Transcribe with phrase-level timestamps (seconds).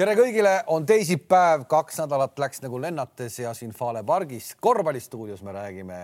[0.00, 5.52] tere kõigile, on teisipäev, kaks nädalat läks nagu lennates ja siin Fale pargis korvpallistuudios me
[5.52, 5.98] räägime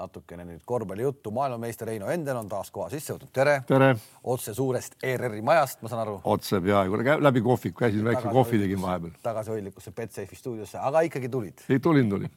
[0.00, 1.30] natukene nüüd korvpallijuttu.
[1.36, 3.58] maailmameister Heino Endel on taas koha sisse võtnud, tere.
[3.68, 3.90] tere.
[4.24, 6.20] otse suurest ERR-i majast, ma saan aru.
[6.24, 9.12] otse peaaegu, läbi kohviku, käisin väikse kohvi tegin vahepeal.
[9.22, 11.58] tagasihoidlikusse Betsafe'i stuudiosse, aga ikkagi tulid?
[11.82, 12.30] tulin, tulin.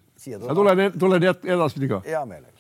[0.54, 2.02] tulen, tulen edaspidi ka.
[2.05, 2.57] hea meelega.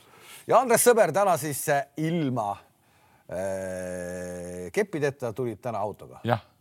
[0.47, 1.67] ja Andres Sõber täna siis
[1.97, 6.23] ilma äh, keppideta tulid täna autoga.
[6.23, 6.54] jah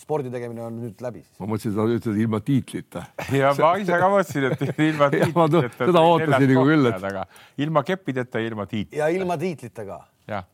[0.00, 1.34] spordi tegemine on nüüd läbi siis.
[1.36, 3.02] ma mõtlesin, sa ütled ilma tiitlita.
[3.36, 5.72] ja ma ise ka mõtlesin, et ilma tiitlita.
[5.82, 7.34] seda ootasin nagu küll, et.
[7.60, 9.02] ilma keppideta ja ilma tiitlita.
[9.02, 10.00] ja ilma tiitlita ka.
[10.32, 10.48] jah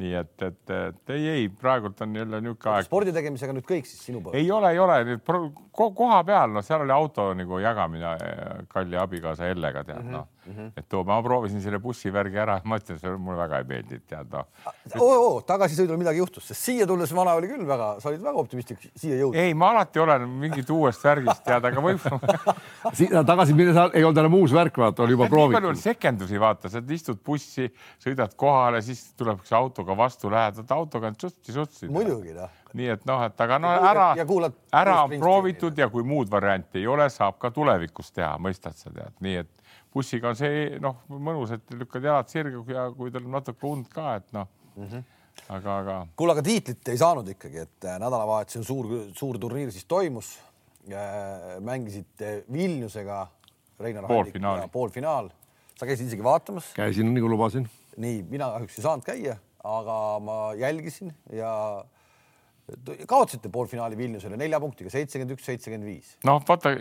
[0.00, 2.88] nii et, et, et ei, ei praegult on jälle niisugune aeg.
[2.88, 4.38] spordi tegemisega nüüd kõik siis sinu poolt?
[4.38, 5.24] ei ole, ei ole nüüd
[5.76, 8.16] koha peal, noh, seal oli auto nagu jagamine
[8.72, 10.18] kalli abikaasa Ellega tead -hmm.
[10.18, 13.58] noh mm -hmm., et too, ma proovisin selle bussivärgi ära, ma ütlesin, see mulle väga
[13.58, 14.46] ei meeldinud, tead noh.
[14.98, 18.44] oo, oo, tagasisõidul midagi juhtus, sest siia tulles vana oli küll väga, sa olid väga
[18.44, 19.40] optimistlik siia jõudnud.
[19.40, 24.38] ei, ma alati olen mingit uuest värgist tead, aga võib-olla tagasi minnes ei olnud enam
[24.40, 25.80] uus värk, vaata, oli juba proovitud.
[25.80, 27.70] sekendusi vaata, sa istud bussi,
[28.02, 31.88] sõidad kohale, siis tuleb üks autoga vastu, lähed autoga on sutsi-sutsi.
[31.92, 34.08] muidugi noh nii et noh, et aga no ära,
[34.78, 38.92] ära on proovitud ja kui muud varianti ei ole, saab ka tulevikus teha, mõistad sa
[38.94, 39.50] tead, nii et
[39.94, 44.20] bussiga on see noh, mõnus, et lükkad jalad sirgu ja kui on natuke und ka,
[44.20, 44.46] et noh
[44.76, 44.86] mm.
[44.86, 45.08] -hmm
[45.48, 45.96] aga, aga.
[46.16, 50.38] kuule, aga tiitlit ei saanud ikkagi, et äh, nädalavahetusel suur, suur turniir siis toimus.
[51.60, 53.26] mängisite Vilniusega.
[54.08, 54.68] poolfinaal.
[54.68, 55.30] poolfinaal.
[55.76, 56.72] sa käisid isegi vaatamas?
[56.74, 57.68] käisin, nagu lubasin.
[57.96, 61.52] nii, mina kahjuks ei saanud käia, aga ma jälgisin ja
[63.06, 66.12] kaotasite poolfinaali Vilniusele nelja punktiga, seitsekümmend üks, seitsekümmend viis.
[66.26, 66.72] noh, vaata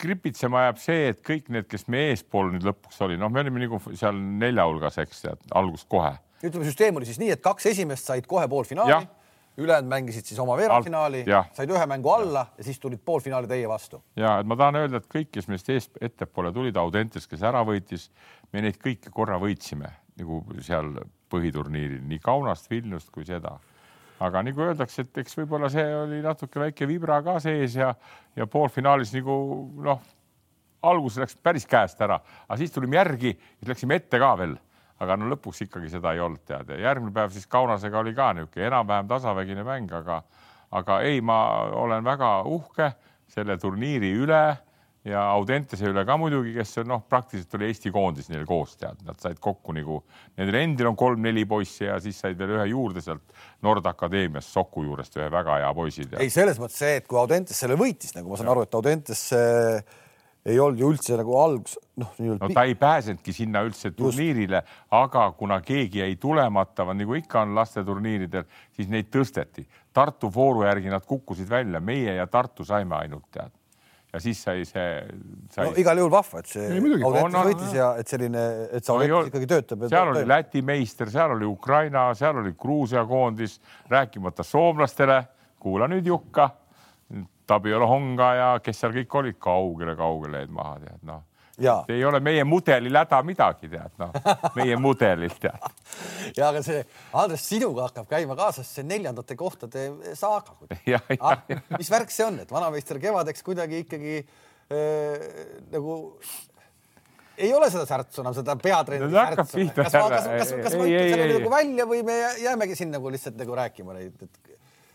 [0.00, 3.64] kripitsema jääb see, et kõik need, kes me eespool nüüd lõpuks oli, noh, me olime
[3.64, 6.14] nagu seal nelja hulgas, eks tead, algusest kohe.
[6.42, 9.00] ütleme, süsteem oli siis nii, et kaks esimest said kohe poolfinaali,
[9.60, 11.24] ülejäänud mängisid siis oma veerandfinaali,
[11.56, 12.58] said ühe mängu alla ja.
[12.58, 14.02] ja siis tulid poolfinaali teie vastu.
[14.18, 17.64] ja et ma tahan öelda, et kõik, kes meist eest ettepoole tulid, Audentes, kes ära
[17.66, 18.10] võitis,
[18.52, 20.92] me neid kõiki korra võitsime nagu seal
[21.34, 23.58] põhiturniiril, nii Kaunast, Vilniust kui seda.
[24.22, 27.90] Aga nagu öeldakse, et eks võib-olla see oli natuke väike vibra ka sees ja,
[28.38, 29.34] ja poolfinaalis nagu
[29.82, 30.04] noh,
[30.86, 33.34] algus läks päris käest ära, aga siis tulime järgi
[33.66, 34.56] läksime ette ka veel.
[35.02, 36.68] aga no lõpuks ikkagi seda ei olnud tead.
[36.70, 40.20] Ja järgmine päev siis Kaunasega oli ka niisugune enam-vähem tasavägine mäng, aga,
[40.70, 41.38] aga ei, ma
[41.82, 42.92] olen väga uhke
[43.28, 44.44] selle turniiri üle
[45.08, 49.20] ja Audentese üle ka muidugi, kes noh, praktiliselt oli Eesti koondis neil koos, tead, nad
[49.20, 50.00] said kokku nagu,
[50.38, 54.86] nendel endil on kolm-neli poissi ja siis said veel ühe juurde sealt Nord Akadeemiast Soku
[54.86, 56.06] juurest ühe väga hea poisi.
[56.16, 58.54] ei, selles mõttes see, et kui Audentes selle võitis, nagu ma saan ja.
[58.56, 59.98] aru, et Audentes äh,
[60.48, 62.14] ei olnud ju üldse nagu algus, noh.
[62.24, 64.62] no ta ei pääsenudki sinna üldse turniirile,
[64.96, 69.66] aga kuna keegi jäi tulemata, nagu ikka on lasteturniiridel, siis neid tõsteti.
[69.94, 73.52] Tartu vooru järgi nad kukkusid välja, meie ja Tartu saime ainult tead
[74.14, 74.86] ja siis sai see
[75.50, 75.66] sai....
[75.66, 79.30] no igal juhul vahva, et see Audentis no, võitis ja et selline, et see Audentis
[79.32, 79.86] ikkagi töötab.
[79.90, 83.58] seal oli Läti meister, seal oli Ukraina, seal oli Gruusia koondis,
[83.90, 85.24] rääkimata soomlastele.
[85.64, 86.50] kuula nüüd Jukka,
[87.46, 91.22] Tabiolo Honga ja kes seal kõik olid, kaugele-kaugele jäid maha, tead noh
[91.88, 94.14] ei ole meie mudelil häda midagi, tead noh,
[94.56, 95.68] meie mudelil tead.
[96.38, 96.80] ja aga see,
[97.14, 100.56] Andres, sinuga hakkab käima kaasas see neljandate kohtade saaga.
[101.24, 101.44] Ah,
[101.78, 105.28] mis värk see on, et vanameister kevadeks kuidagi ikkagi äh,
[105.72, 105.94] nagu
[107.38, 109.66] ei ole seda särtsu enam, seda peatreeneri särtsu.
[109.76, 113.14] kas ma, kas, kas, kas ma ütlen selle nagu välja või me jäämegi siin nagu
[113.14, 114.53] lihtsalt nagu rääkima neid, et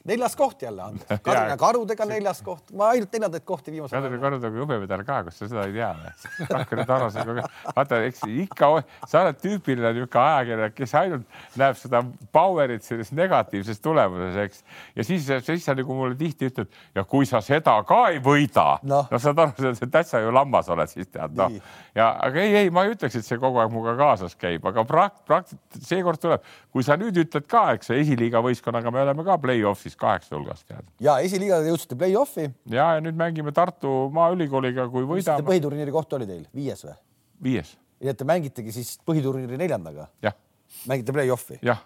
[0.09, 1.00] neljas koht jälle on.
[1.25, 4.08] Kadrina karudega neljas koht, ma ainult neljandaid kohti viimasel ajal.
[4.08, 6.47] Kadrina karudega hõbemedal ka, kas sa seda ei tea või?
[6.50, 8.72] Rakvere Tarasega, vaata, eks ikka,
[9.09, 12.03] sa oled tüüpiline niisugune ajakirjanik, kes ainult näeb seda
[12.36, 14.64] power'it selles negatiivses tulemuses, eks.
[14.96, 18.66] ja siis, siis sa nagu mulle tihti ütled ja kui sa seda ka ei võida
[18.88, 21.53] no., no saad aru, sa täitsa ju lammas oled siis tead noh.
[21.98, 24.86] ja aga ei, ei, ma ei ütleks, et see kogu aeg minuga kaasas käib, aga
[24.88, 25.56] prakt-, prakt-,
[25.86, 30.36] seekord tuleb, kui sa nüüd ütled ka, eks esiliiga võistkonnaga me oleme ka play-off'is kaheksa
[30.38, 30.88] hulgast tead.
[31.04, 32.50] ja esiliiga jõudsite play-off'i.
[32.72, 35.46] ja, ja nüüd mängime Tartu Maaülikooliga, kui võidame.
[35.48, 36.98] põhiturniiri koht oli teil viies või?
[37.50, 37.75] viies.
[38.00, 40.10] nii et te mängitegi siis põhiturniiri neljandaga?
[40.90, 41.60] mängite play-off'i?
[41.66, 41.81] jah.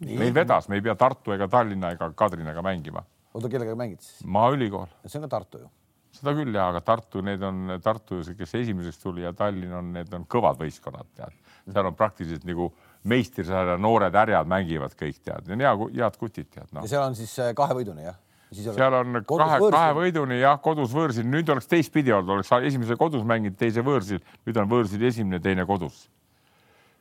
[0.00, 3.04] meil vedas, me ei pea Tartu ega Tallinna ega Kadrinaga mängima.
[3.34, 4.22] oota, kellega mängite siis?
[4.24, 4.88] Maaülikool.
[5.06, 5.72] see on ka Tartu ju
[6.16, 10.12] seda küll ja, aga Tartu, need on Tartu, kes esimeseks tuli ja Tallinn on, need
[10.16, 11.34] on kõvad võistkonnad, tead.
[11.66, 12.70] seal on praktiliselt nagu
[13.08, 16.84] meistrisarja noored härjad mängivad kõik tead, hea, head kutid tead no..
[16.84, 18.18] ja seal on siis äh, kahe võiduni jah?
[18.54, 23.26] seal on kahe, kahe võiduni jah, kodus võõrsil, nüüd oleks teistpidi olnud, oleks esimese kodus
[23.26, 26.06] mänginud, teise võõrsil, nüüd on võõrsil esimene, teine kodus.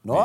[0.04, 0.24] no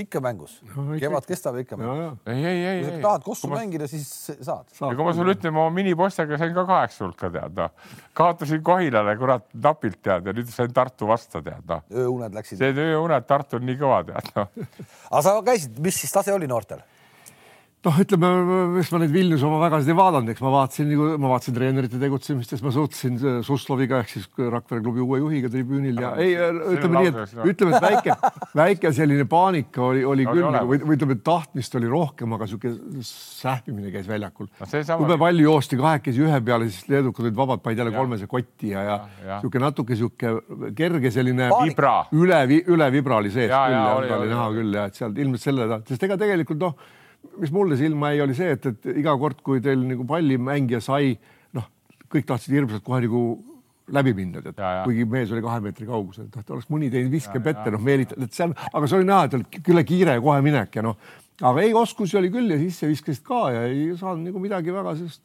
[0.00, 2.18] ikka mängus no,, kevad kestab ikka mängus.
[2.28, 3.60] ei, ei, ei, kui sa tahad kossu ma...
[3.60, 4.08] mängida, siis
[4.44, 9.16] saad, kui ma sulle ütlen, ma minipostjaga sain ka kaheksa hulka tead noh, kaotasin Kohilale
[9.20, 11.86] kurat napilt tead ja nüüd sain Tartu vastu tead noh.
[11.92, 12.60] ööuned läksid.
[12.60, 14.52] see ööuned Tartu on nii kõva tead noh.
[15.10, 16.84] aga sa käisid, mis siis tase oli noortel?
[17.86, 18.30] Noh, ütleme,
[18.80, 22.00] eks ma neid Vilniuse oma vägasid ei vaadanud, eks ma vaatasin nagu, ma vaatasin treenerite
[22.02, 26.34] tegutsemist, siis ma suhtlesin Susloviga ehk siis Rakvere klubi uue juhiga tribüünil ja ei,
[26.74, 28.16] ütleme nii, et ütleme, et väike,
[28.58, 32.48] väike selline paanika oli, oli küll nagu, või, või ütleme, et tahtmist oli rohkem, aga
[32.48, 34.50] niisugune sähvimine käis väljakul.
[34.58, 34.82] No,.
[35.04, 38.84] jube palju joosti kahekesi ühe peale, siis leedukad olid vabad, panid jälle kolmese kotti ja,
[38.88, 38.98] ja
[39.36, 41.96] niisugune natuke niisugune kerge selline vibra.
[42.16, 45.14] üle, üle vibra oli sees ja, küll ja, ja oli näha küll ja et seal
[45.14, 46.78] ilmselt selle, sest ega tegelikult noh
[47.40, 51.14] mis mulle silma jäi, oli see, et, et iga kord, kui teil nagu pallimängija sai,
[51.56, 51.68] noh,
[52.12, 53.22] kõik tahtsid hirmsalt kohe nagu
[53.96, 57.70] läbi minna, tead, kuigi mees oli kahe meetri kaugusel, et oleks mõni teinud viskeb ette,
[57.70, 60.84] noh, meelitad, et seal, aga see oli näha, et oli küll kiire kohe minek ja
[60.88, 60.98] noh,
[61.42, 64.96] aga ei, oskusi oli küll ja sisse viskasid ka ja ei saanud nagu midagi väga
[64.98, 65.22] sellist.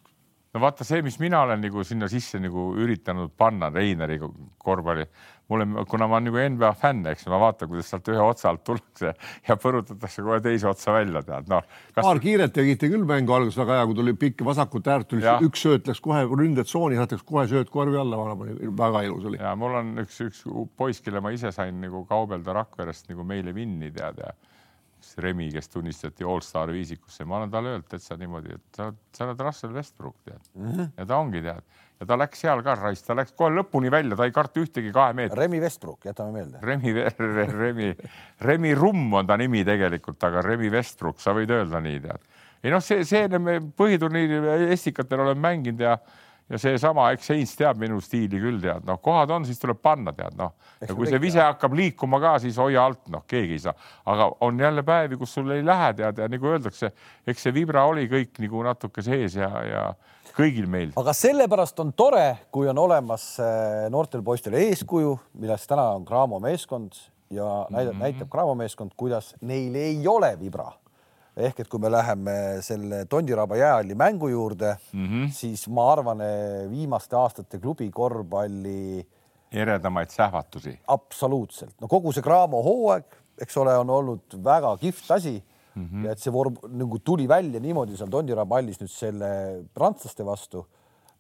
[0.52, 5.06] No vaata see, mis mina olen nagu sinna sisse nagu üritanud panna Reineri korvpalli,
[5.52, 8.64] mulle, kuna ma olen nagu NBA fänn, eks ma vaatan, kuidas sealt ühe otsa alt
[8.68, 9.14] tullakse
[9.48, 12.02] ja põrutatakse kohe teise otsa välja, tead noh kas....
[12.02, 15.66] paar kiiret tegite küll mängu alguses väga hea, kui tuli pikk vasakut äärt, tuli üks
[15.66, 18.22] sööt läks kohe ründetsooni, läks kohe sööt korvi alla,
[18.84, 19.42] väga ilus oli.
[19.42, 20.46] ja mul on üks, üks
[20.80, 24.34] poiss, kelle ma ise sain nagu kaubelda Rakverest nagu meile Vinni tead ja
[25.18, 29.00] Remi, kes tunnistati allstar viisikusse, ma olen talle öelnud, et sa niimoodi, et sa oled,
[29.18, 30.68] sa oled Russell Westbrook tead mm.
[30.68, 30.92] -hmm.
[30.98, 31.66] ja ta ongi tead
[32.02, 34.90] ja ta läks seal ka raisk, ta läks kohe lõpuni välja, ta ei karta ühtegi
[34.96, 35.38] kahe meetrit.
[35.38, 36.62] Remi Westbrook, jätame meelde.
[36.66, 36.96] Remi,
[37.62, 37.92] Remi,
[38.42, 42.26] Remi Rumm on ta nimi tegelikult, aga Remi Westbrook, sa võid öelda nii tead.
[42.62, 43.28] ei noh, see, see
[43.78, 45.96] põhiturniiri estikatel oleme mänginud ja
[46.52, 50.14] ja seesama, eks Heinz teab minu stiili küll tead, noh, kohad on, siis tuleb panna
[50.16, 50.54] tead, noh.
[50.82, 51.48] ja kui see vise tead.
[51.48, 53.76] hakkab liikuma ka, siis hoia alt, noh, keegi ei saa,
[54.12, 56.92] aga on jälle päevi, kus sul ei lähe tead ja nagu öeldakse,
[57.28, 59.86] eks see vibra oli kõik nagu natuke sees ja, ja
[60.36, 60.92] kõigil meil.
[61.00, 66.42] aga sellepärast on tore, kui on olemas äh, noortel poistel eeskuju, millest täna on Cramo
[66.44, 67.00] meeskond
[67.32, 68.04] ja näitab mm, -hmm.
[68.04, 70.72] näitab Cramo meeskond, kuidas neil ei ole vibra
[71.48, 72.36] ehk et kui me läheme
[72.66, 75.32] selle Tondiraba jäähalli mängu juurde mm, -hmm.
[75.32, 79.06] siis ma arvan, eh, viimaste aastate klubi korvpalli
[79.52, 80.80] eredamaid sähvatusi.
[80.88, 83.06] absoluutselt, no kogu see Graamo hooaeg,
[83.42, 85.44] eks ole, on olnud väga kihvt asi
[85.76, 85.86] mm.
[85.86, 86.06] -hmm.
[86.06, 89.32] ja et see vorm nagu tuli välja niimoodi seal Tondiraba hallis nüüd selle
[89.74, 90.66] prantslaste vastu.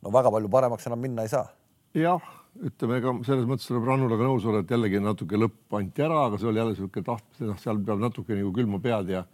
[0.01, 1.47] no väga palju paremaks enam minna ei saa.
[1.93, 2.21] jah,
[2.59, 6.37] ütleme, ega selles mõttes tuleb Rannulaga nõus olla, et jällegi natuke lõpp anti ära, aga
[6.37, 9.25] see oli jälle niisugune tahtmine, noh, seal peab natuke nagu külma pead ja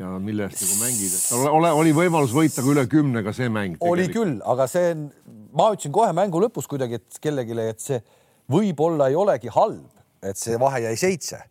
[0.00, 3.48] ja mille eest nagu mängid, et ole, ole, oli võimalus võita ka üle kümnega see
[3.52, 3.78] mäng.
[3.84, 5.08] oli küll, aga see on,
[5.54, 8.00] ma ütlesin kohe mängu lõpus kuidagi, et kellelegi, et see
[8.50, 9.86] võib-olla ei olegi halb,
[10.24, 11.44] et see vahe jäi seitse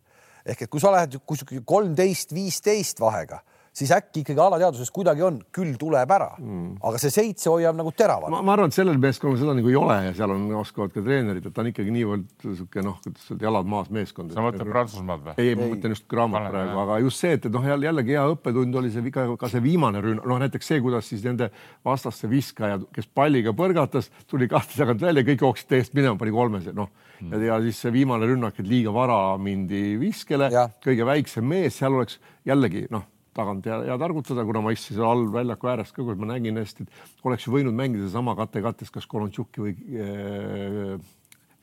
[0.44, 1.16] ehk et kui sa lähed
[1.64, 3.40] kolmteist, viisteist vahega
[3.74, 7.90] siis äkki ikkagi alateadvuses kuidagi on, küll tuleb ära mm., aga see seitse hoiab nagu
[7.96, 8.30] teravalt.
[8.34, 11.48] ma arvan, et sellel meeskonnal seda nagu ei ole ja seal on, oskavad ka treenerid,
[11.48, 14.34] et ta on ikkagi niivõrd sihuke noh, kuidas öelda, jalad maas meeskond.
[14.34, 15.34] sa mõtled Prantsusmaad või?
[15.42, 18.78] ei, ma mõtlen just Grammat praegu, aga just see, et, et noh, jällegi hea õppetund
[18.78, 21.50] oli see ka, ka see viimane rünn-, noh näiteks see, kuidas siis nende
[21.86, 26.76] vastaste viskajad, kes palliga põrgatas, tuli kahte tagant välja, kõik jooksid teest minema, pani kolmese,
[26.76, 27.34] noh mm.
[27.34, 30.52] ja, ja siis see viimane rünnak, et liiga vara mindi viskele,
[30.84, 35.08] kõige väiksem mees, seal oleks jällegi noh tagant ja, ja targutada, kuna ma istusin seal
[35.08, 38.92] all väljaku ääres ka, kus ma nägin hästi, et oleks ju võinud mängida sama kate-kattes,
[38.94, 40.94] kas Kolontšuki või äh,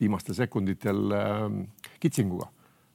[0.01, 1.45] viimastel sekunditel äh,
[2.03, 2.49] kitsinguga.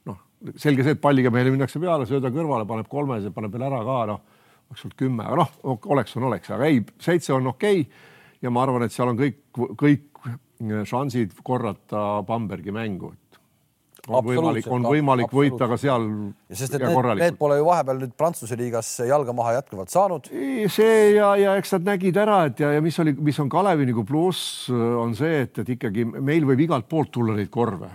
[0.09, 0.19] noh,
[0.55, 3.99] selge see, et palliga meile minnakse peale, sööda kõrvale, paneb kolmese, paneb veel ära ka,
[4.13, 8.03] noh, oleks olnud kümme, aga noh, oleks on oleks, aga ei, seitse on okei okay.
[8.43, 9.41] ja ma arvan, et seal on kõik,
[9.79, 10.25] kõik
[10.89, 13.13] šansid korrata Bambergi mängu
[14.07, 16.07] on võimalik, on võimalik võita ka seal.
[16.51, 20.31] sest et need, need pole ju vahepeal nüüd Prantsuse liigas jalga maha jätkuvalt saanud.
[20.73, 23.89] see ja, ja eks nad nägid ära, et ja, ja mis oli, mis on Kalevi
[23.91, 27.91] nagu pluss, on see, et, et ikkagi meil võib igalt poolt tulla neid korve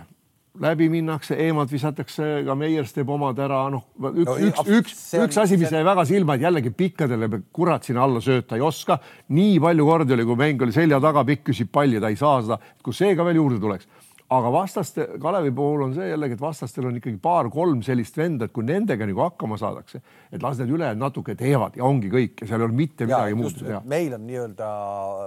[0.61, 5.39] läbi minnakse, eemalt visatakse, ka Meiers teeb omad ära, noh, üks no,, üks, üks, üks
[5.41, 8.99] asi, mis jäi väga silma, et jällegi pikkadele kurat sinna alla sööta ei oska.
[9.33, 12.43] nii palju kordi oli, kui mäng oli selja taga, pikk küsib palli, ta ei saa
[12.45, 13.89] seda, kui see ka veel juurde tuleks
[14.37, 18.53] aga vastaste, Kalevi puhul on see jällegi, et vastastel on ikkagi paar-kolm sellist venda, et
[18.55, 20.01] kui nendega nagu hakkama saadakse,
[20.33, 23.37] et las need ülejäänud natuke teevad ja ongi kõik ja seal ei ole mitte midagi
[23.39, 23.81] muud teha.
[23.89, 24.69] meil on nii-öelda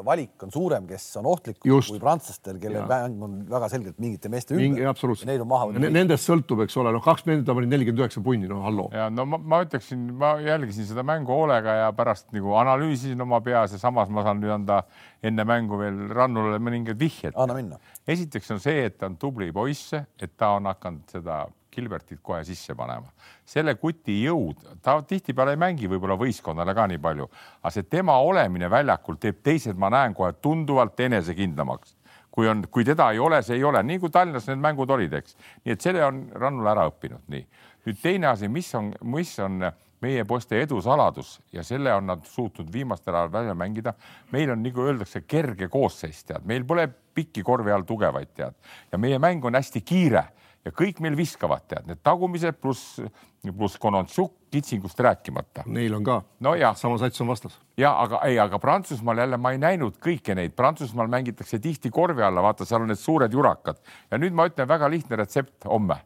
[0.06, 1.92] valik on suurem, kes on ohtlikum just.
[1.92, 4.86] kui prantslastel, kellel mäng on väga selgelt mingite meeste ümber.
[4.90, 5.30] absoluutselt.
[5.30, 5.88] Neid on maha võetud.
[5.96, 8.88] Nendest sõltub, eks ole, noh, kaks meetrit panid nelikümmend üheksa punni, no halloo.
[8.94, 13.40] ja no ma, ma ütleksin, ma jälgisin seda mängu hoolega ja pärast nagu analüüsisin oma
[13.44, 14.82] peas ja samas ma saan nüüd anda
[15.26, 17.34] enne mängu veel Rannule mõningad vihjed.
[17.36, 17.80] anna minna.
[18.06, 21.44] Esiteks on see, et ta on tubli poiss, et ta on hakanud seda
[21.76, 23.10] Gilbertit kohe sisse panema.
[23.44, 27.28] selle kuti jõud, ta tihtipeale ei mängi võib-olla võistkonnale ka nii palju,
[27.60, 31.96] aga see tema olemine väljakul teeb teised, ma näen kohe tunduvalt enesekindlamaks
[32.36, 35.14] kui on, kui teda ei ole, see ei ole, nii kui Tallinnas need mängud olid,
[35.16, 35.38] eks.
[35.64, 37.46] nii et selle on Rannula ära õppinud, nii.
[37.86, 39.64] nüüd teine asi, mis on, mis on
[40.06, 43.94] meie poiste edu saladus ja selle on nad suutnud viimastel ajal välja mängida.
[44.32, 48.54] meil on nagu öeldakse, kerge koosseis, tead, meil pole pikki korvi all tugevaid, tead,
[48.92, 50.24] ja meie mäng on hästi kiire
[50.66, 52.98] ja kõik meil viskavad, tead, need tagumised pluss,
[53.46, 55.62] pluss Konontšuk kitsingust rääkimata.
[55.70, 56.54] Neil on ka no.
[56.74, 57.58] sama sats on vastas.
[57.78, 62.22] ja aga ei, aga Prantsusmaal jälle ma ei näinud kõiki neid, Prantsusmaal mängitakse tihti korvi
[62.22, 66.00] alla, vaata, seal on need suured jurakad ja nüüd ma ütlen väga lihtne retsept homme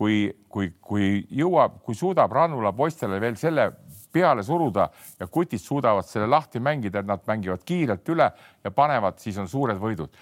[0.00, 3.66] kui, kui, kui jõuab, kui suudab Rannula poistele veel selle
[4.10, 4.86] peale suruda
[5.20, 8.30] ja kutid suudavad selle lahti mängida, et nad mängivad kiirelt üle
[8.64, 10.16] ja panevad, siis on suured võidud,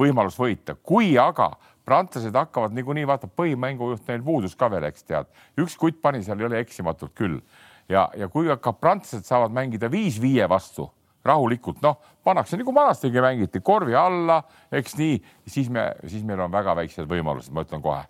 [0.00, 0.78] võimalus võita.
[0.82, 1.52] kui aga
[1.84, 5.28] prantslased hakkavad niikuinii, vaata põhimängujuht neil puudus ka veel, eks tead,
[5.60, 7.40] üks kutt pani seal jälle eksimatult küll.
[7.88, 10.88] Ja, ja kui hakkab prantslased saavad mängida viis viie vastu
[11.28, 14.40] rahulikult, noh, pannakse nagu vanastigi mängiti korvi alla,
[14.72, 15.16] eks nii,
[15.46, 18.06] siis me, siis meil on väga väiksed võimalused, ma ütlen kohe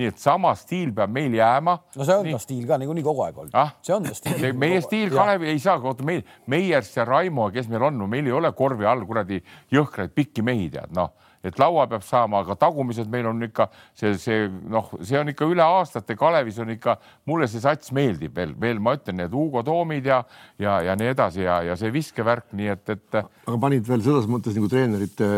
[0.00, 1.76] nii et sama stiil peab meil jääma.
[1.96, 3.74] no see on ta stiil ka niikuinii kogu aeg olnud ah?.
[3.82, 4.52] see on ta stiil.
[4.56, 8.36] meie stiil, Kalev ei saa, oota meil, Meiers ja Raimo, kes meil on meil ei
[8.36, 11.12] ole korvi all kuradi jõhkraid pikki mehi tead, noh
[11.44, 13.68] et laua peab saama, aga tagumised meil on ikka
[13.98, 16.96] see, see noh, see on ikka üle aastate Kalevis on ikka,
[17.30, 20.22] mulle see sats meeldib veel, veel ma ütlen, need Hugo Toomid ja,
[20.62, 23.20] ja, ja nii edasi ja, ja see viskevärk, nii et, et.
[23.20, 25.30] aga panid veel selles mõttes nagu treenerite,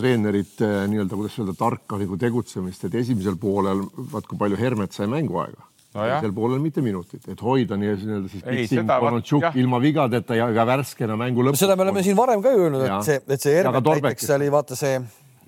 [0.00, 5.10] treenerite nii-öelda, kuidas öelda, tarka nagu tegutsemist, et esimesel poolel vaat kui palju Hermet sai
[5.10, 10.46] mänguaega no teisel poolel mitte minutit, et hoida nii-öelda siis Pitsing, Konotšuk ilma vigadeta ja
[10.54, 11.64] ka värskena mängu lõpus.
[11.64, 14.78] seda me oleme siin varem ka öelnud, et see, et see Hermet näiteks oli vaata
[14.78, 15.00] see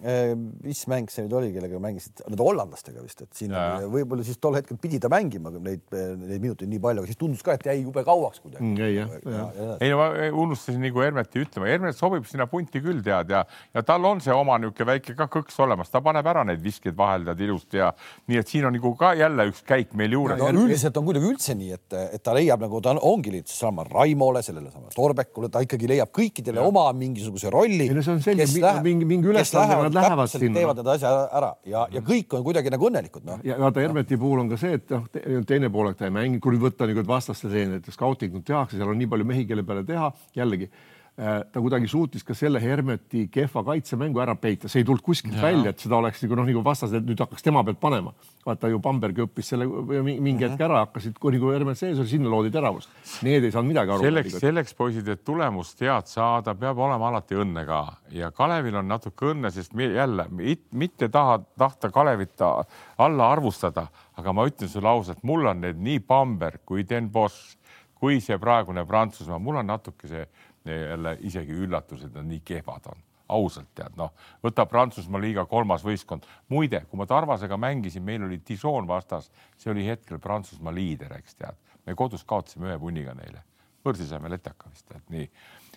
[0.02, 3.52] mis mäng see nüüd oli, kellega mängisid, need hollandlastega vist, et siin
[3.92, 7.44] võib-olla siis tol hetkel pidi ta mängima neid, neid minuteid nii palju, aga siis tundus
[7.46, 8.80] ka, et jäi jube kauaks kuidagi mm,.
[8.82, 9.76] jäi jah ja, ja.
[9.78, 10.08] ei no ma
[10.42, 13.44] unustasin nagu Hermeti ütlema, Hermet sobib sinna punti küll tead ja,
[13.74, 16.98] ja tal on see oma niisugune väike ka kõks olemas, ta paneb ära neid viskeid
[16.98, 17.92] vahel tead ilusti ja
[18.30, 20.50] nii et siin on nagu ka jälle üks käik meil juures no,.
[20.64, 24.42] üldiselt on kuidagi üldse nii, et, et ta leiab nagu ta ongi lihtsalt sama Raimole,
[24.42, 26.66] sellele samale Torbekule, ta ikkagi leiab kõikidele ja.
[26.66, 27.86] oma mingisuguse rolli.
[27.86, 28.50] ei no see on selge,
[28.82, 30.58] mingi, mingi ülesanne nad lähevad sinna.
[30.58, 33.38] teevad need asja ära ja, ja kõik on kuidagi nagu õnnelikud no..
[33.46, 35.06] ja vaata Hermeti puhul on ka see, et noh,
[35.48, 38.98] teine poolek ta ei mängi, kui nüüd võtta nagu vastaste treenerit, skautingut tehakse, seal on
[39.00, 40.70] nii palju mehi, kelle peale teha, jällegi
[41.16, 45.42] ta kuidagi suutis ka selle Hermeti kehva kaitsemängu ära peita, see ei tulnud kuskilt ja.
[45.44, 48.14] välja, et seda oleks nagu noh, nagu vastased nüüd hakkaks tema pealt panema.
[48.46, 52.32] vaata ju Bamberg õppis selle mingi hetk ära, hakkasid, kui nagu Hermet sees oli, sinna
[52.32, 52.88] loodi teravust.
[53.26, 54.08] Need ei saanud midagi aru.
[54.08, 57.84] selleks, selleks poisid, et tulemust head saada, peab olema alati õnne ka
[58.16, 64.32] ja Kalevil on natuke õnne, sest me jälle mitte taha, tahta Kalevit alla arvustada, aga
[64.32, 67.58] ma ütlen sulle ausalt, mul on need nii Bamberg kui Den Bosch
[68.02, 70.24] kui see praegune Prantsusmaa, mul on natuke see
[70.64, 73.00] jälle isegi üllatus, et nad nii kehvad on
[73.32, 74.12] ausalt tead, noh,
[74.44, 76.26] võta Prantsusmaa liiga kolmas võistkond.
[76.52, 81.34] muide, kui ma Tarvasega mängisin, meil oli Dijon vastas, see oli hetkel Prantsusmaa liider, eks
[81.34, 81.56] tead.
[81.86, 83.42] me kodus kaotasime ühe punniga neile,
[83.84, 85.28] võrdlusime letaka vist, et nii.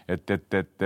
[0.07, 0.85] Et, et, et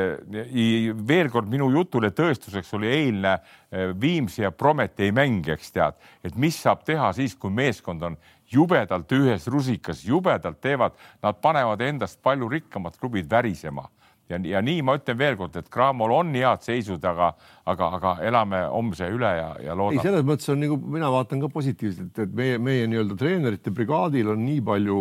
[1.07, 6.35] veel kord minu jutule tõestuseks oli eilne eh, Viimsi ja Promethee mäng, eks tead, et
[6.39, 8.17] mis saab teha siis, kui meeskond on
[8.49, 13.85] jubedalt ühes rusikas, jubedalt teevad, nad panevad endast palju rikkamad klubid värisema
[14.29, 17.31] ja, ja nii ma ütlen veelkord, et Cramol on head seisud, aga,
[17.69, 19.99] aga, aga elame homse üle ja, ja loodame.
[19.99, 24.33] ei, selles mõttes on nagu mina vaatan ka positiivselt, et meie, meie nii-öelda treenerite brigaadil
[24.35, 24.99] on nii palju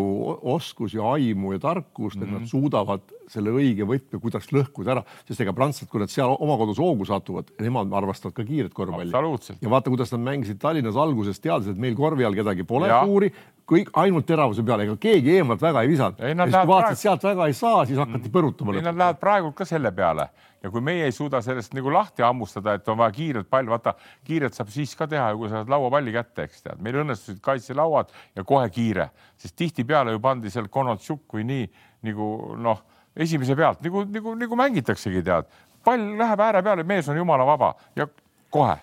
[0.56, 2.40] oskusi, aimu ja tarkust, et mm -hmm.
[2.40, 6.56] nad suudavad selle õige võtme, kuidas lõhkuda ära, sest ega prantslased, kui nad seal oma
[6.60, 9.12] kodus hoogu satuvad, nemad armastavad ka kiiret korvpalli.
[9.60, 13.30] ja vaata, kuidas nad mängisid Tallinnas alguses, teades, et meil korvi all kedagi pole suuri,
[13.68, 16.20] kõik ainult teravuse peale, ega keegi eemalt väga ei visanud.
[16.20, 18.76] ja siis kui vaatasid, sealt väga ei saa, siis hakati põrutama.
[18.76, 20.30] ei, nad lähevad praegu ka selle peale
[20.62, 23.94] ja kui meie ei suuda sellest nagu lahti hammustada, et on vaja kiirelt pall, vaata
[24.26, 28.10] kiirelt saab siis ka teha, kui sa saad lauapalli kätte, eks tead, meil õnnestusid kaitselauad
[28.36, 31.68] ja kohe kiire, sest tihtipeale ju pandi seal Konotšuk või nii
[32.08, 32.82] nagu noh
[33.18, 35.48] esimese pealt nagu, nagu, nagu mängitaksegi, tead.
[35.84, 38.08] pall läheb ääre peale, mees on jumala vaba ja
[38.50, 38.76] kohe.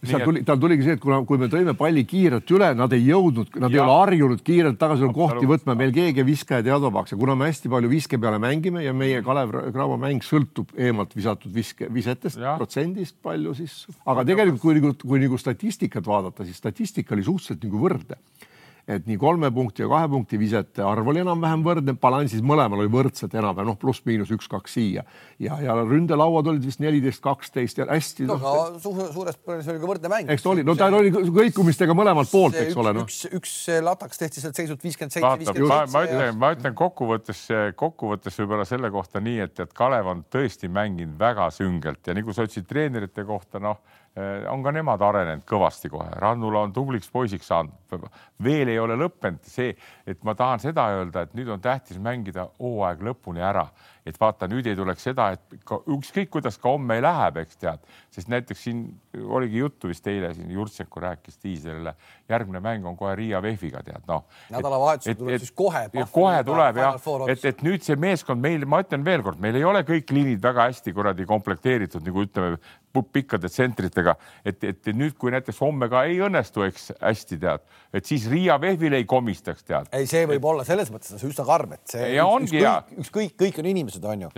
[0.00, 3.02] Seal tuli, tal tuligi see, et kuna, kui me tõime palli kiirelt üle, nad ei
[3.04, 3.74] jõudnud, nad ja.
[3.74, 7.50] ei ole harjunud kiirelt tagasi kohti võtma, meil keegi viskajad ei advaks ja kuna me
[7.50, 12.40] hästi palju viske peale mängime ja meie Kalev Cramo mäng sõltub eemalt visatud viske, visetest,
[12.40, 17.68] protsendist palju siis, aga tegelikult kui nagu, kui nagu statistikat vaadata, siis statistika oli suhteliselt
[17.68, 18.16] nagu võrdne
[18.90, 22.90] et nii kolme punkti ja kahe punkti visete arv oli enam-vähem võrdne, balansis mõlemal oli
[22.92, 25.04] võrdselt enam-vähem noh, pluss-miinus üks-kaks siia
[25.42, 28.38] ja, ja ründelauad olid vist neliteist, kaksteist ja hästi no,.
[28.40, 30.32] aga su suures plaanis oli ka võrdne mäng.
[30.34, 33.06] eks ta oli, no ta oli kõikumistega mõlemalt poolt, eks üks, ole no..
[33.06, 33.54] üks, üks
[33.86, 35.94] lataks tehti sealt seisult viiskümmend seitse, viiskümmend seitse.
[35.94, 37.46] ma ütlen, ma ütlen kokkuvõttes,
[37.78, 42.34] kokkuvõttes võib-olla selle kohta nii, et, et Kalev on tõesti mänginud väga süngelt ja nagu
[42.34, 43.78] sa ütlesid treenerite kohta, noh
[44.50, 47.74] on ka nemad arenenud kõvasti kohe, Rannula on tubliks poisiks saanud,
[48.42, 49.70] veel ei ole lõppenud see,
[50.06, 53.68] et ma tahan seda öelda, et nüüd on tähtis mängida hooaeg lõpuni ära
[54.06, 57.82] et vaata, nüüd ei tuleks seda, et ka ükskõik, kuidas ka homme läheb, eks tead,
[58.14, 58.82] sest näiteks siin
[59.20, 61.94] oligi juttu vist eile siin Jurtšenko rääkis diiselile,
[62.30, 64.24] järgmine mäng on kohe Riia VEF-iga tead noh.
[64.52, 65.84] nädalavahetusel tuleb siis kohe.
[66.12, 66.98] kohe tuleb jah,
[67.28, 70.70] et, et nüüd see meeskond meil, ma ütlen veelkord, meil ei ole kõik liinid väga
[70.70, 72.56] hästi kuradi komplekteeritud, nagu ütleme
[72.92, 78.06] pikkade tsentritega, et, et nüüd, kui näiteks homme ka ei õnnestu, eks hästi tead, et
[78.06, 79.92] siis Riia VEF-il ei komistaks tead.
[79.94, 80.50] ei, see võib et...
[80.54, 84.34] olla selles mõttes üsna karm, et see ja ongi ükskõik, ükskõik, kõik on inimesed, onju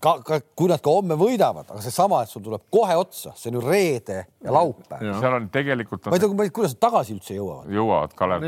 [0.00, 3.50] ka, ka kui nad ka homme võidavad, aga seesama, et sul tuleb kohe otsa, see
[3.52, 5.04] on ju reede ja laupäev.
[5.20, 6.14] seal on tegelikult on....
[6.14, 7.72] ma ei tea, kuidas nad tagasi üldse jõuavad.
[7.76, 8.46] jõuavad, Kalev.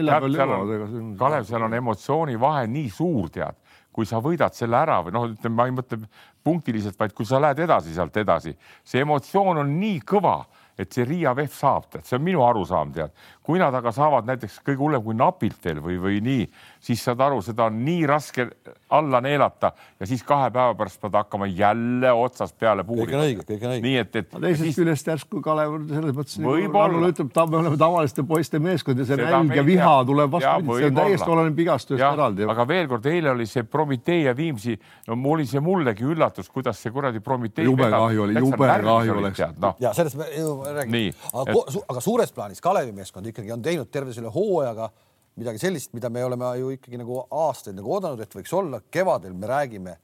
[1.21, 3.61] Kalev, seal on emotsioonivahe nii suur, tead,
[3.95, 6.01] kui sa võidad selle ära või noh, ütleme, ma ei mõtle
[6.45, 10.41] punktiliselt, vaid kui sa lähed edasi sealt edasi, see emotsioon on nii kõva
[10.79, 13.13] et see Riia VEF saab, tead, see on minu arusaam, tead.
[13.45, 16.45] Kui nad aga saavad näiteks kõige hullem kui napilt veel või, või nii,
[16.85, 18.47] siis saad aru, seda on nii raske
[18.95, 23.11] alla neelata ja siis kahe päeva pärast pead hakkama jälle otsast peale puurima.
[23.11, 23.85] kõik on õige, kõik on õige.
[23.85, 24.31] nii et, et.
[24.33, 24.79] teisest siis...
[24.79, 26.39] küljest järsku Kalev selles mõttes.
[26.41, 27.11] võib-olla.
[27.13, 30.99] ütleb, me oleme tavaliste poiste meeskond ja see nälg ja viha tuleb vastupidi, see on
[31.03, 32.49] täiesti oleneb igastusest eraldi.
[32.55, 34.79] aga veel kord, eile oli see Prometee ja Viimsi,
[35.11, 37.69] no oli see mullegi üllatus, kuidas see kuradi Prometee.
[37.69, 39.45] jube kahju oli, jube kahju oleks.
[39.61, 39.75] No.
[39.85, 40.33] ja sellest me
[40.81, 41.05] räägime.
[41.33, 41.79] aga, et...
[41.93, 44.89] aga suures plaanis Kalevi meeskond ikkagi on teinud terve selle hooajaga
[45.41, 48.81] midagi sellist, mida me oleme ju ikkagi nagu aastaid nagu oodanud, et võiks olla.
[48.91, 49.97] kevadel me räägime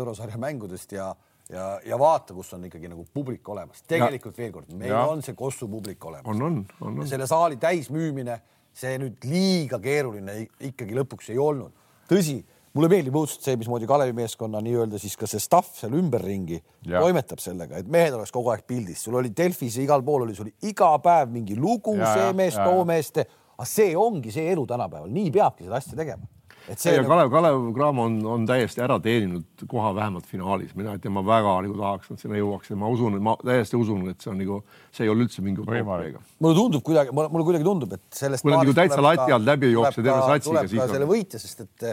[0.00, 1.10] eurosarja mängudest ja,
[1.52, 3.82] ja, ja vaata, kus on ikkagi nagu publik olemas.
[3.88, 4.44] tegelikult ja.
[4.44, 5.04] veel kord, meil ja.
[5.06, 6.28] on see Kossu publik olemas.
[6.28, 7.08] on, on, on, on.
[7.08, 8.40] selle saali täismüümine,
[8.78, 10.40] see nüüd liiga keeruline
[10.70, 11.74] ikkagi lõpuks ei olnud.
[12.08, 12.40] tõsi
[12.78, 17.02] mulle meeldib õudselt see, mismoodi Kalevi meeskonna nii-öelda siis ka see staff seal ümberringi ja.
[17.02, 20.38] toimetab sellega, et mehed oleks kogu aeg pildis, sul oli Delfis ja igal pool oli
[20.38, 25.10] sul iga päev mingi lugu, see mees, too mees, aga see ongi see elu tänapäeval,
[25.10, 26.28] nii peabki seda asja tegema
[26.68, 26.92] et see.
[26.92, 27.10] ja nagu...
[27.10, 31.54] Kalev, Kalev Cramo on, on täiesti ära teeninud koha vähemalt finaalis, mina ütlen, ma väga
[31.64, 34.60] nagu tahaks, et sinna jõuaks ja ma usun, ma täiesti usun, et see on nagu,
[34.94, 36.20] see ei ole üldse mingi võimalik.
[36.44, 38.44] mulle tundub kuidagi, mulle kuidagi tundub, et sellest.
[38.44, 40.86] kui nad nagu täitsa lati alt läbi jooksed terve satsiga, siis.
[40.92, 41.88] selle võitja, sest et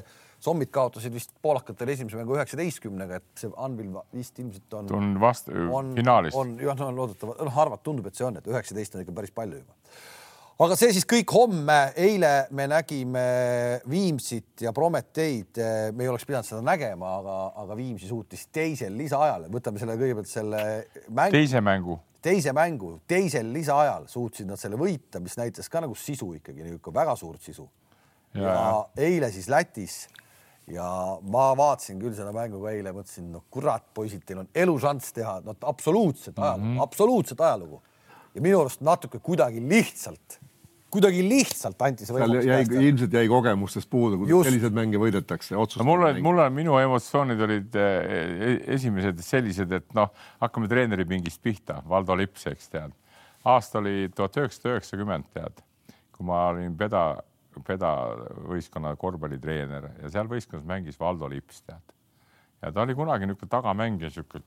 [0.45, 4.91] Sommid kaotasid vist poolakatele esimese mängu üheksateistkümnega, et see Anvil vist ilmselt on.
[4.97, 6.35] on vast-, finaalis.
[6.37, 9.33] on jah, no loodetavalt, noh, harvad tundub, et see on, et üheksateist on ikka päris
[9.35, 9.75] palju juba.
[10.65, 11.77] aga see siis kõik homme,
[12.07, 13.27] eile me nägime
[13.89, 15.61] Viimsit ja Prometeid,
[15.95, 20.29] me ei oleks pidanud seda nägema, aga, aga Viimsi suutis teisel lisaajal, võtame selle kõigepealt
[20.29, 20.65] selle
[21.09, 21.39] mängu.
[21.39, 26.31] teise mängu teise mängu teisel lisaajal suutsid nad selle võita, mis näitas ka nagu sisu
[26.39, 27.67] ikkagi, niisugune väga suurt sisu.
[28.33, 28.55] ja,
[28.97, 30.05] eile siis Lätis
[30.71, 30.85] ja
[31.21, 35.37] ma vaatasin küll seda mängu ka eile, mõtlesin, no kurat, poisid, teil on elušanss teha,
[35.45, 36.83] no absoluutset ajalugu mm, -hmm.
[36.87, 37.81] absoluutset ajalugu.
[38.35, 40.39] ja minu arust natuke kuidagi lihtsalt,
[40.91, 42.47] kuidagi lihtsalt anti see võimalus.
[42.49, 45.55] jäi, ilmselt jäi kogemustest puudu, kuidas selliseid mänge võidetakse.
[45.55, 51.41] No, mul on, mul on, minu emotsioonid olid eh, esimesed sellised, et noh, hakkame treeneripingist
[51.41, 52.97] pihta, Valdo Lips, eks tead.
[53.45, 55.61] aasta oli tuhat üheksasada üheksakümmend, tead,
[56.11, 57.05] kui ma olin peda
[57.63, 57.91] Peda
[58.49, 61.95] võistkonna korvpallitreener ja seal võistkonnas mängis Valdo Lips, tead.
[62.61, 64.43] ja ta oli kunagi niisugune tagamängija, niisugune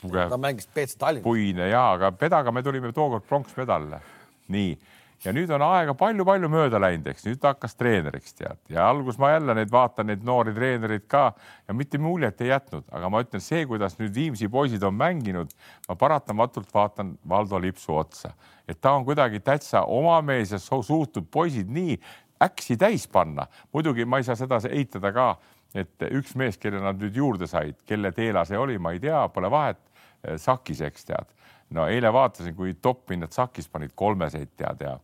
[0.00, 0.30] tugev.
[0.32, 1.24] ta mängis BC Tallinnas.
[1.24, 4.00] puine ja, aga Pedaga me tulime tookord pronksmedalile.
[4.48, 4.78] nii
[5.24, 9.20] ja nüüd on aega palju-palju mööda läinud, eks nüüd ta hakkas treeneriks tead ja alguses
[9.20, 11.26] ma jälle neid vaatan, neid noori treenereid ka
[11.68, 15.52] ja mitte muljet ei jätnud, aga ma ütlen, see, kuidas nüüd Viimsi poisid on mänginud,
[15.88, 18.32] ma paratamatult vaatan Valdo Lipsu otsa,
[18.68, 21.98] et ta on kuidagi täitsa oma mees ja suutnud poisid nii
[22.42, 23.46] äksi täis panna.
[23.72, 25.36] muidugi ma ei saa seda eitada ka,
[25.74, 29.28] et üks mees, kelle nad nüüd juurde said, kelle teela see oli, ma ei tea,
[29.28, 29.80] pole vahet.
[30.24, 31.36] Eh, Sakis, eks tead.
[31.70, 34.96] no eile vaatasin, kui toppi nad Sakis panid kolmeseid tead ja,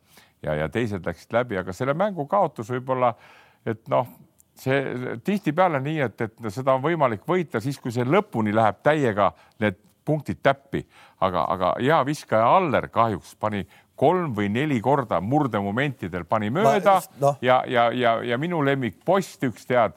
[0.42, 3.12] ja, ja teised läksid läbi, aga selle mängu kaotus võib-olla,
[3.66, 4.09] et noh,
[4.59, 4.81] see
[5.25, 9.31] tihtipeale nii, et, et seda on võimalik võita siis, kui see lõpuni läheb täiega
[9.62, 10.85] need punktid täppi,
[11.20, 13.64] aga, aga hea viskaja Aller kahjuks pani
[13.96, 17.37] kolm või neli korda murdemomentidel pani mööda no.
[17.44, 19.96] ja, ja, ja, ja minu lemmik post üks tead,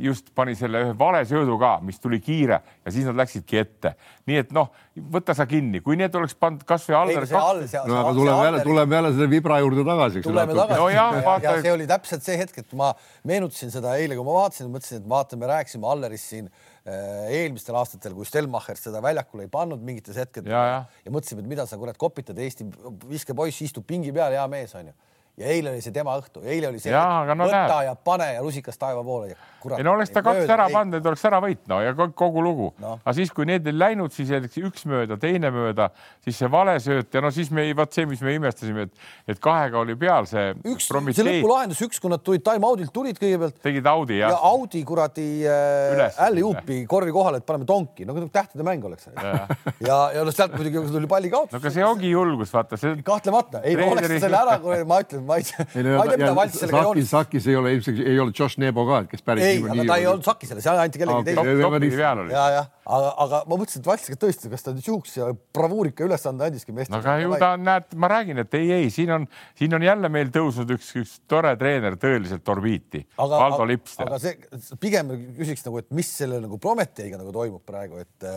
[0.00, 3.92] just pani selle ühe vale söödu ka, mis tuli kiire ja siis nad läksidki ette.
[4.26, 4.70] nii et noh,
[5.12, 7.74] võta sa kinni, kui need oleks pannud kasvõi Aller kaks.
[7.84, 10.22] no aga tuleme jälle, tuleme jälle selle vibra juurde tagasi.
[10.24, 11.44] tuleme tagasi no, jah, vaata...
[11.44, 12.94] ja see oli täpselt see hetk, et ma
[13.28, 16.48] meenutasin seda eile, kui ma vaatasin, mõtlesin, et vaata, me rääkisime Allerist siin
[16.86, 20.78] eelmistel aastatel, kui Stelmacher seda väljakule ei pannud mingites hetkedel ja, ja.
[21.06, 22.68] ja mõtlesime, et mida sa kurat kopitad, Eesti
[23.10, 24.94] viskepoiss istub pingi peal, hea mees onju
[25.36, 27.90] ja eile oli see tema õhtu, eile oli see ja, no võta näed.
[27.90, 29.80] ja pane ja rusikas taeva poole ja kurat.
[29.80, 32.68] ei no oleks ta kaks ära pannud, et oleks ära võitnud no, ja kogu lugu
[32.80, 32.94] no..
[33.02, 35.90] aga siis, kui need ei läinud, siis üks mööda, teine mööda,
[36.24, 39.82] siis see valesööt ja no siis me, vot see, mis me imestasime, et, et kahega
[39.82, 40.54] oli peal see.
[40.72, 43.60] üks, see lõpulahendus, üks, kui nad tulid time-out'ilt tulid kõigepealt.
[43.66, 44.32] tegid Audi jah.
[44.32, 49.10] ja Audi kuradi äh, Alley-Hoopi korvi kohale, et paneme tonki, nagu tähtede mäng oleks.
[49.12, 49.36] ja,
[49.84, 51.52] ja, ja noh, sealt muidugi tuli palli kaotus.
[51.52, 52.96] no aga see ongi julgus, vaata see.
[53.04, 56.32] kahtlemata, ei no oleks selle ära, ma ütlen ma ei tea, ma ei tea, mida
[56.36, 57.08] Valts sellega joonis.
[57.10, 59.44] Sakis ei ole ilmselt, ei olnud Josh Nebo ka, et kes päris.
[59.46, 62.26] ei, aga ta ei olnud Sakisele, see anti kellelegi teisele.
[62.32, 66.74] ja, jah, aga, aga ma mõtlesin, et Valts tõesti, kas ta niisuguse bravuurika ülesande andiski
[66.76, 67.00] meestele.
[67.02, 70.32] aga ju ta näed, ma räägin, et ei, ei, siin on, siin on jälle meil
[70.34, 73.04] tõusnud üks, üks tore treener tõeliselt orbiiti.
[73.18, 73.98] Valdo Lips.
[74.04, 74.36] aga see
[74.82, 78.30] pigem küsiks nagu, et mis selle nagu Prometheiga nagu toimub praegu, et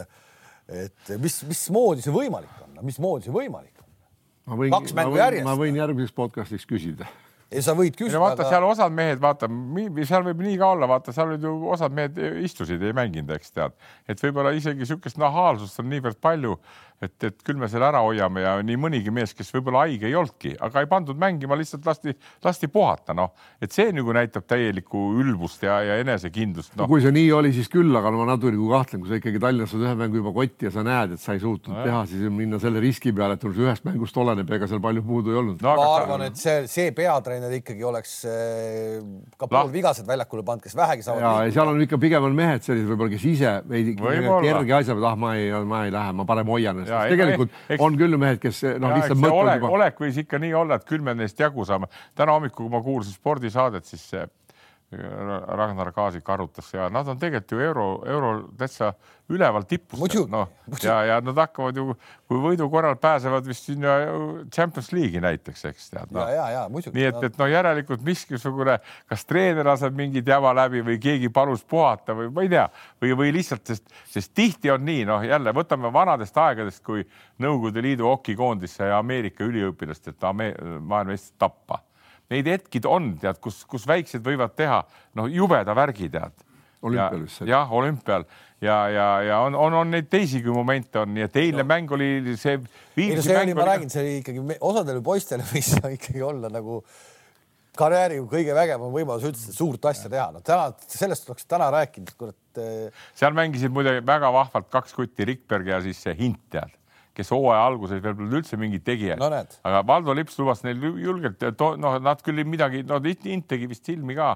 [0.69, 3.78] et mis, mismoodi see võimalik on, mismoodi see võimalik
[4.49, 5.47] kaks mängu järjest.
[5.47, 7.09] ma võin järgmiseks podcast'iks küsida
[7.49, 8.21] ei, sa võid küsida.
[8.21, 9.49] vaata aga..., seal osad mehed, vaata,
[10.07, 13.55] seal võib nii ka olla, vaata, seal olid ju osad mehed istusid, ei mänginud, eks
[13.55, 13.75] tead,
[14.09, 16.59] et võib-olla isegi niisugust nahaalsust on niivõrd palju,
[17.01, 20.15] et, et küll me selle ära hoiame ja nii mõnigi mees, kes võib-olla haige ei
[20.19, 23.31] olnudki, aga ei pandud mängima, lihtsalt lasti, lasti puhata, noh,
[23.63, 26.89] et see nagu näitab täielikku ülbust ja, ja enesekindlust no..
[26.91, 29.41] kui see nii oli, siis küll, aga no ma natuke nagu kahtlen, kui sa ikkagi
[29.43, 32.03] Tallinnas oled ühe mängu juba kotti ja sa näed, et sa ei suutnud no, teha,
[32.11, 35.63] siis minna selle riski peale, et ühest mängust oleneb, ega seal palju puudu ei olnud
[35.63, 35.75] no,.
[35.79, 38.99] ma arvan, et see, see peatreener ikkagi oleks eh,
[39.39, 41.23] ka poolvigased väljakule pannud, kes vähegi saavad.
[41.23, 44.95] ja, ja seal on ikka pigem on mehed sellised võib-olla, kes ise veidi kerge asja
[44.95, 46.88] peale, ah, ma ei, ma ei lähe, ma parem hoian ennast.
[46.89, 47.83] Tegelikult eks...
[47.85, 49.71] on küll mehed, kes noh, lihtsalt mõtlevad juba.
[49.77, 51.89] olek võis ikka nii olla, et küll me neist jagu saame.
[52.17, 54.05] täna hommikul, kui ma kuulsin spordisaadet, siis
[54.91, 58.93] Ragnar Kaasik arutas ja nad on tegelikult ju euro, euro täitsa
[59.29, 59.99] üleval tipus.
[60.25, 60.47] noh,
[60.81, 61.93] ja, ja nad hakkavad ju,
[62.25, 63.99] kui võidu korral pääsevad vist sinna
[64.49, 66.23] Champions League'i näiteks, eks tead no..
[66.95, 71.61] nii et, et no järelikult miskisugune, kas treener laseb mingit jama läbi või keegi palus
[71.69, 72.65] puhata või ma ei tea
[73.03, 77.05] või, või lihtsalt, sest, sest tihti on nii, noh, jälle võtame vanadest aegadest, kui
[77.39, 81.83] Nõukogude Liidu hokikoondis sai Ameerika üliõpilast, et maailmameistrit tappa
[82.33, 84.83] neid hetki on, tead, kus, kus väiksed võivad teha
[85.19, 86.45] noh, jubeda värgi, tead.
[86.81, 87.43] olümpial vist.
[87.47, 88.25] jah, olümpial
[88.61, 91.69] ja, ja, ja on, on, on neid teisigi momente on, nii et eilne no.
[91.71, 92.57] mäng oli see.
[92.97, 96.81] ei no see oli, ma räägin, see oli ikkagi osadele poistele võis ikkagi olla nagu
[97.79, 100.29] karjääri kõige vägevam võimalus üldse suurt asja teha.
[100.35, 102.59] no täna sellest oleks täna rääkinud, kurat.
[102.59, 106.75] Eh, seal mängisid muide väga vahvalt kaks kutti, Rikberg ja siis see Hint tead
[107.19, 109.29] kes hooaja alguses veel polnud üldse mingit tegijat no,.
[109.67, 114.15] aga Valdo Lips lubas neil julgelt, noh, nad küll midagi, no int tegi vist silmi
[114.17, 114.33] ka,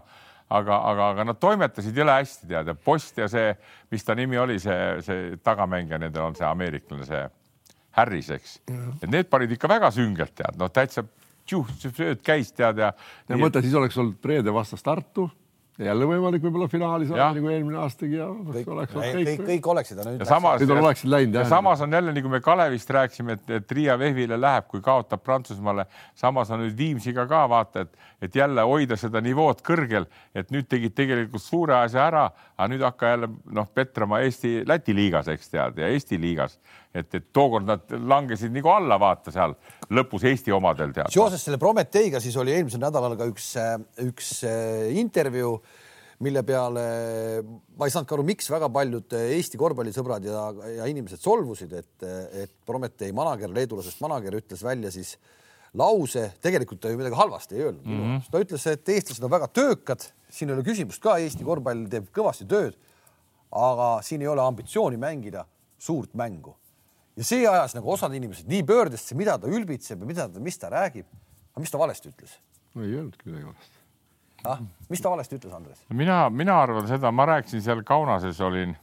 [0.53, 3.53] aga, aga, aga nad toimetasid jõle hästi, tead, ja Post ja see,
[3.93, 7.23] mis ta nimi oli, see, see tagamängija, nendel on see ameeriklane, see
[7.97, 8.79] Harris, eks mm.
[8.79, 9.03] -hmm.
[9.03, 11.05] et need panid ikka väga süngelt, tead, noh, täitsa
[11.47, 12.93] tšuh, sööt käis, tead ja.
[13.29, 15.29] ja mõtle, siis oleks olnud Preede vastas Tartu
[15.81, 20.01] jälle võimalik võib-olla finaali saada nagu eelmine aastagi ja kõik, oleks kõik, kõik, kõik oleksid.
[20.19, 21.47] ja samas, nüüd oleksid läinud jah.
[21.49, 25.87] samas on jälle nagu me Kalevist rääkisime, et, et Riia Vehvile läheb, kui kaotab Prantsusmaale.
[26.15, 30.05] samas on nüüd Viimsiga ka vaata, et, et jälle hoida seda nivood kõrgel,
[30.35, 35.31] et nüüd tegid tegelikult suure asja ära, aga nüüd hakka jälle noh, petrama Eesti-Läti liigas,
[35.33, 36.59] eks tead, ja Eesti liigas
[36.93, 39.55] et, et tookord nad langesid nagu alla, vaata seal
[39.93, 41.13] lõpus Eesti omadel tead.
[41.13, 43.53] seoses selle Prometheiga siis oli eelmisel nädalal ka üks,
[44.05, 45.57] üks äh, intervjuu,
[46.23, 46.83] mille peale
[47.43, 52.09] ma ei saanud aru, miks väga paljud Eesti korvpallisõbrad ja, ja inimesed solvusid, et,
[52.45, 55.17] et Promethei manager, leedulasest manager ütles välja siis
[55.73, 58.01] lause, tegelikult ta ju midagi halvasti ei öelnud mm.
[58.01, 58.31] -hmm.
[58.31, 62.11] ta ütles, et eestlased on väga töökad, siin ei ole küsimust ka, Eesti korvpall teeb
[62.13, 62.77] kõvasti tööd,
[63.49, 65.47] aga siin ei ole ambitsiooni mängida
[65.81, 66.53] suurt mängu
[67.17, 70.57] ja see ajas nagu osad inimesed nii pöördesse, mida ta ülbitseb ja mida ta, mis
[70.59, 71.07] ta räägib.
[71.53, 72.37] aga mis ta valesti ütles?
[72.73, 73.83] no ei öelnudki midagi valesti.
[74.49, 75.83] ah, mis ta valesti ütles, Andres?
[75.89, 78.75] mina, mina arvan seda, ma rääkisin seal Kaunases olin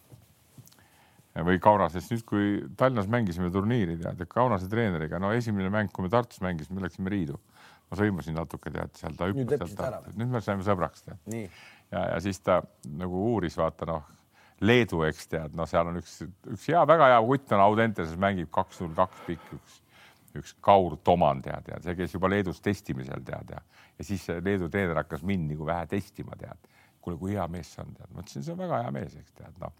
[1.46, 6.10] või Kaunases nüüd, kui Tallinnas mängisime turniiri, tead, Kaunase treeneriga, no esimene mäng, kui me
[6.12, 7.38] Tartus mängisime, me läksime Riidu.
[7.90, 11.18] ma sõimasin natuke, tead, seal ta hüppas sealt, nüüd me saime sõbraks, tead.
[11.90, 14.04] ja, ja siis ta nagu uuris, vaata noh
[14.60, 16.18] Leedu, eks tead, no seal on üks,
[16.52, 19.78] üks hea, väga hea kutt on Audenteses mängib kaks null kaks pikk, üks,
[20.36, 23.62] üks Kaur Toman tead, ja see käis juba Leedus testimisel tead ja,
[23.96, 26.68] ja siis Leedu treener hakkas mind nagu vähe testima tead.
[27.00, 29.38] Kuule, kui hea mees see on, tead, ma ütlesin, see on väga hea mees, eks
[29.40, 29.72] tead, noh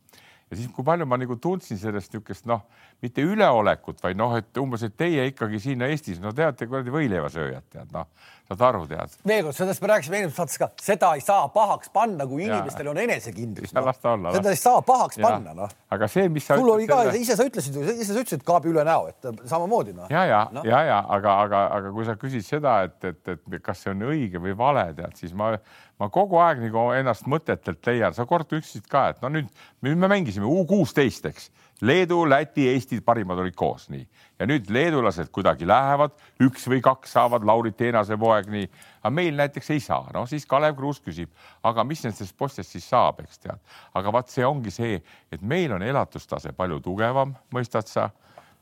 [0.51, 2.65] ja siis, kui palju ma nagu tundsin sellest niisugust noh,
[3.05, 7.67] mitte üleolekut, vaid noh, et umbes, et teie ikkagi siin Eestis, no teate kuradi võileivasööjad,
[7.71, 8.09] tead noh,
[8.51, 9.15] saad aru, tead.
[9.31, 12.91] veel kord, sellest me rääkisime eelmises saates ka, seda ei saa pahaks panna, kui inimestel
[12.91, 14.33] on enesekindlus no..
[14.35, 15.29] seda ei saa pahaks ja.
[15.29, 15.77] panna, noh.
[15.95, 16.59] aga see, mis sa.
[16.59, 19.95] sul oli ka selle..., ise sa ütlesid ise sa ütlesid kaabi üle näo, et samamoodi
[19.95, 20.11] noh.
[20.11, 23.63] ja, ja no., ja, ja aga, aga, aga kui sa küsid seda, et, et, et
[23.63, 25.55] kas see on õige või vale, tead, siis ma
[26.01, 29.51] ma kogu aeg nagu ennast mõtetelt leian, sa kord ütlesid ka, et no nüüd,
[29.85, 31.51] nüüd me mängisime U kuusteist, eks.
[31.81, 34.03] Leedu, Läti, Eesti parimad olid koos, nii.
[34.41, 36.13] ja nüüd leedulased kuidagi lähevad,
[36.45, 38.67] üks või kaks saavad, Lauri Teenase poeg, nii.
[39.01, 41.33] aga meil näiteks ei saa, no siis Kalev Kruus küsib,
[41.65, 43.61] aga mis nendest postidest siis saab, eks tead.
[43.97, 45.01] aga vaat see ongi see,
[45.33, 48.11] et meil on elatustase palju tugevam, mõistad sa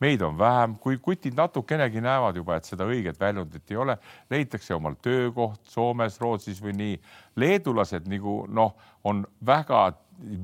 [0.01, 3.99] meid on vähem, kui kutid natukenegi näevad juba, et seda õiget väljundit ei ole,
[4.31, 6.99] leitakse omal töökoht Soomes, Rootsis või nii.
[7.37, 9.93] leedulased nagu noh, on väga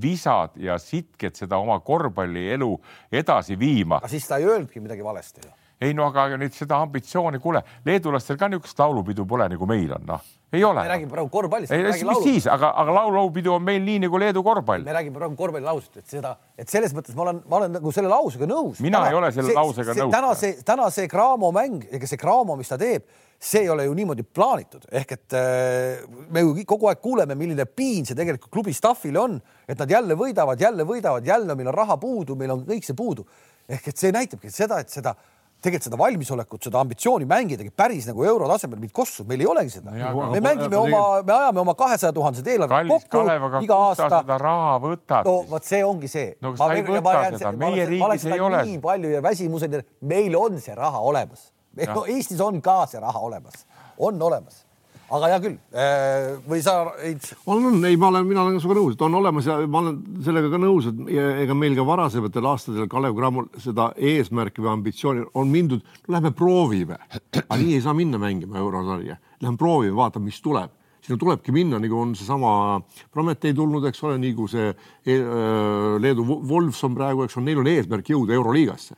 [0.03, 2.71] visad ja sitked seda oma korvpallielu
[3.13, 3.99] edasi viima.
[3.99, 7.65] aga siis ta ei öelnudki midagi valesti ju ei no aga nüüd seda ambitsiooni, kuule,
[7.87, 10.23] leedulastel ka niisugust laulupidu pole nagu meil on, noh,
[10.55, 10.83] ei ole.
[10.83, 11.73] me räägime praegu korvpallist.
[11.73, 12.23] ei, mis laulu.
[12.23, 14.85] siis, aga, aga laulupidu on meil nii nagu Leedu korvpall.
[14.87, 18.11] me räägime praegu korvpallilausest, et seda, et selles mõttes ma olen, ma olen nagu selle
[18.13, 18.81] lausega nõus.
[18.85, 20.15] mina täna, ei ole selle see, lausega see, nõus.
[20.15, 23.09] täna see, täna see Graamo mäng, ega see Graamo, mis ta teeb,
[23.45, 27.67] see ei ole ju niimoodi plaanitud, ehk et äh, me ju kogu aeg kuuleme, milline
[27.67, 31.79] piin see tegelikult klubi staffile on, et nad jälle võidavad, jälle võidavad, jälle meil on
[31.83, 33.27] raha puudu, meil on kõik see puudu.
[33.69, 35.15] ehk et see näitabki seda, et seda
[35.65, 39.95] tegelikult seda valmisolekut, seda ambitsiooni mängidagi päris nagu eurotasemel mind kossu, meil ei olegi seda
[39.95, 40.27] no,.
[40.33, 43.25] me mängime oma, me ajame oma kahesaja tuhandesed eelarved kokku
[43.65, 44.11] iga aasta.
[44.19, 45.29] seda raha võtad.
[45.29, 46.35] no vot, see ongi see.
[46.45, 48.65] no sa ei võta seda, meie riigis ei ole.
[48.73, 49.83] nii palju ja väsimuseni,
[50.15, 51.51] meil on see raha olemas.
[51.75, 53.65] Eestis on ka see raha olemas,
[53.99, 54.64] on olemas
[55.15, 56.75] aga hea küll, äh, või sa
[57.05, 57.15] ei?
[57.51, 59.99] on, on, ei, ma olen, mina olen sinuga nõus, et on olemas ja ma olen
[60.27, 61.03] sellega ka nõus, et
[61.45, 66.99] ega meil ka varasematel aastatel Kalev Cramol seda eesmärki või ambitsiooni on mindud, lähme proovime,
[67.45, 70.75] aga nii ei saa minna mängima eurosarja, lähme proovime, vaatame, mis tuleb.
[71.05, 72.81] Sinna tulebki minna, nagu on seesama
[73.13, 77.61] Prometee tulnud, eks ole, nii kui see äh, Leedu Wolfs on praegu, eks ole, neil
[77.61, 78.97] on eesmärk jõuda Euroliigasse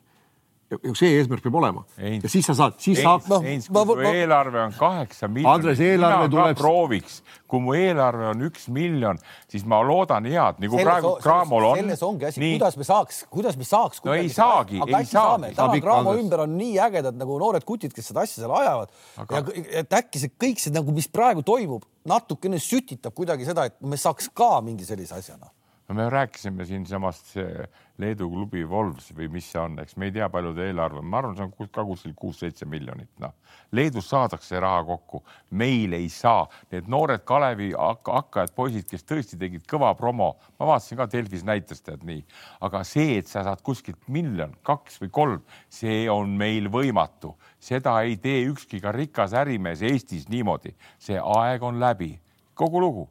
[0.98, 3.26] see eesmärk peab olema Eins, ja siis sa saad, siis saab.
[3.30, 5.52] noh, ma, ma, ma, eelarve on kaheksa miljonit.
[5.52, 6.58] Andres, eelarve tuleb.
[6.58, 9.20] prooviks, kui mu eelarve on üks miljon,
[9.52, 11.80] siis ma loodan head, nagu praegu Cramol on.
[11.80, 14.02] selles ongi asi, kuidas me saaks, kuidas me saaks.
[14.06, 15.52] no ei saagi, ei saagi.
[15.58, 18.90] täna Cramo ümber on nii ägedad nagu noored kutid, kes seda asja seal ajavad
[19.22, 19.44] Aga...
[19.46, 23.78] ja et äkki see kõik see nagu, mis praegu toimub, natukene sütitab kuidagi seda, et
[23.86, 25.52] me saaks ka mingi sellise asjana
[25.88, 27.34] no me rääkisime siinsamast
[27.98, 31.06] Leedu klubi Wolves või mis see on, eks me ei tea, palju ta eelarve on,
[31.08, 33.32] ma arvan, see on ka kuskil kuus-seitse miljonit, noh.
[33.72, 35.22] Leedus saadakse raha kokku,
[35.56, 36.44] meil ei saa.
[36.72, 41.80] Need noored Kalevi hakkajad poisid, kes tõesti tegid kõva promo, ma vaatasin ka Delfis näitas
[41.86, 42.20] tead nii,
[42.68, 47.96] aga see, et sa saad kuskilt miljon, kaks või kolm, see on meil võimatu, seda
[48.04, 52.12] ei tee ükski ka rikas ärimees Eestis niimoodi, see aeg on läbi,
[52.56, 53.08] kogu lugu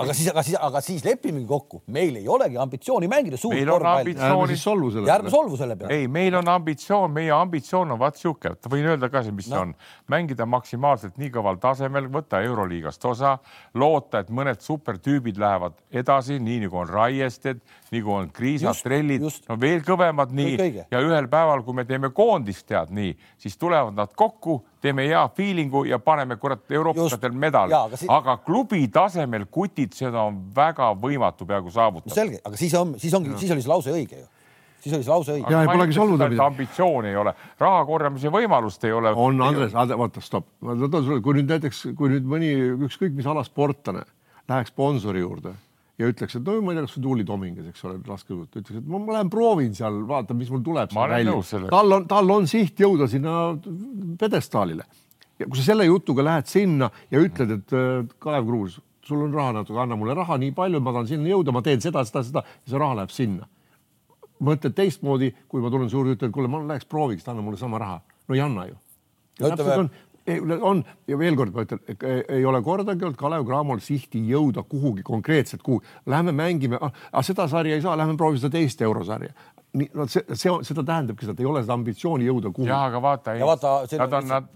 [0.00, 4.14] aga siis, aga siis, aga siis lepimegi kokku, meil ei olegi ambitsiooni mängida suurt korvpalli.
[4.16, 5.16] ärme solvu selle peale.
[5.16, 5.98] ärme solvu selle peale.
[5.98, 9.56] ei, meil on ambitsioon, meie ambitsioon on vaat sihuke, võin öelda ka, mis no.
[9.56, 9.74] see on,
[10.12, 13.36] mängida maksimaalselt nii kõval tasemel, võtta Euroliigast osa,
[13.74, 17.60] loota, et mõned supertüübid lähevad edasi, nii nagu on Raiested,
[17.90, 20.56] nagu on Kriisad, Trellid, no veel kõvemad nii.
[20.92, 25.22] Ja ühel päeval, kui me teeme koondist, tead nii, siis tulevad nad kokku teeme hea
[25.36, 30.92] feeling'u ja paneme kurat euroopadel medali, aga, si aga klubi tasemel kutid, seda on väga
[31.00, 32.14] võimatu peaaegu saavutada.
[32.14, 34.28] selge, aga siis on, siis ongi, siis oli see lause õige ju.
[34.80, 35.50] Siis oli see lause õige.
[35.52, 36.44] ja ei polegi solvuda midagi.
[36.46, 39.12] ambitsiooni ei ole, raha korjamise võimalust ei ole.
[39.12, 42.54] on Andres, vaata stopp, ma toon sulle, kui nüüd näiteks, kui nüüd mõni
[42.86, 44.06] ükskõik mis alasportlane
[44.48, 45.58] läheks sponsori juurde
[46.00, 48.80] ja ütleks, et no ma ei tea, kas või Tuuli Tomingas, eks ole, laskesuusat, ütleks,
[48.80, 50.94] et ma, ma lähen proovin seal, vaatan, mis mul tuleb.
[51.72, 53.36] tal on, tal on siht jõuda sinna
[54.20, 54.86] pjedestaalile.
[55.40, 59.34] ja kui sa selle jutuga lähed sinna ja ütled, et äh, Kalev Kruus, sul on
[59.36, 62.24] raha natuke, anna mulle raha nii palju, ma tahan sinna jõuda, ma teen seda, seda,
[62.26, 63.48] seda ja see raha läheb sinna.
[64.40, 68.00] mõtled teistmoodi, kui ma tulen suurde, ütlen, kuule, ma läheks prooviks, anna mulle sama raha.
[68.28, 68.78] no ei anna ju.
[69.40, 69.90] täpselt on
[70.60, 71.80] on ja veel kord ma ütlen,
[72.28, 77.24] ei ole kordagi olnud Kalev Cramol sihti jõuda kuhugi konkreetselt, kuhu lähme mängime ah,, ah,
[77.26, 79.32] seda sarja ei saa, lähme proovime seda teist eurosarja.
[79.72, 82.70] nii, no see, see on, seda tähendabki seda, et ei ole seda ambitsiooni jõuda kuhugi.
[82.70, 83.36] ja aga vaata.
[83.38, 83.74] ja vaata,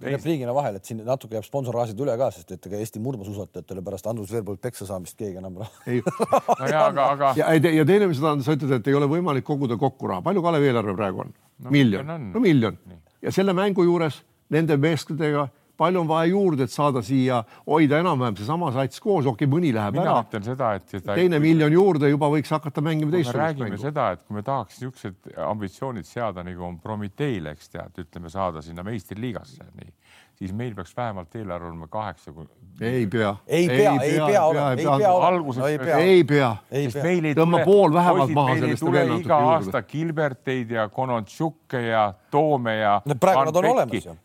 [0.02, 4.10] repliigina vahel, et siin natuke jääb sponsorraažid üle ka, sest et ega Eesti murdmaasuusatajatele pärast
[4.10, 6.02] Andrus Veerpalu peksa saamist keegi enam raha ei
[6.60, 7.32] no ja, aga, aga.
[7.38, 10.70] ja, ja teine, mis sa ütled, et ei ole võimalik koguda kokku raha, palju Kalevi
[10.72, 11.70] eelarve praegu on no,?
[11.70, 12.78] miljon, no miljon.
[13.22, 18.38] ja selle mängu juures nende meeskondadega palju on vaja juurde, et saada siia, hoida enam-vähem
[18.38, 20.24] seesama sats koos, okei okay,, mõni läheb mina ära.
[20.26, 23.64] ütlen seda, et seda teine miljon juurde juba võiks hakata mängima teistsugust mängu.
[23.64, 28.32] räägime seda, et kui me tahaks niisugused ambitsioonid seada nagu on Prometeil, eks tead, ütleme
[28.32, 29.92] saada sinna meistriliigasse, nii
[30.38, 32.32] siis meil peaks vähemalt eelarve olema kaheksa.
[32.80, 33.36] ei pea.
[33.46, 35.26] ei pea, ei pea olema, ei pea olema.
[35.26, 36.56] alguses ei pea, ei pea.
[37.02, 38.82] meil ei tõmba pool vähemalt maha sellest.
[38.82, 42.96] meil ei tule iga aasta Gilberteid ja Konontšukke ja Toome ja.
[43.20, 44.16] praegu nad on olemas ju.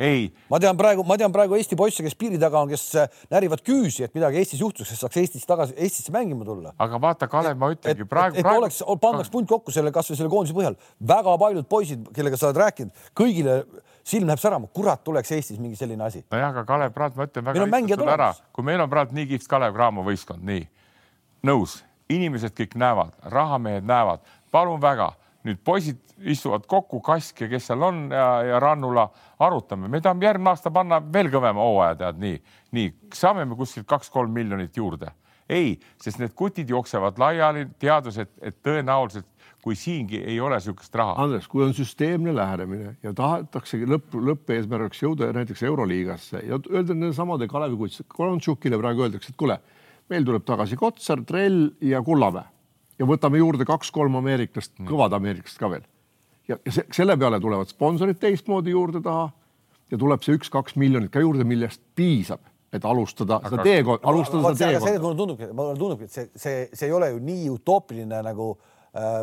[0.50, 3.62] ma tean praegu, ma tean praegu Eesti poisse, kes piiri taga on, kes äh, närivad
[3.66, 6.74] küüsi, et midagi Eestis juhtuks, et saaks Eestis tagasi, Eestisse mängima tulla.
[6.80, 8.40] aga vaata, Kalev, ma ütlengi praegu.
[8.40, 8.64] et praegu...
[8.64, 10.80] oleks, pandaks punt kokku selle, kasvõi selle koondise põhjal,
[11.14, 13.62] väga paljud poisid, kellega sa oled rääkinud, kõigile
[14.10, 16.24] silm läheb särama, kurat, tuleks Eestis mingi selline asi.
[16.32, 19.30] nojah, aga Kalev Praad, ma ütlen väga lihtsalt sulle ära, kui meil on praegu nii
[19.34, 20.66] kihvt Kalev Cramo võistkond, nii.
[21.48, 21.80] Nõus,
[22.12, 25.12] inimesed kõik näevad, rahamehed näevad, palun väga,
[25.48, 29.08] nüüd poisid istuvad kokku, Kask ja kes seal on ja, ja Rannula,
[29.40, 32.42] arutame, me tahame järgmine aasta panna veel kõvema hooaja, tead nii,
[32.76, 35.14] nii saame me kuskilt kaks-kolm miljonit juurde.
[35.50, 39.26] ei, sest need kutid jooksevad laiali, teades, et, et tõenäoliselt
[39.64, 41.16] kui siingi ei ole niisugust raha.
[41.24, 47.12] Andres, kui on süsteemne lähenemine ja tahetaksegi lõpp, lõppeesmärgiks jõuda näiteks Euroliigasse ja öelda nende
[47.18, 49.60] samade Kalevi Kuts, Kolontšukile praegu öeldakse, et kuule,
[50.12, 52.48] meil tuleb tagasi Kotsar, Trell ja Kullamäe
[53.00, 55.84] ja võtame juurde kaks-kolm ameeriklast, kõvad ameeriklast ka veel.
[56.48, 59.28] ja, ja se, selle peale tulevad sponsorid teistmoodi juurde taha
[59.92, 64.72] ja tuleb see üks-kaks miljonit ka juurde, millest piisab et alustada seda teekonda, alustada seda
[64.72, 65.00] teekonda.
[65.02, 68.69] mulle tundubki, mulle tundubki, et see, see, see ei ole ju nii utoopiline nagu Äh,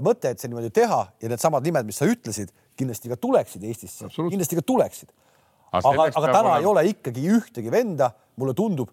[0.04, 4.10] mõte, et see niimoodi teha ja needsamad nimed, mis sa ütlesid, kindlasti ka tuleksid Eestisse,
[4.14, 5.12] kindlasti ka tuleksid.
[5.72, 6.58] aga, aga täna olema...
[6.60, 8.92] ei ole ikkagi ühtegi venda, mulle tundub,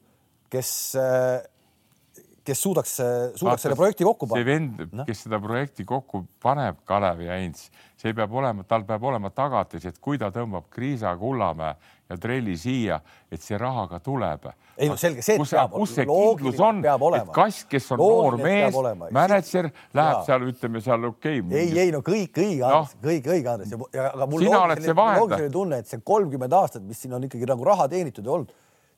[0.51, 4.41] kes, äh, kes suudaks, suudaks Vaata, selle projekti kokku panna.
[4.41, 7.67] see vend no., kes seda projekti kokku paneb, Kalev ja Heinz,
[8.01, 11.75] see peab olema, tal peab olema tagatis, et kui ta tõmbab Kriisa, Kullamäe
[12.13, 12.99] ja trelli siia,
[13.31, 14.47] et see raha ka tuleb.
[14.77, 16.81] ei no selge, see kus, peab kus see kindlus on,
[17.17, 18.77] et kass, kes on noor mees,
[19.13, 20.23] mänedžer, läheb ja.
[20.29, 21.59] seal, ütleme seal okei okay,.
[21.59, 25.89] ei, ei no kõik õige no., kõik õige, Andres, ja aga mul loogiline tunne, et
[25.89, 28.53] see kolmkümmend aastat, mis siin on ikkagi nagu raha teenitud ja olnud,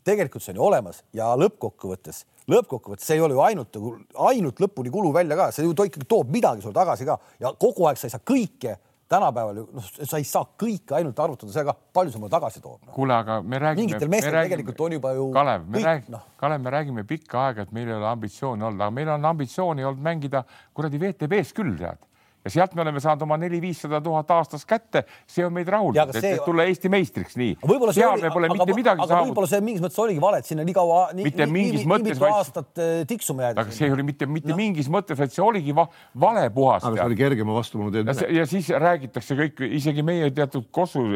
[0.05, 3.93] tegelikult see on ju olemas ja lõppkokkuvõttes, lõppkokkuvõttes see ei ole ju ainult nagu,
[4.29, 7.51] ainult lõpuni kulu välja ka, see ju to ikkagi toob midagi sulle tagasi ka ja
[7.59, 8.77] kogu aeg sa ei saa kõike
[9.11, 12.79] tänapäeval ju noh, sa ei saa kõike ainult arvutada sellega, palju see mulle tagasi toob
[12.87, 12.93] no..
[12.95, 13.85] kuule, aga me räägime.
[13.85, 15.27] mingitel meestel räägime, tegelikult on juba ju.
[15.35, 18.81] Kalev, me räägime no., Kalev, me räägime pikka aega, et meil ei ole ambitsiooni olnud,
[18.81, 22.01] aga meil on ambitsiooni olnud mängida kuradi VTB-s küll tead
[22.45, 26.27] ja sealt me oleme saanud oma neli-viissada tuhat aastas kätte, see on meid rahuldanud, et,
[26.35, 27.55] et tulla Eesti meistriks, nii.
[27.95, 29.31] seal me pole aga, mitte midagi aga saavutanud.
[29.31, 32.27] võib-olla see mingis mõttes oligi vale, et sinna nii kaua, nii, nii, nii, nii mitu
[32.29, 33.63] aastat äh, tiksuma jäädi.
[33.63, 34.59] aga see ei oli mitte, mitte no.
[34.59, 35.87] mingis mõttes, vaid see oligi va,
[36.25, 36.85] vale puhas.
[36.85, 38.13] aga see oli kergema vastu, ma teen.
[38.37, 41.07] ja siis räägitakse kõik, isegi meie teatud Kossu,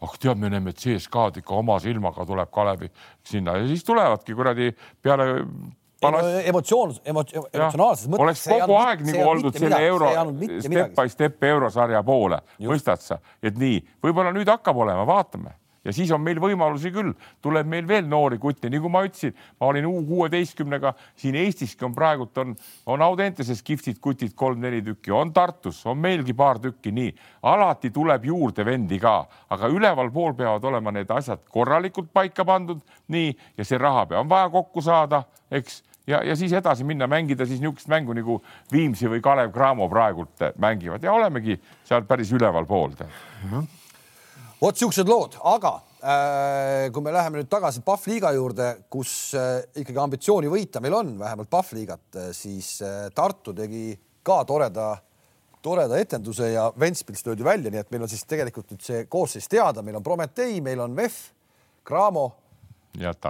[0.00, 2.88] ah tead, me näeme, et CSKA-d ikka oma silmaga tuleb Kalevi
[3.26, 5.34] sinna ja siis tulevadki kuradi peale
[6.00, 8.24] emotsioon, emotsionaalses mõttes.
[8.24, 10.10] oleks kogu aeg nagu oldud selle euro,
[10.64, 15.56] step by step eurosarja poole, mõistad sa, et nii, võib-olla nüüd hakkab olema, vaatame.
[15.84, 19.70] Ja siis on meil võimalusi küll, tuleb meil veel noori kutte, kui ma ütlesin, ma
[19.70, 22.52] olin U kuueteistkümnega siin Eestiski on praegult on,
[22.84, 27.14] on Audenteses kihvtid kutid kolm-neli tükki, on Tartus, on meilgi paar tükki, nii.
[27.48, 33.32] Alati tuleb juurde vendi ka, aga ülevalpool peavad olema need asjad korralikult paika pandud, nii.
[33.56, 35.80] Ja see raha on vaja kokku saada, eks
[36.10, 38.38] ja, ja siis edasi minna, mängida siis niisugust mängu nagu
[38.72, 41.04] Viimsi või Kalev Cramo praegult mängivad.
[41.04, 42.96] Ja olemegi seal päris ülevalpool.
[44.60, 50.02] vot siuksed lood, aga äh, kui me läheme nüüd tagasi Pahvliiga juurde, kus äh, ikkagi
[50.02, 52.82] ambitsiooni võita meil on, vähemalt Pahvliigat äh,, siis
[53.14, 54.92] Tartu tegi ka toreda,
[55.62, 59.48] toreda etenduse ja Ventspils löödi välja, nii et meil on siis tegelikult nüüd see koosseis
[59.48, 61.30] teada, meil on Prometee, meil on VEF,
[61.86, 62.28] Cramo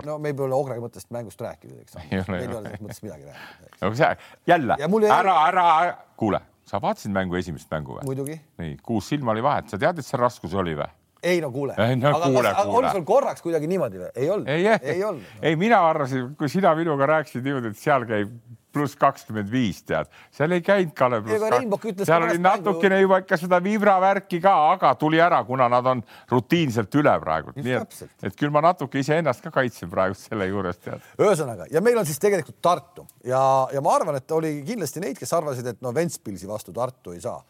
[0.07, 1.99] no me ei pole Ogrega mõttest mängust rääkinud, eks.
[2.11, 3.75] meil ei ole selles mõttes midagi rääkida.
[3.83, 4.13] no see
[4.53, 4.79] jälle,
[5.11, 8.07] ära, ära, ära, kuule, sa vaatasid mängu esimest mängu või?
[8.09, 8.41] muidugi.
[8.63, 10.89] nii, kuus silma oli vahet, sa tead, et see raskus oli või?
[11.23, 11.75] ei no kuule.
[11.77, 12.79] No, aga kuule, kas kuule.
[12.79, 14.13] oli sul korraks kuidagi niimoodi või?
[14.15, 14.49] ei olnud?
[14.49, 18.33] ei, ei, ei olnud ei, mina arvasin, kui sina minuga rääkisid niimoodi, et seal käib
[18.75, 23.39] pluss kakskümmend viis, tead, seal ei käinud Kalev pluss kaks, seal oli natukene juba ikka
[23.41, 27.97] seda vibra värki ka, aga tuli ära, kuna nad on rutiinselt üle praegu, nii et,
[28.31, 31.07] et küll ma natuke iseennast ka kaitsen praegu selle juures, tead.
[31.21, 33.07] ühesõnaga, ja meil on siis tegelikult Tartu.
[33.27, 33.41] Ja,
[33.73, 37.25] ja ma arvan, et oli kindlasti neid, kes arvasid, et no Ventspilsi vastu Tartu ei
[37.25, 37.41] saa.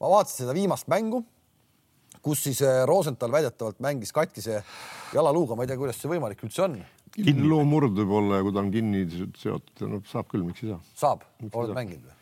[0.00, 1.20] ma vaatasin seda viimast mängu,
[2.22, 4.62] kus siis eh, Rosenthal väidetavalt mängis katkise
[5.14, 6.80] jalaluuga, ma ei tea, kuidas see võimalik üldse on
[7.16, 10.64] kinni loo murd võib olla ja kui ta on kinni seotud, no saab küll, miks
[10.64, 10.80] ei saa.
[11.02, 12.16] saab, oled mänginud või?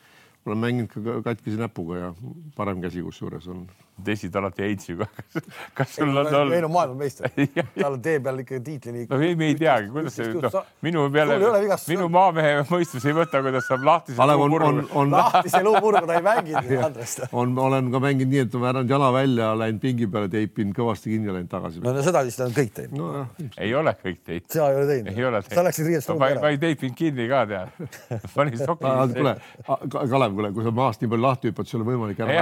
[0.48, 2.08] olen mänginud ka katkise näpuga ja
[2.56, 3.66] parem käsi kusjuures on.
[4.04, 5.06] Tesid alati Heitsiga.
[5.78, 6.54] kas sul on olnud?
[6.54, 7.30] ei no maailmameister
[7.82, 9.06] tal on tee peal ikka tiitlini.
[9.10, 11.38] no ei, me ei teagi, kuidas see, noh, minu peale,
[11.88, 15.04] minu maamehe mõistus ei võta, kuidas saab lahtise luumurruga.
[15.14, 17.16] lahtise luumurruga ta ei mänginud, Andres.
[17.32, 21.14] on, olen ka mänginud nii, et ma vääranud jala välja, läinud pingi peale, teipinud kõvasti
[21.14, 21.82] kinni ja läinud tagasi.
[21.84, 23.26] no, no seda vist on kõik teinud no,.
[23.56, 24.48] ei ole kõik teinud.
[24.52, 25.12] sina ei ole teinud?
[25.14, 25.58] ei ole teinud.
[25.60, 26.44] sa läksid riiest ruumi ära.
[26.44, 27.90] ma ei teipinud kinni ka tead.
[28.34, 28.94] panin soki.
[29.18, 29.36] kuule,
[29.88, 32.38] Kalev, kuule, kui sa maast nii palju lahti hüppad, sul on võimalik ära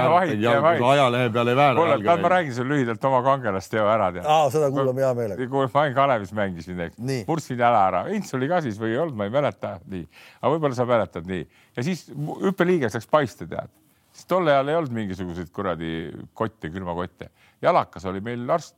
[0.87, 1.97] ajalehe peal ei väära.
[2.03, 4.27] kuule, ma räägin sulle lühidalt oma kangelasteo ära tead.
[4.27, 5.49] aa, seda kuulame hea meelega.
[5.51, 6.81] kui ma Kalevis mängisin,
[7.27, 10.07] murdsin jala ära, Ints oli ka siis või ei olnud, ma ei mäleta, nii,
[10.41, 11.45] aga võib-olla sa mäletad nii.
[11.77, 12.07] Ja siis
[12.43, 13.71] hüppeliiges läks paista, tead,
[14.11, 15.93] siis tol ajal ei olnud mingisuguseid kuradi
[16.37, 17.31] kotte, külmakotte,
[17.63, 18.75] jalakas oli meil arst,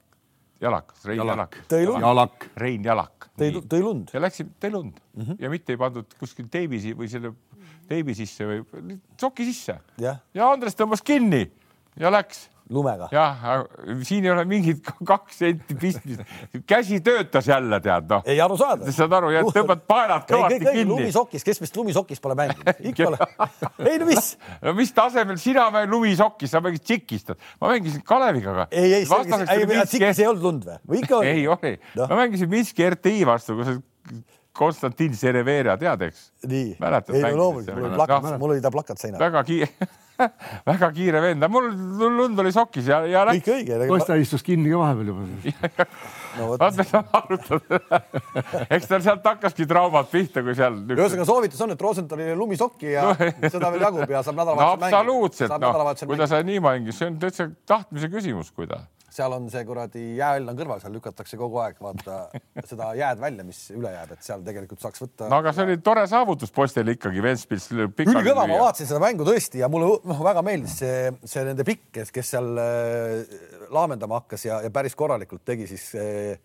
[0.61, 2.01] jalakas, Rein Jalak, Jalak.
[2.03, 2.49] Jalak.
[2.59, 3.29] Rein Jalak.
[3.39, 4.09] tõi, tõi lund?
[4.13, 4.97] Ja läksime, tõi lund.
[5.15, 5.37] Mm -hmm.
[5.39, 7.33] ja mitte ei pandud kuskil teibi või selle
[7.89, 9.79] teibi sisse või soki sisse.
[10.01, 11.45] Ja, ja Andres tõmbas kinni
[11.99, 13.07] ja läks lumega.
[13.11, 13.43] jah,
[14.05, 16.21] siin ei ole mingit kaks senti pistmist.
[16.69, 18.23] käsi töötas jälle, tead noh.
[18.29, 18.91] ei arusaadav.
[18.95, 20.85] saad aru tõmbad paelad kõvasti kinni.
[20.89, 23.19] lumisokis, kes meist lumisokis pole mänginud, ikka ole.
[23.89, 24.31] ei no mis?
[24.61, 28.67] no mis tasemel sina mängid lumisokis, sa mängid tšikistad, ma mängisin Kaleviga.
[28.71, 31.31] ei, ei, tšikis ei olnud lund või, või ikka oli?
[31.33, 33.79] ei oli no., ma mängisin Minski RTI vastu, kus
[34.59, 36.29] Konstantin Serevera, tead, eks?
[36.49, 39.21] nii, ei no loomulikult, mul oli plakat no,, mul oli ta plakat seinal.
[39.21, 39.89] väga kiire
[40.69, 41.69] väga kiire vend, mul
[42.17, 43.43] lund oli sokis ja, ja läks.
[43.45, 43.79] kõik õige.
[43.89, 45.87] Kosta istus kinni ka vahepeal juba.
[46.37, 48.01] no vot, me saame arutada.
[48.75, 50.77] eks tal sealt hakkaski traumad pihta, kui seal.
[50.89, 54.93] ühesõnaga soovitus on, et Rosenthalile lumisokki ja seda veel jagub ja saab nädalavahetusel mängida.
[54.93, 58.83] no absoluutselt, noh, kui ta sai nii mängida, see on täitsa tahtmise küsimus, kui ta
[59.19, 62.19] seal on see kuradi jääõln on kõrval, seal lükatakse kogu aeg vaata
[62.69, 65.29] seda jääd välja, mis üle jääb, et seal tegelikult saaks võtta.
[65.31, 67.69] no aga see oli tore saavutus poistel ikkagi, Ventspils.
[67.73, 71.89] ülikõva, ma vaatasin seda mängu tõesti ja mulle noh, väga meeldis see, see nende pikk,
[71.99, 73.35] kes, kes seal äh,
[73.75, 76.35] laamendama hakkas ja, ja päris korralikult tegi siis äh,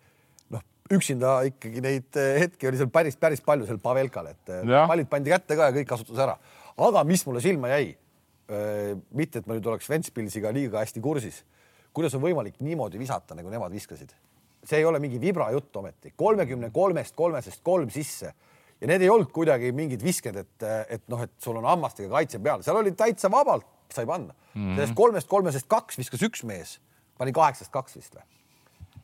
[0.53, 0.63] noh,
[0.95, 5.33] üksinda ikkagi neid äh, hetki oli seal päris, päris palju seal Pavelkal, et pallid pandi
[5.35, 6.39] kätte ka ja kõik kasutas ära.
[6.75, 7.93] aga mis mulle silma jäi,
[9.15, 11.39] mitte et ma nüüd oleks Ventspilsiga liiga hästi kursis
[11.95, 14.13] kuidas on võimalik niimoodi visata, nagu nemad viskasid?
[14.65, 18.31] see ei ole mingi vibra jutt ometi, kolmekümne kolmest kolmesest kolm sisse.
[18.81, 22.41] Ja need ei olnud kuidagi mingid visked, et, et noh, et sul on hammastega kaitse
[22.43, 24.33] peal, seal oli täitsa vabalt sai panna.
[24.33, 24.79] Mm -hmm..
[24.79, 26.79] sellest kolmest kolmesest kaks viskas üks mees,
[27.17, 28.25] pani kaheksast kaks vist või?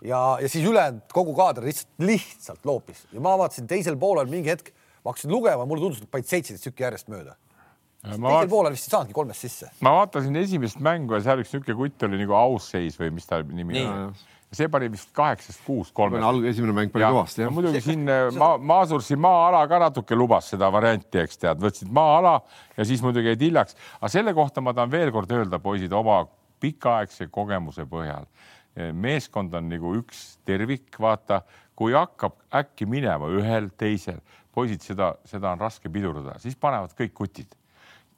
[0.01, 3.05] ja, ja siis ülejäänud kogu kaader lihtsalt, lihtsalt loopis.
[3.13, 4.73] Ja ma vaatasin teisel poolel mingi hetk,
[5.05, 7.37] ma hakkasin lugema, mulle tundus, et panid seitseteist tükki järjest mööda
[8.01, 8.49] teisel vaat...
[8.49, 9.69] poolel vist ei saanudki kolmest sisse.
[9.85, 13.41] ma vaatasin esimest mängu ja seal üks niisugune kutt oli nagu ausseis või mis ta
[13.45, 14.15] nimi on.
[14.51, 16.47] see pani vist kaheksast kuus kolmest.
[16.49, 17.53] esimene mäng pani kõvasti jah.
[17.53, 22.39] muidugi siin äh, ma, Maasursi maa-ala ka natuke lubas seda varianti, eks tead, võtsid maa-ala
[22.77, 23.77] ja siis muidugi jäid hiljaks.
[23.99, 26.23] aga selle kohta ma tahan veel kord öelda, poisid, oma
[26.61, 28.25] pikaaegse kogemuse põhjal.
[28.95, 31.41] meeskond on nagu üks tervik, vaata,
[31.75, 34.21] kui hakkab äkki minema ühel, teisel,
[34.55, 37.57] poisid, seda, seda on raske pidurdada, siis panevad kõik kutid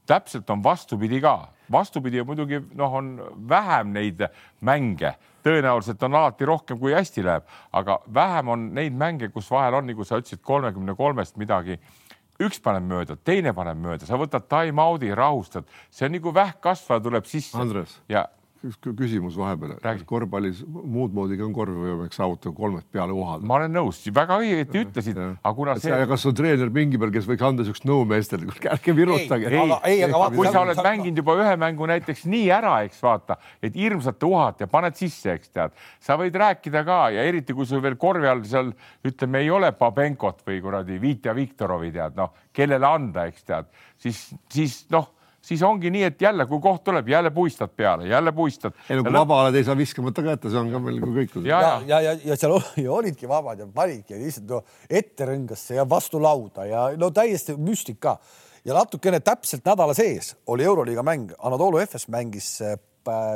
[0.09, 3.13] täpselt on vastupidi ka, vastupidi muidugi noh, on
[3.49, 4.25] vähem neid
[4.61, 9.79] mänge, tõenäoliselt on alati rohkem, kui hästi läheb, aga vähem on neid mänge, kus vahel
[9.79, 11.79] on, nagu sa ütlesid, kolmekümne kolmest midagi.
[12.41, 17.27] Üks paneb mööda, teine paneb mööda, sa võtad time-out'i, rahustad, see on nagu vähkkasvaja tuleb
[17.29, 17.59] sisse.
[17.61, 17.99] Andres.
[18.09, 18.25] ja
[18.63, 19.75] üks küsimus vahepeal,
[20.07, 23.43] korvpallis muud moodi ka on korvivõimek saavutada kolmest peale uhada.
[23.47, 25.97] ma olen nõus, väga õieti ütlesid, aga kuna see.
[26.09, 29.49] kas on treener pingi peal, kes võiks anda siukest nõu meestele, ärge virutage.
[29.51, 32.75] ei, aga, ei, aga vaata, kui sa oled mänginud juba ühe mängu näiteks nii ära,
[32.87, 37.25] eks vaata, et hirmsalt uhad ja paned sisse, eks tead, sa võid rääkida ka ja
[37.27, 38.71] eriti kui sul veel korvi all seal
[39.03, 43.67] ütleme, ei ole Babenkot või kuradi Vitja Viktorovi tead, noh, kellele anda, eks tead,
[43.99, 45.11] siis, siis noh
[45.43, 48.75] siis ongi nii, et jälle, kui koht tuleb, jälle puistad peale, jälle puistad.
[48.89, 51.35] ei no kui vabaalad ei saa viskamata kätte, see on ka meil nagu kõik.
[51.47, 52.55] ja, ja, ja, ja, ja seal
[52.99, 58.17] olidki vabad ja panidki lihtsalt no, ette rõngasse ja vastu lauda ja no täiesti müstika
[58.63, 62.77] ja natukene täpselt nädala sees oli Euroliiga mäng, Anatoly Efes mängis äh,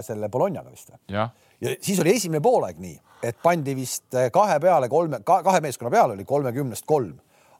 [0.01, 1.03] selle Bolognaga vist või?
[1.11, 5.91] ja siis oli esimene poolaeg nii, et pandi vist äh, kahe peale kolme, kahe meeskonna
[5.91, 7.17] peale oli kolmekümnest kolm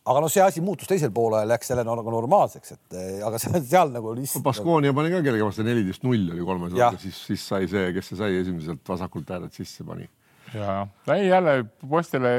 [0.07, 3.59] aga noh, see asi muutus teisel poolel, läks jälle nagu normaalseks, et eh, aga seal,
[3.67, 4.45] seal nagu lihtsalt.
[4.45, 8.11] Baskonia pani ka kellegi vastu neliteist null oli kolmes otsas, siis, siis sai see, kes
[8.13, 10.07] see sai esimeselt vasakult äärelt sisse pani.
[10.55, 10.79] ja,
[11.15, 12.33] ei jälle poistele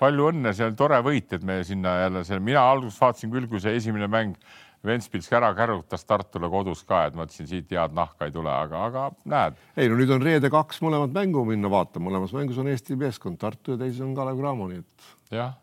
[0.00, 3.48] palju õnne, see on tore võit, et me sinna jälle selle, mina alguses vaatasin küll,
[3.50, 4.38] kui see esimene mäng
[4.82, 9.04] Ventspils ära kärutas Tartule kodus ka, et mõtlesin, siit head nahka ei tule, aga, aga
[9.30, 9.60] näed.
[9.78, 13.38] ei no nüüd on reede kaks mõlemat mängu minna vaatama, mõlemas mängus on Eesti meeskond,
[13.38, 15.12] Tartu ja teises on Kalev Cramo, nii et.
[15.38, 15.54] jah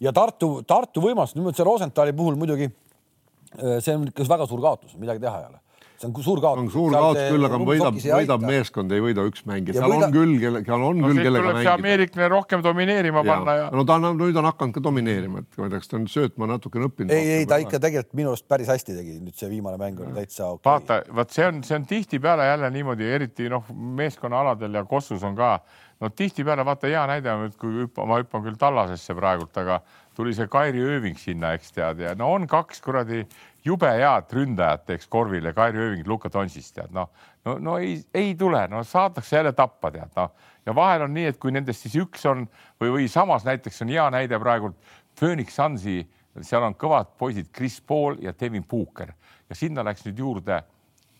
[0.00, 4.62] ja Tartu, Tartu võimalus, nüüd see Rosenthali puhul muidugi äh, see on ikka väga suur
[4.64, 5.60] kaotus, midagi teha ei ole.
[6.00, 6.62] see on suur kaotus.
[6.62, 10.06] on suur kaotus küll, aga võidab, võidab meeskond, ei võida üks mängija, seal võida...
[10.08, 11.74] on küll, kelle, seal on no, küll, kellega mängida.
[11.76, 13.26] ameeriklane rohkem domineerima ja.
[13.34, 13.66] panna ja.
[13.76, 16.08] no ta on, nüüd on hakanud ka domineerima, et ma ei tea, kas ta on
[16.14, 17.12] söötma natukene õppinud.
[17.16, 20.16] ei, ei ta ikka tegelikult minu arust päris hästi tegi, nüüd see viimane mäng oli
[20.16, 20.70] täitsa okei okay..
[20.72, 23.68] vaata, vot see on, see on tihtipeale jälle niimoodi, eriti noh,
[24.00, 25.58] meeskonnaaladel ja Kossus on ka
[26.00, 29.80] no tihtipeale vaata hea näide on, et kui hüppa, ma hüppan küll tallasesse praegult, aga
[30.16, 33.22] tuli see Kairi ööving sinna, eks tead, ja no on kaks kuradi
[33.64, 37.10] jube head ründajat, eks Korvile, Kairi ööving, Luka Tonsist tead, noh,
[37.44, 40.32] no, no ei, ei tule, no saadakse jälle tappa tead, noh.
[40.66, 42.44] Ja vahel on nii, et kui nendest siis üks on
[42.80, 44.76] või, või samas näiteks on hea näide praegult
[45.16, 46.02] Phoenix Sunsi,
[46.44, 49.14] seal on kõvad poisid Chris Paul ja Devin Booker.
[49.48, 50.60] Ja sinna läks nüüd juurde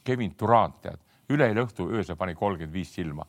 [0.05, 1.01] Kevin Durant tead,
[1.33, 3.25] üleeile õhtu öösel pani kolmkümmend viis silma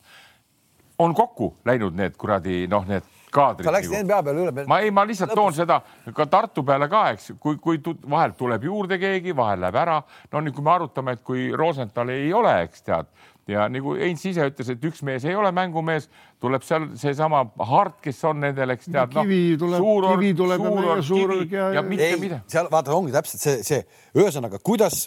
[1.02, 3.66] on kokku läinud need kuradi noh, need kaadrid.
[3.66, 4.06] sa läksid nagu.
[4.06, 4.66] NBA peale üle.
[4.68, 5.80] ma ei, ma lihtsalt toon seda
[6.16, 10.02] ka Tartu peale ka, eks, kui, kui vahelt tuleb juurde keegi, vahel läheb ära.
[10.32, 13.10] no nüüd, kui me arutame, et kui Rosenthal ei ole, eks tead
[13.50, 16.08] ja nagu Heinz ise ütles, et üks mees ei ole mängumees,
[16.42, 19.26] tuleb seal seesama Hart, kes on nendel, eks tead no,.
[19.26, 22.54] kivi tuleb, kivi tuleb suur, ja suur ja, ja mitte midagi.
[22.54, 23.82] seal vaata, ongi täpselt see, see
[24.18, 25.04] ühesõnaga, kuidas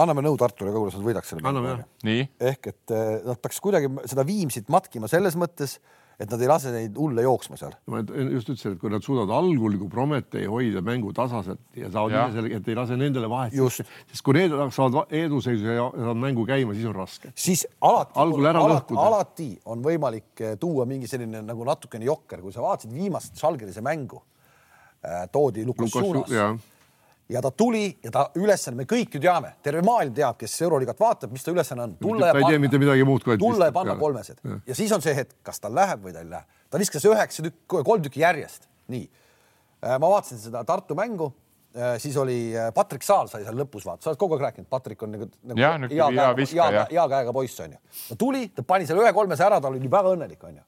[0.00, 1.44] anname nõu Tartule ka, kuidas nad võidaks selle.
[2.52, 5.78] ehk et eh, nad peaks kuidagi seda Viimsit matkima selles mõttes
[6.20, 7.74] et nad ei lase neid hulle jooksma seal.
[7.90, 12.14] ma just ütlesin, et kui nad suudavad algul nagu Prometee hoida mängu tasaselt ja saavad
[12.14, 16.46] ise selle, et ei lase nendele vahet, sest kui need saavad eduseisu ja saavad mängu
[16.48, 17.32] käima, siis on raske.
[17.34, 22.62] siis alati, alati, alati on võimalik eh, tuua mingi selline nagu natukene jokker, kui sa
[22.64, 24.22] vaatasid viimast Žalgirise mängu,
[25.02, 26.30] eh, toodi Lukas Suunas
[27.28, 30.98] ja ta tuli ja ta ülesanne, me kõik ju teame, terve maailm teab, kes Euroliigat
[31.00, 31.94] vaatab, mis ta ülesanne on.
[32.00, 34.58] tulla ja panna, mitte midagi muud kui tulla ja panna kolmesed ja.
[34.66, 36.44] ja siis on see hetk, kas tal läheb või ta ei lähe.
[36.70, 39.08] ta viskas üheksa tükki, kolm tükki järjest, nii.
[39.84, 41.30] Äh, ma vaatasin seda Tartu mängu,
[41.76, 44.68] äh, siis oli äh, Patrik Saal sai seal lõpus vaata, sa oled kogu aeg rääkinud,
[44.68, 47.80] Patrik on nagu, nagu ja, hea, hea, viska, hea, hea käega poiss onju.
[48.10, 50.64] ta tuli, ta pani selle ühe kolmese ära, ta oli väga õnnelik onju.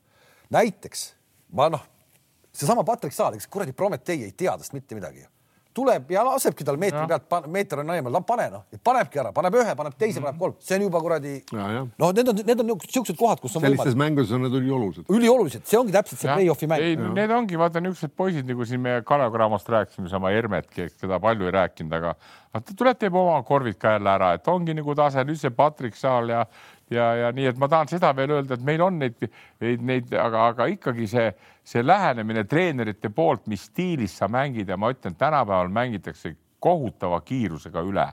[0.57, 1.07] näiteks
[1.53, 1.85] ma noh,
[2.57, 5.33] seesama Patrik Saal, eks kuradi Prometee ei tea tast mitte midagi ju
[5.77, 7.19] tuleb ja lasebki tal meetri ja.
[7.29, 10.79] pealt, meeter on eemal, pane noh, panebki ära, paneb ühe, paneb teise, paneb kolm, see
[10.79, 11.35] on juba kuradi.
[11.53, 15.11] no need on, need on niisugused kohad, kus on sellistes mängudes on need üliolulised.
[15.13, 16.87] üliolulised, see ongi täpselt see play-off'i mäng.
[16.87, 21.21] ei, need ongi vaata niisugused poisid, nagu siin meie Kalev Cramost rääkisime, sama Hermetki, keda
[21.23, 22.17] palju ei rääkinud, aga
[22.57, 25.99] ta tuleb, teeb oma korvid ka jälle ära, et ongi nagu tase, nüüd see Patrick
[25.99, 26.45] Saal ja
[26.91, 29.29] ja, ja nii, et ma tahan seda veel öelda, et meil on neid,
[29.63, 31.29] neid, neid, aga, aga ikkagi see,
[31.67, 37.83] see lähenemine treenerite poolt, mis stiilis sa mängid ja ma ütlen, tänapäeval mängitakse kohutava kiirusega
[37.87, 38.07] üle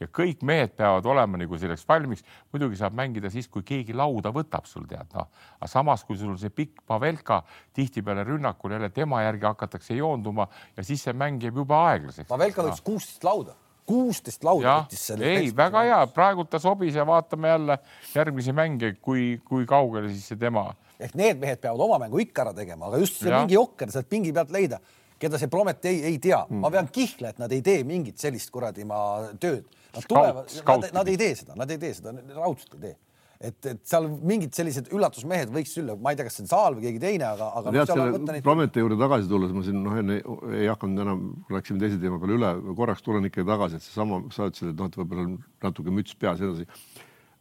[0.00, 2.22] ja kõik mehed peavad olema nagu selleks valmis.
[2.52, 6.36] muidugi saab mängida siis, kui keegi lauda võtab sul tead noh, aga samas, kui sul
[6.40, 11.56] see pikk Pavelka tihtipeale rünnakul jälle tema järgi hakatakse joonduma ja siis see mäng jääb
[11.56, 12.28] juba aeglaseks.
[12.28, 13.56] Pavelka võttis kuusteist lauda
[13.86, 15.30] kuusteist lauda võttis selle.
[15.38, 17.78] ei, väga hea, praegu ta sobis ja vaatame jälle
[18.14, 20.68] järgmisi mänge, kui, kui kaugele siis see tema.
[20.98, 23.40] ehk need mehed peavad oma mängu ikka ära tegema, aga just see ja.
[23.40, 24.80] mingi jokker sealt pingi pealt leida,
[25.20, 28.20] keda see Prometee ei, ei tea mm., ma pean kihla, et nad ei tee mingit
[28.20, 29.00] sellist kuradi ma
[29.40, 29.66] tööd.
[29.96, 32.96] Nad tulevad, nad, nad ei tee seda, nad ei tee seda, raudselt ei tee
[33.40, 36.76] et, et seal mingid sellised üllatusmehed võiks olla, ma ei tea, kas see on Saal
[36.78, 37.74] või keegi teine, aga, aga.
[37.74, 40.20] tead, selle Promete juurde tagasi tulles ma siin noh, enne
[40.56, 44.48] ei hakanud enam, läksime teise teema peale üle, korraks tulen ikkagi tagasi, et seesama, sa
[44.50, 45.28] ütlesid, et noh, et võib-olla
[45.68, 46.68] natuke müts peas edasi.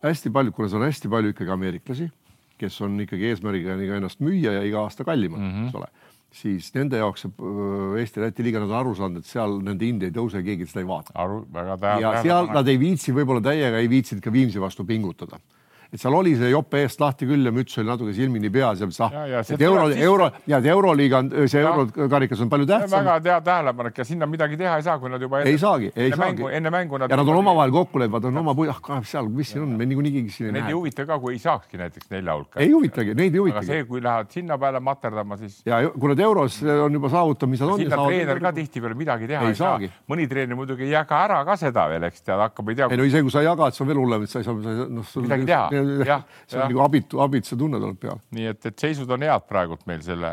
[0.06, 2.10] hästi palju, kuna seal on hästi palju ikkagi ameeriklasi,
[2.60, 5.72] kes on ikkagi eesmärgiga ennast müüa ja iga aasta kallimad mm, -hmm.
[5.72, 5.94] eks ole
[6.36, 10.12] siis nende jaoks äh, Eesti-Läti liiga, nad on aru saanud, et seal nende hind ei
[10.16, 11.14] tõuse, keegi seda ei vaata.
[11.24, 12.04] aru, väga tähele.
[12.04, 15.40] ja seal nad ei viitsi, võib-olla täiega ei viitsinud ka Viimsi vastu pingutada
[15.96, 18.90] et seal oli see jope eest lahti küll ja müts oli natuke silmini peas ja
[19.08, 23.06] ah, et euro, euro ja euroliiga on, see eurokarikas on palju tähtsam.
[23.06, 25.92] väga hea tähelepanek ja sinna midagi teha ei saa, kui nad juba enne, ei saagi,
[25.96, 26.50] ei enne saagi.
[26.60, 27.12] enne mängu nad.
[27.12, 29.88] ja nad on omavahel kokku leppinud, on oma, ah kaeb seal, mis siin on, me
[29.88, 30.66] niikuinii keegi siin ei näe.
[30.66, 32.60] Neid ei huvita ka, kui ei saakski näiteks nelja hulka.
[32.60, 33.64] ei huvitagi, neid ei huvitagi.
[33.64, 35.62] aga see, kui lähevad sinna peale materdama, siis.
[35.66, 37.84] ja kui nad euros on juba saavutanud, mis nad on.
[37.86, 39.80] sinna treener ka tihtipeale midagi teha ei saa.
[40.12, 42.92] mõni treener muidugi ei jaga ära ka seda veel, eks tead, hakkab, ei tea.
[42.92, 45.16] ei no isegi kui sa jagad, see on veel hullem, et sa ei saa, noh.
[45.24, 46.26] midagi teha, jah
[46.66, 48.24] nagu abitu, abitu tunne tuleb peale.
[48.36, 50.32] nii et, et seisud on head praegult meil selle,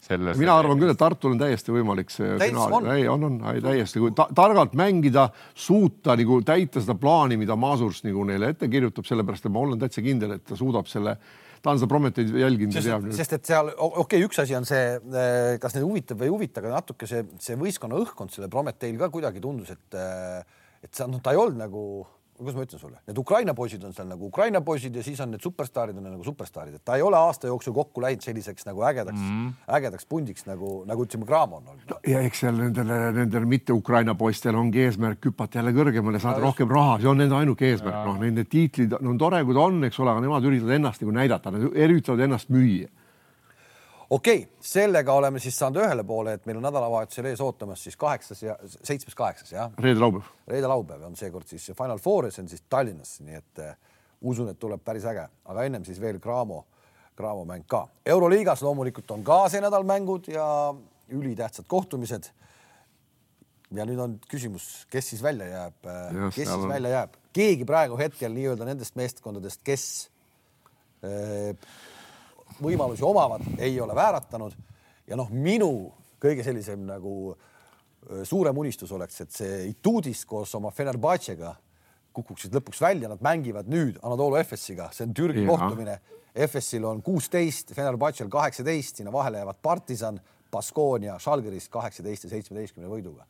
[0.00, 0.34] selle.
[0.34, 0.58] mina selle...
[0.58, 4.14] arvan küll, et Tartul on täiesti võimalik see finaal, ei on, on, ei täiesti, kui
[4.16, 9.48] ta, targalt mängida, suuta nagu täita seda plaani, mida Masurs nagu neile ette kirjutab, sellepärast
[9.48, 11.18] et ma olen täitsa kindel, et ta suudab selle
[11.66, 13.06] ta on seda Prometeid jälginud ja teab.
[13.16, 16.34] sest et seal okei okay,, üks asi on see, eh, kas neid huvitab või ei
[16.34, 20.92] huvita, aga natuke see, see võistkonna õhkkond selle Prometeil ka kuidagi tundus, et, eh, et
[20.94, 21.82] see noh, ta ei olnud nagu
[22.38, 25.30] kuidas ma ütlen sulle, need Ukraina poisid on seal nagu Ukraina poisid ja siis on
[25.34, 28.84] need superstaarid on nagu superstaarid, et ta ei ole aasta jooksul kokku läinud selliseks nagu
[28.88, 29.76] ägedaks mm, -hmm.
[29.78, 31.68] ägedaks pundiks nagu, nagu ütleme, Graamo on.
[31.72, 32.00] Olnud no,.
[32.06, 36.70] ja eks seal nendele, nendel mitte Ukraina poistel ongi eesmärk hüpata jälle kõrgemale, saada rohkem
[36.70, 39.84] raha, see on nende ainuke eesmärk, noh, nende tiitlid no, on tore, kui ta on,
[39.84, 42.92] eks ole, aga nemad üritavad ennast nagu näidata, nad üritavad ennast müüa
[44.10, 47.96] okei okay,, sellega oleme siis saanud ühele poole, et meil on nädalavahetusel ees ootamas siis
[47.98, 49.72] kaheksas ja seitsmes, kaheksas jah.
[49.82, 50.30] reede-laupäev.
[50.48, 53.76] reede-laupäev on seekord siis Final Four ja see on siis Tallinnas, nii et äh,
[54.20, 56.64] usun, et tuleb päris äge, aga ennem siis veel Graamo,
[57.18, 57.86] Graamo mäng ka.
[58.06, 60.46] euroliigas loomulikult on ka see nädal mängud ja
[61.08, 62.30] ülitähtsad kohtumised.
[63.74, 66.68] ja nüüd on küsimus, kes siis välja jääb, äh, kes siis on...
[66.68, 70.10] välja jääb, keegi praegu hetkel nii-öelda nendest meeskondadest, kes
[71.02, 71.58] äh,
[72.62, 74.56] võimalusi omavad, ei ole vääratanud.
[75.06, 75.92] ja noh, minu
[76.22, 77.36] kõige sellisem nagu
[78.24, 81.54] suurem unistus oleks, et see Itudis koos oma Fenerbahcega
[82.16, 85.50] kukuksid lõpuks välja, nad mängivad nüüd Anadolu Efesiga, see on Türgi ja.
[85.50, 85.98] kohtumine.
[86.36, 90.20] Efesil on kuusteist, Fenerbahcel kaheksateist, sinna vahele jäävad Partisan,
[90.52, 93.24] Baskonia, Žalgiris kaheksateist ja seitsmeteistkümne võiduga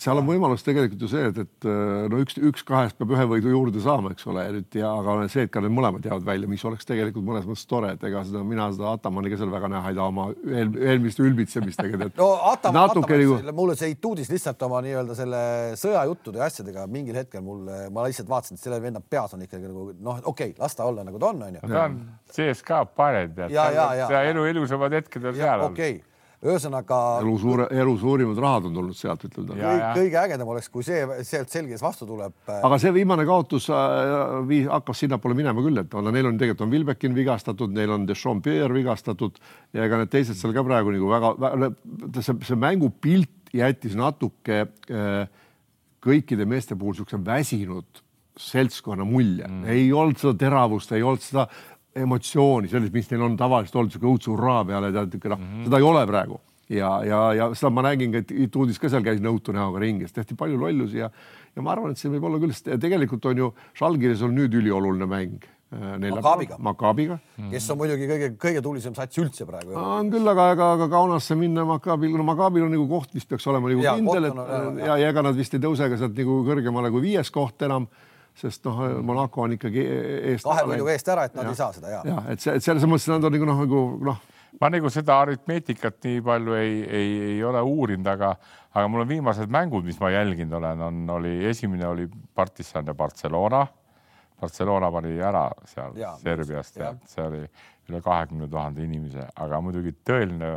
[0.00, 3.26] seal on võimalus tegelikult ju see, et, et äh, no üks, üks kahest peab ühe
[3.34, 6.48] võidu juurde saama, eks ole, nüüd ja aga see, et ka need mõlemad jäävad välja,
[6.50, 9.70] mis oleks tegelikult mõnes mõttes tore, et ega seda mina seda Atamani ka seal väga
[9.72, 12.16] näha ei taha oma eel, eelmist ülbitsemist tegelikult.
[12.20, 15.44] no Ataman, Ataman nagu..., mulle see Ituudis lihtsalt oma nii-öelda selle
[15.80, 19.68] sõjajuttude ja asjadega mingil hetkel mulle, ma lihtsalt vaatasin, et selle venna peas on ikkagi
[19.68, 21.66] nagu noh, okei okay,, las ta olla nagu ta on, onju.
[21.66, 24.22] ta on CSKA pared, tead.
[24.30, 25.68] elu ilusamad hetked on seal.
[25.68, 26.09] okei okay
[26.40, 26.98] ühesõnaga.
[27.20, 29.90] elu suure, elu suurimad rahad on tulnud sealt, ütleme ta.
[29.96, 32.32] kõige ägedam oleks, kui see sealt selges vastu tuleb.
[32.48, 36.40] Äh, aga see viimane kaotus äh, vii, hakkas sinnapoole minema küll, et olla, neil on
[36.40, 39.36] tegelikult on Vilbekin vigastatud, neil on Deschampier vigastatud
[39.76, 41.72] ja ega need teised seal ka praegu nagu väga, väga,
[42.20, 45.24] see, see mängupilt jättis natuke äh,
[46.00, 48.06] kõikide meeste puhul niisuguse väsinud
[48.40, 51.46] seltskonna mulje mm., ei olnud seda teravust, ei olnud seda
[52.04, 55.52] emotsiooni, sellist, mis neil on tavaliselt olnud, sihuke õudse hurraa peale, tead, niisugune noh mm
[55.52, 56.40] -hmm., seda ei ole praegu.
[56.70, 60.34] ja, ja, ja seda ma nägin, et Ituudis ka seal käis nõutu näoga ringis, tehti
[60.38, 61.10] palju lollusi ja,
[61.56, 64.54] ja ma arvan, et see võib olla küll, sest tegelikult on ju Žalgiris on nüüd
[64.54, 65.48] ülioluline mäng.
[65.70, 67.16] Äh, Makaabiga, Makaabiga.,
[67.50, 69.76] kes on muidugi kõige-kõige tulisem sats üldse praegu.
[69.78, 73.46] on küll, aga ega, aga Kaunasse minna Makaabil, no Makaabil on nagu koht, mis peaks
[73.46, 76.18] olema nagu ja, kindel, et ja, ja, ja ega nad vist ei tõuse ka sealt
[76.18, 77.86] nagu kõrgemale kui viies koht enam
[78.40, 79.84] sest noh, Monaco on ikkagi
[80.32, 80.46] eest.
[80.46, 81.54] kahe võiduga eest ära, et nad ja.
[81.54, 82.02] ei saa seda ja.
[82.06, 84.20] ja et see, et selles mõttes nad on nagu noh, nagu noh.
[84.60, 88.32] ma nagu seda aritmeetikat nii palju ei, ei, ei ole uurinud, aga,
[88.74, 92.94] aga mul on viimased mängud, mis ma jälginud olen, on, oli esimene oli Partisan ja
[92.94, 93.66] Barcelona.
[94.40, 97.42] Barcelona pani ära seal ja, Serbiast ja see oli
[97.90, 100.54] üle kahekümne tuhande inimese, aga muidugi tõeline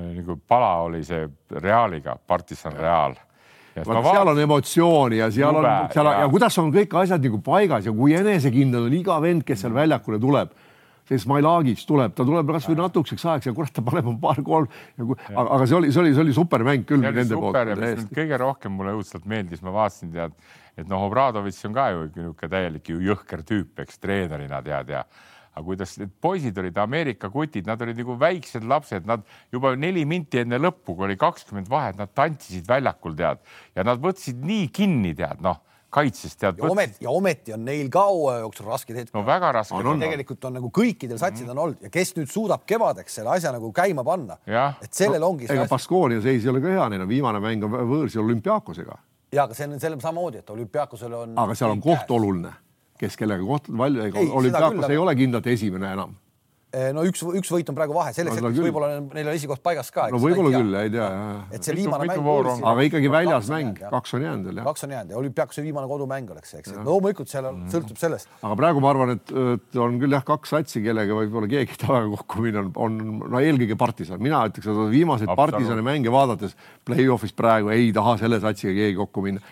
[0.00, 1.26] nagu pala oli see
[1.60, 3.16] Realiga, Partisan Real
[3.76, 6.16] vaata, seal on emotsiooni ja seal Lube, on, seal ja.
[6.24, 9.76] ja kuidas on kõik asjad nagu paigas ja kui enesekindel on iga vend, kes seal
[9.76, 10.58] väljakule tuleb
[11.10, 14.68] see Smailagic tuleb, ta tuleb kasvõi natukeseks ajaks ja kurat, ta paneb paar-kolm,
[15.02, 18.12] aga, aga see oli, see oli, see oli supermäng küll nende super, poolt.
[18.14, 20.36] kõige rohkem mulle õudselt meeldis, ma vaatasin, tead,
[20.78, 25.02] et noh, Obradovitš on ka ju niisugune täielik ju jõhker tüüp, eks treenerina tead ja
[25.54, 30.04] aga kuidas need poisid olid Ameerika kutid, nad olid nagu väiksed lapsed, nad juba neli
[30.08, 33.42] minti enne lõppu, kui oli kakskümmend vahet, nad tantsisid väljakul, tead,
[33.76, 36.58] ja nad võtsid nii kinni, tead, noh kaitses tead.
[36.58, 39.14] ja ometi, ja ometi on neil ka hooaja jooksul rasked hetked.
[39.16, 39.90] no väga rasked.
[40.02, 41.58] tegelikult on nagu kõikidel satsidel mm -hmm.
[41.58, 44.38] on olnud ja kes nüüd suudab kevadeks selle asja nagu käima panna,
[44.82, 45.50] et sellel no, ongi.
[45.50, 48.98] ega Baskoonia seis ei ole ka hea, neil on viimane mäng on võõrsi olümpiaakosega.
[49.32, 51.38] ja, aga see on selle samamoodi, et olümpiaakosel on.
[51.38, 52.54] aga seal on koht oluline
[53.00, 56.18] kes kellega kohtunud, Valju, ega olümpiaakos ei ole kindlalt esimene enam
[56.70, 59.58] Eh, no üks, üks võit on praegu vahe, selleks no, hetkeks võib-olla neil on esikoht
[59.64, 60.04] paigas ka.
[60.12, 61.08] no võib-olla küll, ei tea.
[61.50, 62.60] et see viimane mäng.
[62.70, 64.68] aga ikkagi väljas mäng, kaks on jäänud veel jah.
[64.68, 67.72] kaks on jäänud ja olümpiakuse viimane kodumäng oleks, eks, et loomulikult seal mm.
[67.74, 68.30] sõltub sellest.
[68.38, 71.80] aga praegu ma arvan, et, et on küll jah, kaks satsi, kellega võib-olla keegi ei
[71.82, 76.54] taha kokku minna, on, on no eelkõige partisan, mina ütleks, et viimaseid partisani mänge vaadates
[76.86, 79.42] play-off'is praegu ei taha selle satsiga keegi kokku minna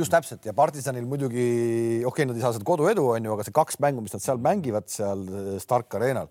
[0.00, 3.46] just täpselt ja Partisanil muidugi, okei okay,, nad ei saa seda koduedu, on ju, aga
[3.46, 5.24] see kaks mängu, mis nad seal mängivad seal
[5.62, 6.30] Stark Arenal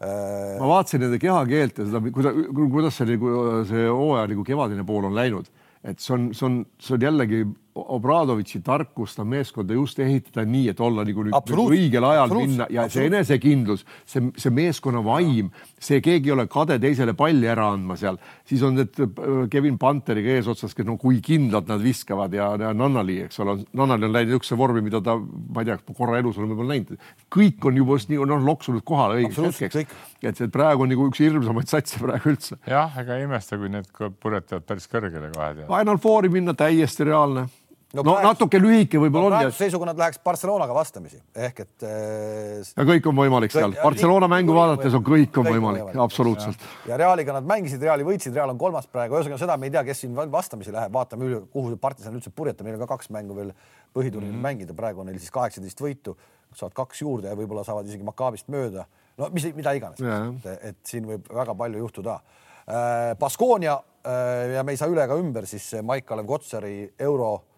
[0.00, 0.58] äh....
[0.60, 3.34] ma vaatasin nende kehakeelt ja seda, kuidas, kuidas see nagu
[3.68, 5.50] see hooaja nagu kevadine pool on läinud,
[5.82, 10.66] et see on, see on, see on jällegi Obradovitši tarkust on meeskonda just ehitada nii,
[10.74, 15.48] et olla nagu nüüd õigel ajal minna ja see enesekindlus, see, see meeskonna vaim,
[15.80, 18.18] see keegi ei ole kade teisele palli ära andma seal,
[18.48, 22.74] siis on need äh, Kevin Panteriga eesotsas, kes no kui kindlalt nad viskavad ja, ja
[22.76, 26.36] Nannali, eks ole, Nannali on läinud niisuguse vormi, mida ta, ma ei tea, korra elus
[26.42, 29.96] olen võib-olla näinud, kõik on juba nii noh, loksunud kohale õigeks hetkeks.
[30.20, 32.60] et see praegu on nagu üks hirmsamaid satse praegu üldse.
[32.68, 35.66] jah, ega ei imesta, kui need põletavad päris kõrgele kohe.
[35.72, 37.48] Final Fouri minna täiesti reaalne
[37.92, 39.36] no, no praegu, natuke lühike võib-olla no, on.
[39.36, 42.70] praeguse seisuga nad läheks Barcelonaga vastamisi ehk et äh,.
[42.72, 46.64] ja kõik on võimalik seal, Barcelona mängu vaadates on kõik on kõik võimalik, võimalik, absoluutselt.
[46.88, 49.84] ja Realiga nad mängisid, Reali võitsid, Real on kolmas praegu, ühesõnaga seda me ei tea,
[49.88, 53.36] kes siin vastamisi läheb, vaatame üle, kuhu partisan üldse purjetab, neil on ka kaks mängu
[53.36, 53.52] veel
[53.92, 54.48] põhiturniiril mm -hmm.
[54.48, 56.16] mängida, praegu on neil siis kaheksateist võitu,
[56.56, 58.86] saavad kaks juurde ja võib-olla saavad isegi Makaabist mööda.
[59.18, 62.20] no mis, mida iganes, et, et siin võib väga palju juhtuda
[62.68, 63.16] äh,.
[63.18, 67.51] Baskonia äh, ja me ei saa üle ega ümber siis Maik-Kalev Kotsari euro Äh,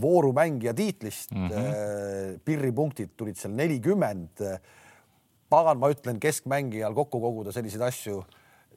[0.00, 1.48] voorumängija tiitlist mm.
[1.48, 2.38] -hmm.
[2.44, 4.44] Pirri punktid tulid seal nelikümmend.
[5.50, 8.22] pagan, ma ütlen, keskmängijal kokku koguda selliseid asju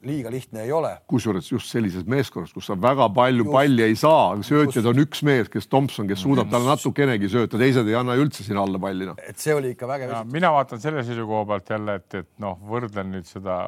[0.05, 0.91] liiga lihtne ei ole.
[1.07, 5.24] kusjuures just sellises meeskonnas, kus sa väga palju just, palli ei saa, söötjad on üks
[5.28, 9.09] mees, kes Tomson, kes suudab talle natukenegi sööta, teised ei anna üldse sinna alla palli
[9.09, 9.16] no..
[9.22, 10.16] et see oli ikka vägev.
[10.32, 13.59] mina vaatan selle seisukoha pealt jälle, et, et noh, võrdlen nüüd seda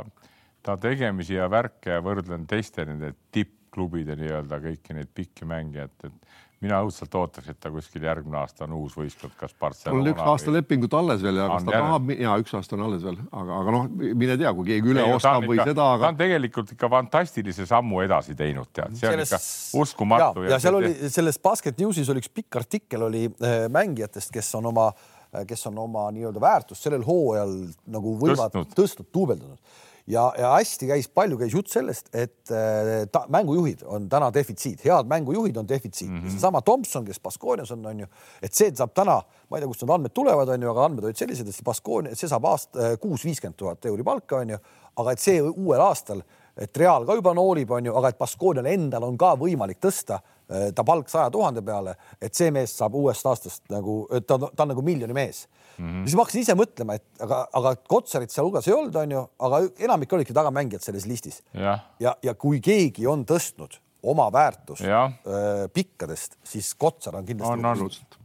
[0.66, 6.10] ta tegemisi ja värke ja võrdlen teiste nende tippklubide nii-öelda kõiki neid pikki mänge, et,
[6.10, 10.02] et mina õudselt ootaks, et ta kuskil järgmine aasta on uus võistkond, kas Barcelona.
[10.02, 10.56] on üks aasta või...
[10.58, 13.76] lepingut alles veel ja kas ta tahab ja üks aasta on alles veel, aga, aga
[13.76, 13.90] noh,
[14.22, 16.02] mine tea, kui keegi üle ei, ostab või ikka, seda aga....
[16.02, 19.36] ta on tegelikult ikka fantastilise sammu edasi teinud, tead, see selles...
[19.36, 20.48] on ikka uskumatu.
[20.48, 24.50] ja, ja seal oli selles Basket Newsis oli üks pikk artikkel oli äh, mängijatest, kes
[24.58, 24.90] on oma,
[25.30, 27.54] äh, kes on oma nii-öelda väärtust sellel hooajal
[27.94, 33.06] nagu võivad tõstnud, tõstnud, duubeldanud ja, ja hästi käis, palju käis jutt sellest, et äh,
[33.12, 36.10] ta, mängujuhid on täna defitsiit, head mängujuhid on defitsiit.
[36.10, 36.32] Mm -hmm.
[36.32, 38.08] seesama Tomson, kes Baskoonias on, on ju,
[38.42, 41.04] et see saab täna, ma ei tea, kust need andmed tulevad, on ju, aga andmed
[41.04, 44.58] olid sellised, et Baskoonia, see saab aasta äh, kuus viiskümmend tuhat euri palka, on ju,
[44.96, 46.24] aga et see uuel aastal,
[46.58, 50.22] et Real ka juba noolib, on ju, aga et Baskoonial endal on ka võimalik tõsta
[50.22, 54.64] äh, ta palk saja tuhande peale, et see mees saab uuest aastast nagu, ta, ta
[54.64, 55.48] on nagu miljoni mees
[55.78, 55.88] mm.
[55.88, 56.06] -hmm.
[56.06, 60.14] siis ma hakkasin ise mõtlema, et aga, aga Kotsarit sealhulgas ei olnud, onju, aga enamik
[60.14, 61.44] olidki tagamängijad selles listis.
[61.54, 67.54] ja, ja, ja kui keegi on tõstnud oma väärtust öö, pikkadest, siis Kotsar on kindlasti.
[67.54, 68.18] on olnud.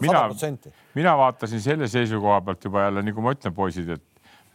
[0.00, 0.28] mina,
[0.94, 4.04] mina vaatasin selle seisukoha pealt juba jälle, nagu ma ütlen, poisid, et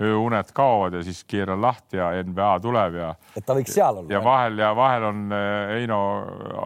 [0.01, 3.11] ööuned kaovad ja siis keeran lahti ja NBA tuleb ja.
[3.37, 4.09] et ta võiks seal olla.
[4.11, 5.35] ja vahel ja vahel on
[5.69, 5.99] Heino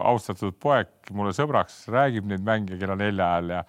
[0.08, 3.62] austatud poeg mulle sõbraks, räägib neid mänge kella nelja ajal ja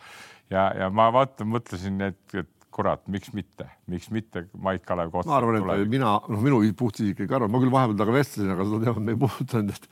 [0.53, 5.31] ja, ja ma vaata, mõtlesin, et, et kurat, miks mitte, miks mitte Mait-Kalev Kotsar.
[5.31, 5.91] ma arvan, et tuleb.
[5.91, 9.21] mina, noh, minu puhtisiklik arvamus, ma küll vahepeal temaga vestlesin, aga seda teemat me ei
[9.23, 9.87] puudutanud, et,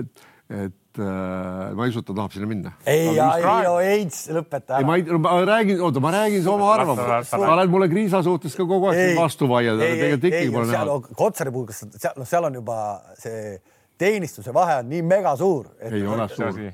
[0.00, 0.24] et,
[0.62, 2.74] et äh, ma ei usu, et ta tahab sinna minna.
[2.88, 4.06] ei, ei, ei,
[4.38, 4.88] lõpeta ära.
[4.88, 7.30] ma ei, ma räägin, oota, ma räägin oma arvamust.
[7.30, 11.00] sa oled mulle Kriisa suhtes ka kogu aeg vastu vaielda, tegelikult ikkagi pole näha.
[11.22, 12.78] Kotsari puhul, kas seal, noh, seal on juba
[13.20, 13.58] see
[14.02, 15.74] teenistuse vahe on nii mega suur.
[15.84, 16.64] ei ole suur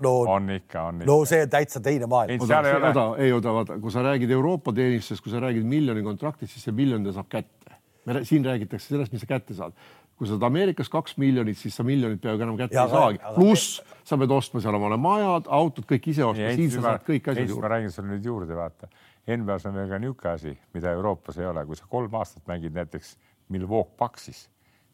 [0.00, 1.08] no on ikka, on ikka.
[1.10, 2.40] no see täitsa teine maailm.
[2.40, 6.54] oota, oota, ei oota, vaata, kui sa räägid Euroopa teenistusest, kui sa räägid miljoni kontraktist,
[6.54, 7.78] siis see miljon ta saab kätte.
[8.06, 9.76] me siin räägitakse sellest, mis sa kätte saad.
[10.16, 13.22] kui sa saad Ameerikas kaks miljonit, siis sa miljonit peaaegu enam kätte ja, ei saagi.
[13.34, 17.32] pluss sa pead ostma seal omale majad, autod, kõik ise ostma, siin sa saad kõik
[17.32, 17.64] asjad juurde.
[17.64, 18.90] ma räägin sulle nüüd juurde, vaata.
[19.30, 22.74] NBA-s on veel ka niisugune asi, mida Euroopas ei ole, kui sa kolm aastat mängid
[22.74, 23.16] näiteks
[23.52, 24.46] Milwaukee Paxis,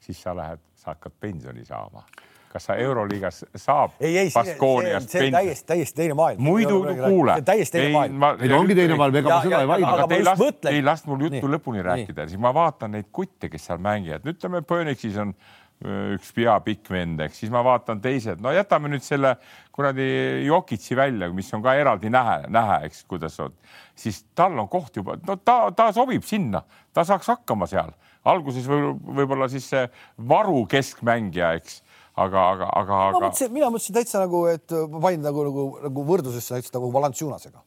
[0.03, 2.03] siis sa lähed, sa hakkad pensioni saama
[2.53, 6.42] kas sa Euroliigas saab ei, ei, Baskooniast see täiesti, täiesti teine maailm.
[6.42, 7.40] muidu kuule.
[7.47, 8.24] täiesti teine maailm.
[8.40, 9.92] ei, ongi teine maailm, ega ma seda ei vaidle.
[9.92, 11.86] aga te ei last, ei last mul juttu nii, lõpuni nii.
[11.90, 15.36] rääkida, siis ma vaatan neid kutte, kes seal mängivad, ütleme, Phoenixis on
[16.16, 19.34] üks pea pikk vend, eks siis ma vaatan teised, no jätame nüüd selle
[19.76, 20.07] kuradi
[20.47, 23.53] Jokitsi välja, mis on ka eraldi nähe, nähe, eks, kuidas on,
[23.92, 26.64] siis tal on koht juba, no ta, ta sobib sinna,
[26.97, 27.92] ta saaks hakkama seal
[28.26, 29.84] alguses võib-olla võib siis see
[30.28, 31.80] varu keskmängija, eks
[32.17, 33.23] aga, aga, aga, aga.
[33.29, 37.64] mõtlesin, mina mõtlesin täitsa nagu, et ma panin nagu, nagu, nagu võrdlusesse näiteks nagu Valanciunasega.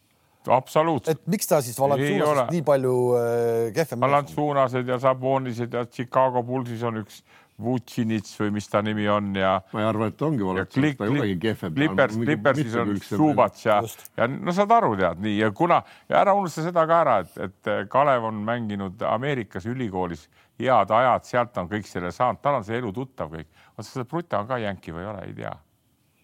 [0.55, 1.19] absoluutselt.
[1.19, 4.07] et miks ta siis Valanciunasest nii palju äh, kehvem.
[4.07, 7.21] Valanciunased ja Sabonised ja Chicago Bullsis on üks
[7.59, 9.57] Vucinic või mis ta nimi on ja.
[9.73, 11.73] ma ei arva, et ongi Valanciunas, ta ei olegi kehvem.
[11.75, 13.81] Klippers, Klippersis on Subats ja,
[14.17, 17.41] ja no saad aru, tead nii ja kuna ja ära unusta seda ka ära, et,
[17.49, 20.29] et Kalev on mänginud Ameerikas ülikoolis
[20.59, 23.47] head ajad, sealt on kõik selle saanud, tal on see elu tuttav kõik.
[23.77, 25.55] oota, see Bruta on ka jänki või ei ole, ei tea.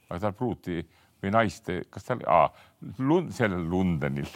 [0.10, 0.82] aga tal pruuti
[1.24, 2.26] või naist, kas tal,
[3.00, 4.28] Lund, sellel Londonil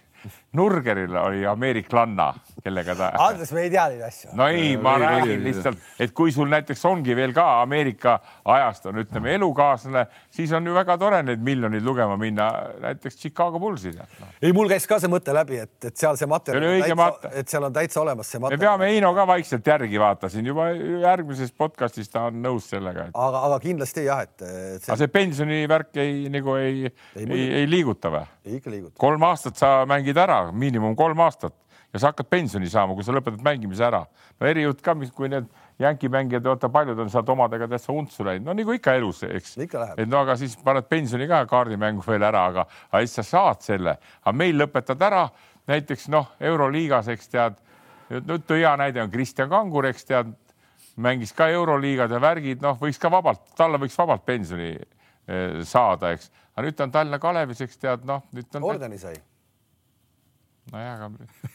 [0.58, 2.34] Nurgeril oli ameeriklanna,
[2.64, 3.10] kellega ta.
[3.26, 4.32] Andres, me ei tea neid asju.
[4.38, 8.18] no ei, ma ei, räägin ei, lihtsalt, et kui sul näiteks ongi veel ka Ameerika
[8.50, 12.50] ajast on, ütleme, elukaaslane, siis on ju väga tore neid miljoneid lugema minna,
[12.84, 14.08] näiteks Chicago Bullsi no..
[14.42, 17.76] ei, mul käis ka see mõte läbi, et, et seal see materjal, et seal on
[17.76, 18.62] täitsa olemas see materjal.
[18.62, 23.10] me peame Heino ka vaikselt järgi vaata siin juba järgmises podcastis ta on nõus sellega
[23.10, 23.16] et....
[23.16, 24.92] aga, aga kindlasti jah, et, et see....
[24.92, 28.26] aga see pensionivärk ei nagu ei, ei, ei, ei liiguta või?
[28.60, 28.98] ikka liigutab.
[29.00, 31.56] kolm aastat sa mängid ära, miinimum kolm aastat
[31.94, 34.04] ja sa hakkad pensioni saama, kui sa lõpetad mängimise ära.
[34.40, 35.48] no erijutt ka, mis, kui need
[35.80, 39.56] jänki mängijad, vaata paljud on sealt omadega täitsa untsu läinud, no nagu ikka elus, eks.
[39.64, 43.64] et no aga siis paned pensioni ka kaardimängu veel ära, aga, aga siis sa saad
[43.66, 45.24] selle, aga meil lõpetad ära
[45.70, 47.58] näiteks noh, Euroliigas, eks tead,
[48.10, 50.34] nüüd hea näide on Kristjan Kangur, eks tead,
[51.00, 56.14] mängis ka Euroliigad ja värgid, noh, võiks ka vabalt, talle võiks vabalt pensioni eh, saada,
[56.14, 58.72] eks, aga nüüd ta on Tallinna Kalevis, eks tead, noh, nüüd on.
[58.74, 59.18] ordeni sai
[60.74, 61.08] nojah, aga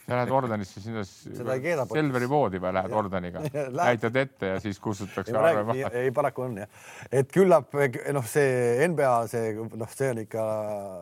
[0.05, 1.03] sa lähed ordenisse sinna
[1.95, 3.43] Selveri poodi või lähed ordeniga,
[3.81, 5.91] näitad ette ja siis kustutatakse arve maha.
[6.01, 7.75] ei, paraku on jah, et küllap
[8.15, 10.47] noh, see NBA, see noh, see on ikka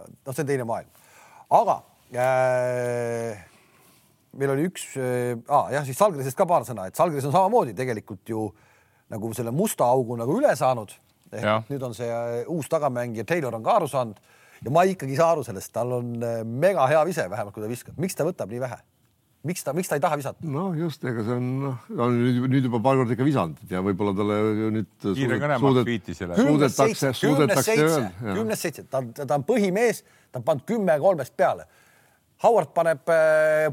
[0.09, 1.07] noh, see on teine maailm,
[1.59, 1.79] aga
[2.17, 3.41] äh,
[4.39, 8.35] meil oli üks äh,, jah, siis Salgrisest ka paar sõna, et Salgris on samamoodi tegelikult
[8.35, 8.47] ju
[9.13, 10.93] nagu selle musta augu nagu üle saanud.
[11.33, 14.19] nüüd on see äh, uus tagamängija Taylor on ka aru saanud
[14.63, 17.63] ja ma ikkagi ei saa aru sellest, tal on äh, mega hea vise, vähemalt kui
[17.63, 18.81] ta viskab, miks ta võtab nii vähe?
[19.43, 20.47] miks ta, miks ta ei taha visata?
[20.47, 23.73] noh, just, ega see on, noh, ta on nüüd, nüüd juba paar korda ikka visanud
[23.73, 24.37] ja võib-olla talle
[24.77, 28.11] nüüd kõne suudet, suudetakse, suudetakse öelda.
[28.23, 31.67] kümnest seitse, ta on, ta on põhimees, ta on pannud kümme kolmest peale.
[32.43, 33.67] Howard paneb äh,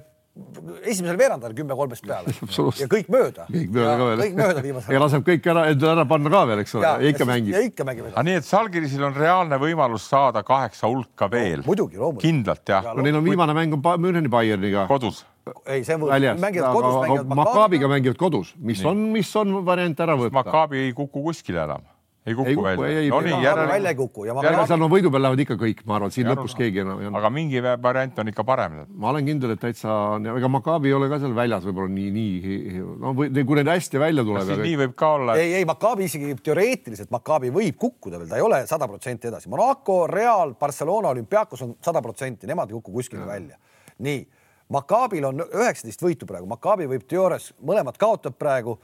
[0.84, 2.32] esimesel veerandajal kümme kolmest peale
[2.82, 3.46] ja kõik mööda.
[3.50, 4.22] kõik mööda ka veel.
[4.22, 4.94] kõik mööda viimasel.
[4.94, 7.52] ja laseb kõik ära, ära panna ka veel, eks ole, ja ikka mängib.
[7.54, 8.08] ja ikka mängib.
[8.12, 11.68] aga nii, et Salgirisil on reaalne võimalus saada kaheksa hulka veel no,.
[11.68, 12.24] muidugi, loomulikult.
[12.24, 12.96] kindlalt jah ja,.
[12.96, 14.86] no neil on viimane mäng on Müncheni Bayerniga.
[14.90, 15.24] kodus.
[15.66, 18.90] ei, see mängivad kodus, mängivad Makaabiga mängivad kodus, mis nii.
[18.90, 20.36] on, mis on variant ära võtta.
[20.40, 21.86] Makaabi ei kuku kuskile enam
[22.30, 23.00] ei kuku, ei kuku välja.
[23.00, 23.72] ei, no nii, järele...
[23.72, 26.12] välja ei kuku ja ma järele seal no võidu peal lähevad ikka kõik, ma arvan,
[26.14, 27.20] siin ja, lõpus no, keegi enam ei anna.
[27.20, 28.76] aga mingi variant on ikka parem.
[29.02, 29.96] ma olen kindel, et täitsa,
[30.32, 34.02] ega Maccabi ei ole ka seal väljas võib-olla nii, nii no või kui need hästi
[34.02, 34.52] välja tuleb.
[34.62, 35.36] nii võib ka olla.
[35.40, 39.50] ei, ei Maccabi isegi teoreetiliselt Maccabi võib kukkuda veel, ta ei ole sada protsenti edasi.
[39.52, 43.32] Monaco, Real, Barcelona, Olümpiakos on sada protsenti, nemad ei kuku kuskile ja.
[43.34, 43.60] välja.
[44.06, 44.24] nii,
[44.70, 48.78] Maccabil on üheksateist võitu praegu, Maccabi võib teoorias, mõlemad kaotab praegu,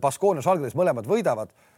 [0.00, 1.73] Baskoon ja Žalgiris mõlemad võidavad Äh,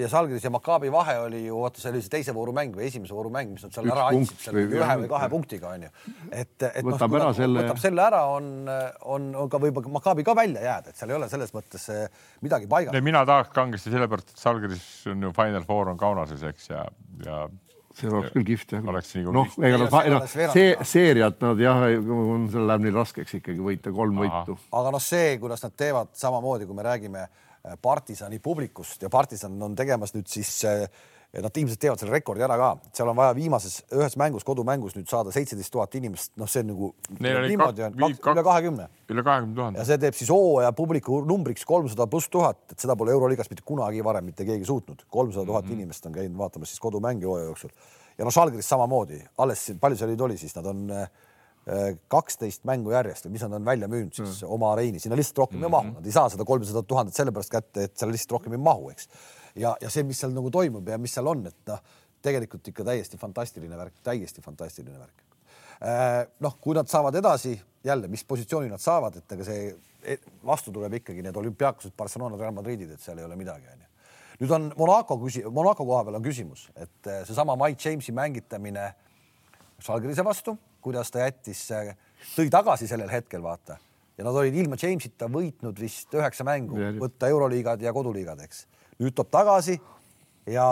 [0.00, 2.86] ja Salgris ja Maccabi vahe oli ju, vaata, see oli see teise vooru mäng või
[2.88, 5.72] esimese vooru mäng, mis nad seal Üks ära andsid, seal või ühe või kahe punktiga
[5.74, 5.90] onju.
[6.30, 8.46] et, et noh, võtab noh, ära selle, võtab selle ära, on,
[9.04, 12.22] on, on ka võib Maccabi ka välja jääda, et seal ei ole selles mõttes äh,
[12.46, 13.02] midagi paigas.
[13.04, 16.86] mina tahaks kangesti sellepärast, et Salgris on ju Final Four on Kaunases, eks ja,
[17.26, 17.42] ja
[18.00, 18.88] see oleks küll kihvt jah.
[18.94, 23.60] oleks nagu noh, ega nad no, see seeriat nad jah, seal läheb neil raskeks ikkagi
[23.60, 24.40] võita kolm Aha.
[24.40, 24.56] võitu.
[24.80, 27.49] aga noh, see, kuidas nad teevad samamoodi, kui me räägime Äh,
[27.82, 30.86] partisani publikust ja partisan on tegemas nüüd siis äh,
[31.30, 35.06] Nad ilmselt teevad selle rekordi ära ka, seal on vaja viimases ühes mängus, kodumängus nüüd
[35.06, 36.88] saada seitseteist tuhat inimest, noh, see on nagu
[37.22, 38.88] niimoodi on üle kahekümne.
[39.14, 39.78] üle kahekümne tuhande.
[39.78, 43.62] ja see teeb siis hooaja publiku numbriks kolmsada pluss tuhat, et seda pole Euroliigas mitte
[43.62, 45.06] kunagi varem mitte keegi suutnud.
[45.06, 45.78] kolmsada tuhat mhm.
[45.78, 47.70] inimest on käinud vaatamas siis kodumänge hooaja jooksul.
[48.18, 51.06] ja noh, Žalgiris samamoodi, alles palju seal neid oli siis, nad on äh,
[52.10, 54.52] kaksteist mängu järjest või mis nad on välja müünud siis mm.
[54.56, 55.68] oma areeni, sinna lihtsalt rohkem mm -hmm.
[55.68, 58.62] ei mahu, nad ei saa seda kolmsada tuhandet sellepärast kätte, et seal lihtsalt rohkem ei
[58.64, 59.08] mahu, eks.
[59.54, 61.82] ja, ja see, mis seal nagu toimub ja mis seal on, et noh,
[62.22, 65.22] tegelikult ikka täiesti fantastiline värk, täiesti fantastiline värk.
[65.80, 70.16] Äh, noh, kui nad saavad edasi jälle, mis positsiooni nad saavad, et ega see e,
[70.44, 73.86] vastu tuleb ikkagi need olümpiaakosed, Barcelona, Real Madridid, et seal ei ole midagi, onju.
[74.40, 78.90] nüüd on Monaco küsi-, Monaco koha peal on küsimus, et äh, seesama Mike Jamesi mängitamine
[79.80, 81.66] Žalgirise vastu kuidas ta jättis,
[82.34, 83.78] tõi tagasi sellel hetkel, vaata.
[84.18, 88.66] ja nad olid ilma Jamesita võitnud vist üheksa mängu, võtta euroliigad ja koduliigad, eks.
[89.00, 89.78] nüüd toob tagasi
[90.50, 90.66] ja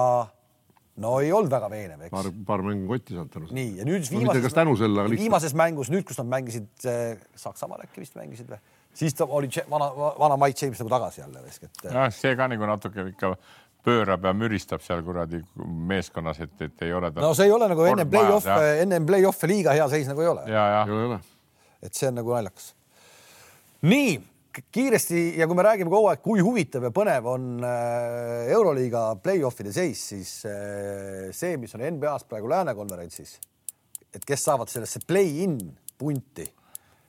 [1.03, 2.15] no ei olnud väga veenev, eks.
[2.15, 3.53] paar, paar mängu kotti saanud tänu.
[3.55, 8.03] nii ja nüüd viimases, no, selle, viimases mängus, nüüd, kus nad mängisid äh, Saksamaal äkki
[8.03, 8.61] vist mängisid või,
[8.99, 11.85] siis ta oli vana, vana Mike James nagu tagasi jälle vist, et.
[11.87, 13.35] jah, see ka nagu natuke ikka
[13.85, 15.41] pöörab ja müristab seal kuradi
[15.91, 17.11] meeskonnas, et, et ei ole.
[17.17, 20.49] no see ei ole nagu enne play-off'e, enne play-off'e liiga hea seis nagu ei ole.
[20.51, 21.21] ja, ja.
[21.83, 22.73] et see on nagu naljakas.
[23.87, 24.19] nii
[24.75, 29.73] kiiresti ja kui me räägime kogu aeg, kui huvitav ja põnev on äh, Euroliiga play-off'ide
[29.75, 33.37] seis, siis äh, see, mis on NBA-s praegu Lääne konverentsis,
[34.11, 35.59] et kes saavad sellesse play-in
[35.99, 36.47] punti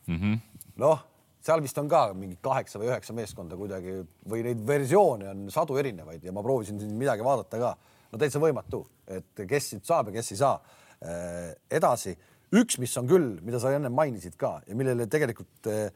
[0.07, 0.39] mm -hmm..
[0.83, 1.08] noh
[1.43, 5.79] seal vist on ka mingi kaheksa või üheksa meeskonda kuidagi või neid versioone on sadu
[5.79, 7.71] erinevaid ja ma proovisin siin midagi vaadata ka.
[8.11, 10.55] no täitsa võimatu, et kes siit saab ja kes ei saa.
[10.99, 12.15] Äh, edasi,
[12.59, 15.93] üks, mis on küll, mida sa enne mainisid ka ja millele tegelikult äh,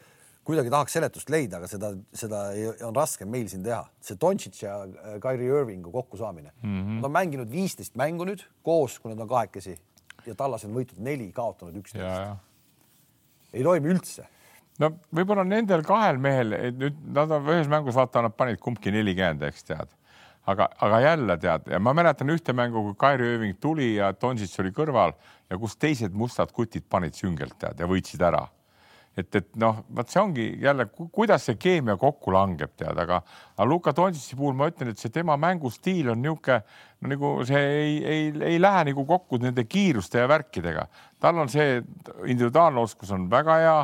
[0.48, 3.82] kuidagi tahaks seletust leida, aga seda, seda ei, on raske meil siin teha.
[4.00, 6.70] see Doncic ja äh, Kyrie Irvingu kokkusaamine mm.
[6.70, 7.02] -hmm.
[7.02, 9.76] Nad on mänginud viisteist mängu nüüd koos, kui nad on kahekesi
[10.26, 12.38] ja Tallas on võitnud neli, kaotanud üksteist.
[13.54, 14.28] ei toimi üldse
[14.82, 19.46] no võib-olla nendel kahel mehel, nüüd nad on ühes mängus, vaata, nad panid kumbki nelikümmend,
[19.50, 19.94] eks tead.
[20.46, 24.60] aga, aga jälle tead ja ma mäletan ühte mängu, kui Kairi Ööving tuli ja Tonsits
[24.60, 25.14] oli kõrval
[25.50, 28.48] ja kus teised mustad kutid panid süngelt tead ja võitsid ära.
[29.16, 33.22] et, et noh, vot see ongi jälle, kuidas see keemia kokku langeb, tead, aga,
[33.56, 36.64] aga Luka Dontsi puhul ma ütlen, et see tema mängustiil on niisugune
[37.04, 40.88] no nagu see ei, ei, ei lähe nagu kokku nende kiiruste ja värkidega.
[41.20, 41.82] tal on see
[42.26, 43.78] individuaalne oskus on väga hea,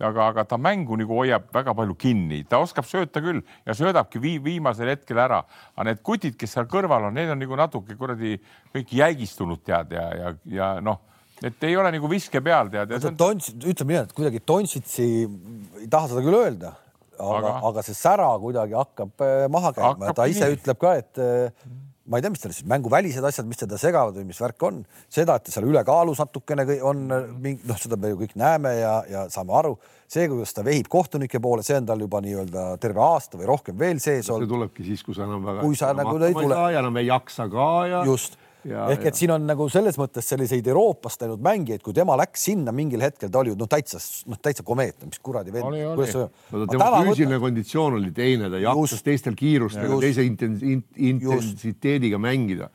[0.00, 4.22] aga, aga ta mängu nagu hoiab väga palju kinni, ta oskab sööta küll ja söödabki
[4.22, 5.42] vii, viimasel hetkel ära,
[5.76, 8.38] aga need kutid, kes seal kõrval on, need on nagu natuke kuradi
[8.74, 11.00] kõik jäigistunud tead ja, ja, ja noh
[11.42, 12.92] et ei ole nagu viske peal tead.
[13.00, 13.16] On...
[13.18, 16.74] Tons, ütleme nii, et kuidagi Tonsitsi ei taha seda küll öelda,
[17.18, 20.60] aga, aga..., aga see sära kuidagi hakkab äh, maha käima ta ise nii.
[20.60, 21.72] ütleb ka, et äh,
[22.10, 24.80] ma ei tea, mis tal siis mänguvälised asjad, mis teda segavad või mis värk on,
[25.12, 27.04] seda, et seal ülekaalus natukene on
[27.38, 29.76] mingi noh, seda me ju kõik näeme ja, ja saame aru.
[30.12, 33.78] see, kuidas ta vehib kohtunike poole, see on tal juba nii-öelda terve aasta või rohkem
[33.78, 34.48] veel sees olnud.
[34.48, 35.62] see tulebki siis, kui sa enam väga.
[35.62, 36.62] kui sa nagu ei tule.
[36.82, 38.04] enam ei jaksa ka ja.
[38.08, 38.38] just
[38.68, 42.44] Ja, ehk et siin on nagu selles mõttes selliseid Euroopast läinud mängijaid, kui tema läks
[42.46, 43.98] sinna mingil hetkel, ta oli ju noh, täitsa
[44.30, 45.66] noh, täitsa komeetne, mis kuradi veel.
[45.66, 47.42] No, tema füüsiline võtta...
[47.46, 52.70] konditsioon oli teine, ta jakkas teistel kiirustega, teise intensiiteediga mängida.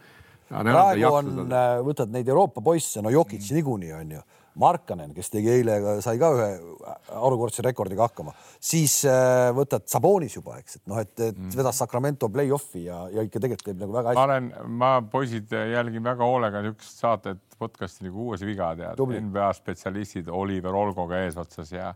[0.50, 4.26] Praegu on, äh, võtad neid Euroopa poisse, no Jokic niikuinii on ju.
[4.58, 6.48] Markanen, kes tegi eile, sai ka ühe
[7.14, 11.52] harukordse rekordiga hakkama, siis äh, võtad Sabonis juba, eks, et noh, et, et mm.
[11.60, 14.18] vedas Sacramento play-off'i ja, ja ikka tegelikult teeb nagu väga hästi.
[14.18, 14.50] ma olen,
[14.82, 20.74] ma poisid jälgin väga hoolega niisugust saadet, podcast'i nagu Uues viga tead, NBA spetsialistid Oliver
[20.74, 21.94] Olgoga eesotsas ja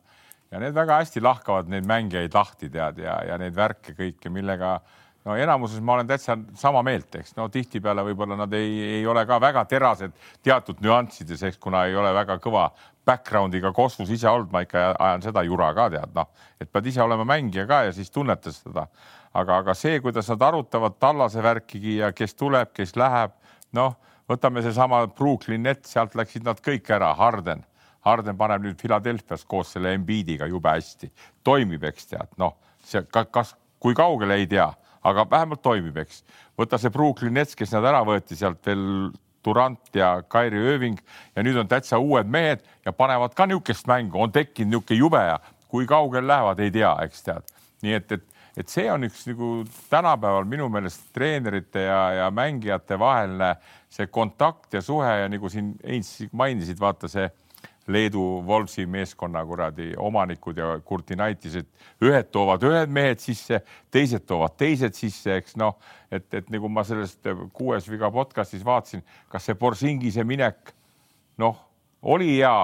[0.51, 4.77] ja need väga hästi lahkavad neid mängijaid lahti tead ja, ja neid värke kõike, millega
[5.25, 7.35] no enamuses ma olen täitsa sama meelt, eks.
[7.37, 11.95] No tihtipeale võib-olla nad ei, ei ole ka väga terased teatud nüanssides, eks kuna ei
[11.97, 12.69] ole väga kõva
[13.05, 16.29] background'iga kosmos ise olnud, ma ikka ajan seda jura ka tead noh,
[16.61, 18.87] et pead ise olema mängija ka ja siis tunnetad seda.
[19.33, 23.31] aga, aga see, kuidas nad arutavad tallase värkigi ja kes tuleb, kes läheb,
[23.77, 23.95] noh,
[24.29, 27.63] võtame seesama Brooklyn Nets, sealt läksid nad kõik ära, Harden.
[28.01, 31.11] Harden paneb nüüd Philadelphia's koos selle Embiidiga jube hästi,
[31.43, 34.67] toimib, eks tead, noh, see kas, kui kaugele ei tea
[35.03, 36.23] aga vähemalt toimib, eks.
[36.59, 39.11] võta see Brooklyn Nets, kes nad ära võeti sealt veel
[39.45, 40.99] Durant ja Kairi Ööving
[41.35, 45.23] ja nüüd on täitsa uued mehed ja panevad ka niisugust mängu, on tekkinud niisugune jube
[45.25, 45.39] ja
[45.71, 47.53] kui kaugel lähevad, ei tea, eks tead.
[47.81, 48.25] nii et, et,
[48.61, 49.51] et see on üks nagu
[49.89, 53.55] tänapäeval minu meelest treenerite ja, ja mängijate vaheline
[53.91, 57.25] see kontakt ja suhe ja nagu siin Heinz mainisid, vaata see
[57.91, 61.67] Leedu Wolfsi meeskonna kuradi omanikud ja Kurtinaitised,
[62.03, 63.61] ühed toovad ühed mehed sisse,
[63.91, 65.77] teised toovad teised sisse, eks noh,
[66.11, 70.73] et, et nagu ma sellest kuues viga podcast'is vaatasin, kas see Borsingise minek
[71.41, 71.57] noh,
[72.01, 72.55] oli hea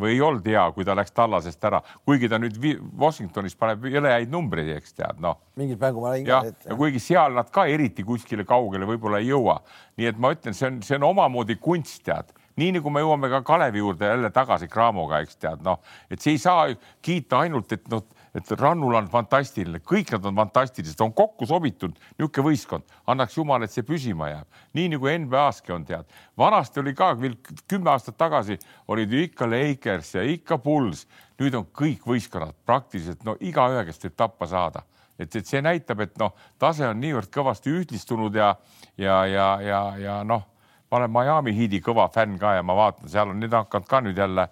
[0.00, 2.56] või ei olnud hea, kui ta läks tallasest ära, kuigi ta nüüd
[2.98, 5.40] Washingtonis paneb jõle häid numbreid, eks tead, noh.
[5.58, 6.42] mingit mängu ma nägin ka.
[6.70, 9.58] ja kuigi seal nad ka eriti kuskile kaugele võib-olla ei jõua,
[9.98, 12.30] nii et ma ütlen, see on, see on omamoodi kunst, tead
[12.60, 15.80] nii nagu me jõuame ka Kalevi juurde jälle tagasi Craamoga, eks tead, noh,
[16.10, 16.66] et see ei saa
[17.04, 18.04] kiita ainult, et noh,
[18.36, 23.64] et Rannul on fantastiline, kõik nad on fantastilised, on kokku sobitud niisugune võistkond, annaks jumal,
[23.66, 26.06] et see püsima jääb, nii nagu NBA-ski on tead.
[26.38, 27.36] vanasti oli ka veel
[27.68, 28.58] kümme aastat tagasi
[28.88, 31.06] olid ju ikka Lakers ja ikka Bulls,
[31.40, 34.84] nüüd on kõik võistkonnad praktiliselt no igaühe, kes võib tappa saada.
[35.18, 38.54] Et, et see näitab, et noh, tase on niivõrd kõvasti ühtlistunud ja,
[38.96, 40.49] ja, ja, ja, ja noh
[40.90, 44.00] ma olen Miami Heat'i kõva fänn ka ja ma vaatan, seal on need hakanud ka
[44.04, 44.48] nüüd jälle,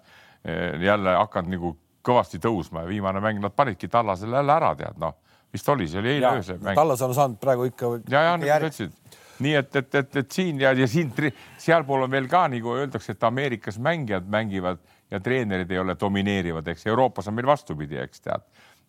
[0.83, 1.73] jälle hakanud nagu
[2.05, 5.17] kõvasti tõusma ja viimane mäng nad panidki Tallasele jälle ära, tead noh,
[5.53, 6.77] vist oli, see oli eile öösel mäng.
[6.79, 7.97] Tallas on saanud praegu ikka.
[8.09, 11.11] ja, ja nagu sa ütlesid, nii et, et, et, et siin ja, ja siin
[11.57, 14.79] sealpool on veel ka nagu öeldakse, et Ameerikas mängijad mängivad
[15.11, 18.45] ja treenerid ei ole domineerivad, eks Euroopas on meil vastupidi, eks tead.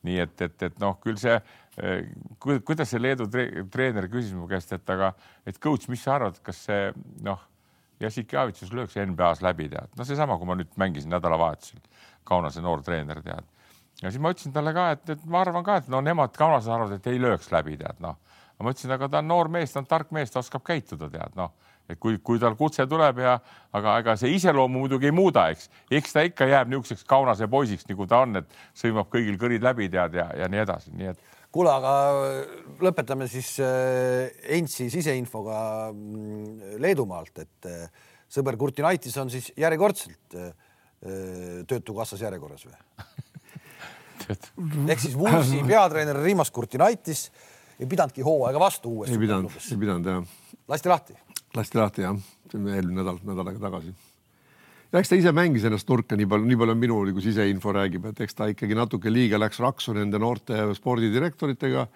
[0.06, 2.08] Nii et, et, et noh, küll see eh,
[2.40, 5.12] kuidas see Leedu treener küsis mu käest, et aga,
[5.48, 6.90] et coach, mis sa arvad, kas see
[7.26, 7.42] noh,
[8.00, 11.82] Jassikjavitsus lööks NBA-s läbi, tead, no seesama, kui ma nüüd mängisin nädalavahetusel,
[12.24, 13.48] Kaunase noor treener, tead.
[14.00, 16.72] ja siis ma ütlesin talle ka, et, et ma arvan ka, et no nemad Kaunases
[16.72, 18.16] arvavad, et ei lööks läbi, tead, noh.
[18.60, 21.36] ma ütlesin, aga ta on noor mees, ta on tark mees, ta oskab käituda, tead,
[21.36, 21.52] noh
[21.90, 23.34] et kui, kui tal kutse tuleb ja
[23.76, 27.86] aga ega see iseloomu muidugi ei muuda, eks, eks ta ikka jääb niisuguseks kaunase poisiks,
[27.90, 31.36] nagu ta on, et sõimab kõigil kõrid läbi, tead ja, ja nii edasi, nii et.
[31.54, 31.92] kuule, aga
[32.82, 35.60] lõpetame siis Entsi äh, siseinfoga
[35.92, 40.50] mm, Leedumaalt, et äh, sõber Kurtinaitis on siis järjekordselt äh,
[41.00, 42.74] Töötukassas järjekorras või
[44.30, 47.30] ehk siis Woolsi peatreener Rimas Kurtinaitis
[47.80, 49.16] ei pidanudki hooaega vastu uuesti.
[49.16, 50.34] ei pidanud, ei pidanud jah.
[50.68, 51.16] lasti lahti
[51.56, 52.20] lasti lahti jah,
[52.54, 53.94] on eelmine nädal, nädal aega tagasi.
[54.92, 58.06] ja eks ta ise mängis ennast nurka nii palju, nii palju minu nagu siseinfo räägib,
[58.10, 61.88] et eks ta ikkagi natuke liiga läks raksu nende noorte spordidirektoritega.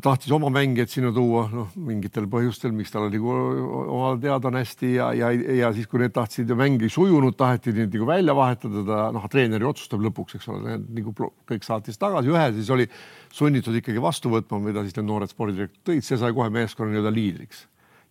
[0.00, 4.94] tahtis oma mängijaid sinna tuua, noh, mingitel põhjustel, miks tal oli omal teada on hästi
[4.94, 8.84] ja, ja, ja siis, kui need tahtsid mäng ei sujunud, taheti neid nagu välja vahetada,
[8.88, 12.88] ta noh, treener otsustab lõpuks, eks ole, nagu kõik saatis tagasi, ühe siis oli
[13.28, 17.12] sunnitud ikkagi vastu võtma, mida siis need noored spordidirektorid tõid, see sai kohe meeskonna nii-öelda
[17.12, 17.66] liidriks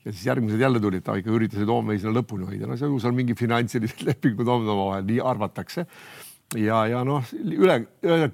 [0.05, 3.35] ja siis järgmised jälle tulid, ta ikka üritasid homme sinna lõpuni hoida, no seal mingi
[3.37, 5.85] finantsilised lepingud on omavahel, nii arvatakse
[6.59, 7.79] ja, ja noh, üle,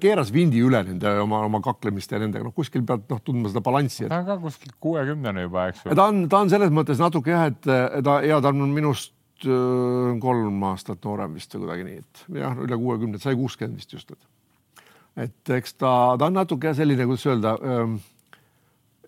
[0.00, 3.64] keeras vindi üle nende oma, oma kaklemiste ja nendega, noh, kuskil pead noh, tundma seda
[3.64, 4.12] balanssi et....
[4.12, 5.96] ta on ka kuskil kuuekümnene juba, eks ju.
[5.96, 10.62] ta on, ta on selles mõttes natuke jah, et ta ja ta on minust kolm
[10.68, 14.84] aastat noorem vist või kuidagi nii, et jah, üle kuuekümne, sai kuuskümmend vist just, et.
[15.24, 17.96] et eks ta, ta on natuke selline, kuidas öelda ähm,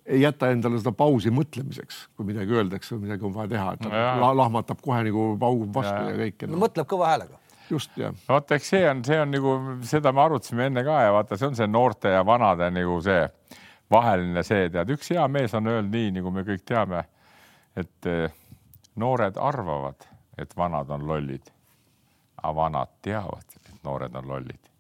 [0.07, 3.87] ei jäta endale seda pausi mõtlemiseks, kui midagi öeldakse või midagi on vaja teha, et
[3.87, 6.61] ta no lahmatab kohe nagu paugub vastu ja, ja kõike no..
[6.61, 7.41] mõtleb kõva häälega.
[7.71, 8.13] Just jah.
[8.29, 9.55] vaata, eks see on, see on nagu
[9.89, 13.23] seda me arutasime enne ka ja vaata, see on see noorte ja vanade nagu see
[13.91, 17.05] vaheline see, tead, üks hea mees on öelnud nii, nagu me kõik teame,
[17.77, 18.29] et eh,
[19.01, 20.07] noored arvavad,
[20.41, 21.49] et vanad on lollid,
[22.43, 24.74] aga vanad teavad, et noored on lollid.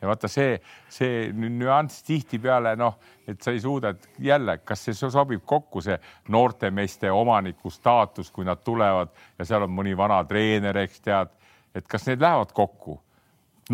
[0.00, 0.58] Ja vaata see,
[0.92, 5.98] see nüanss tihtipeale noh, et sa ei suuda, et jälle, kas see sobib kokku, see
[6.28, 11.34] noortemeeste omaniku staatus, kui nad tulevad ja seal on mõni vana treener, eks tead.
[11.76, 12.96] Et kas need lähevad kokku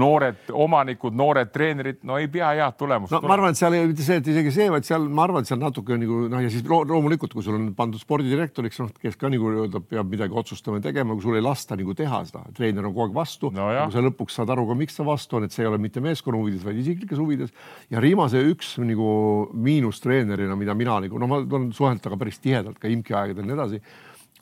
[0.01, 3.14] noored omanikud, noored treenerid, no ei pea head tulemust.
[3.14, 5.26] no ma arvan, et seal ei ole mitte see, et isegi see, vaid seal ma
[5.28, 8.90] arvan, et seal natuke nagu noh, ja siis loomulikult, kui sul on pandud spordidirektoriks, noh,
[9.01, 12.22] kes ka nagu nii-öelda peab midagi otsustama ja tegema, kui sul ei lasta nagu teha
[12.30, 13.68] seda, treener on kogu aeg vastu no.
[13.74, 16.03] Nagu sa lõpuks saad aru ka, miks ta vastu on, et see ei ole mitte
[16.05, 17.55] meeskonna huvides, vaid isiklikes huvides.
[17.95, 19.12] ja Riimase üks nagu
[19.55, 23.47] miinus treenerina, mida mina nagu noh, ma olen suhelnud temaga päris tihedalt ka imki aegadel
[23.47, 23.80] ja nii edasi,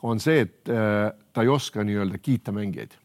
[0.03, 2.97] on see, et äh, ta ei oska nii-öelda kiita mängijaid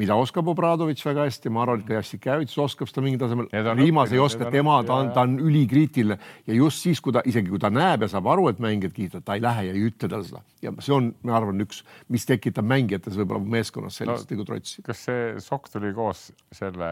[0.00, 3.50] mida oskab Obradovitš väga hästi, ma arvan, et ka Jassikevitš oskab seda mingil tasemel.
[3.78, 7.52] Riimas ei oska, tema, ta on, ta on ülikriitiline ja just siis, kui ta isegi
[7.52, 10.08] kui ta näeb ja saab aru, et mängijad kiitavad, ta ei lähe ja ei ütle
[10.08, 11.82] talle seda ja see on, ma arvan, üks,
[12.12, 14.84] mis tekitab mängijates võib-olla meeskonnas sellist nagu no, trotsi.
[14.86, 16.90] kas see sokk tuli koos selle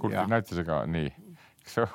[0.00, 1.10] kulturinäitusega nii?
[1.64, 1.88] kas sa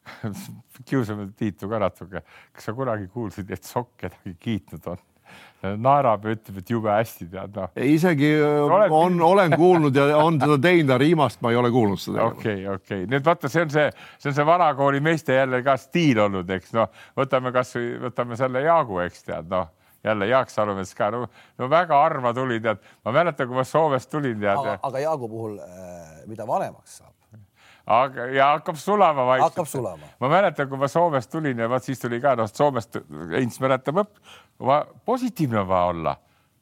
[0.88, 2.24] kiusame Tiitu ka natuke,
[2.56, 5.06] kas sa kunagi kuulsid, et sokk kedagi kiitnud on?
[5.60, 7.72] Naerab ja ütleb, et jube hästi tead noh.
[7.84, 8.94] isegi Oled...
[8.96, 12.30] on, olen kuulnud ja on seda teinud, aga Riimast ma ei ole kuulnud seda.
[12.30, 15.76] okei okei okay., nüüd vaata, see on see, see on see vanakooli meeste jälle ka
[15.80, 16.88] stiil olnud, eks noh,
[17.18, 19.68] võtame kasvõi võtame selle Jaagu, eks tead noh
[20.04, 21.26] jälle Jaak Salumets ka, no,
[21.58, 24.70] no väga harva tuli, tead, ma mäletan, kui ma Soomest tulin, tead.
[24.80, 27.12] aga Jaagu puhul, äh, mida vanemaks saab,
[27.90, 29.50] aga ja hakkab sulama vaikselt.
[29.50, 30.08] hakkab sulama.
[30.20, 33.00] ma mäletan, kui ma Soomest tulin ja vot siis tuli ka noh, Soomest
[33.32, 34.04] Heinz mäletab
[35.04, 36.16] positiivne on vaja olla,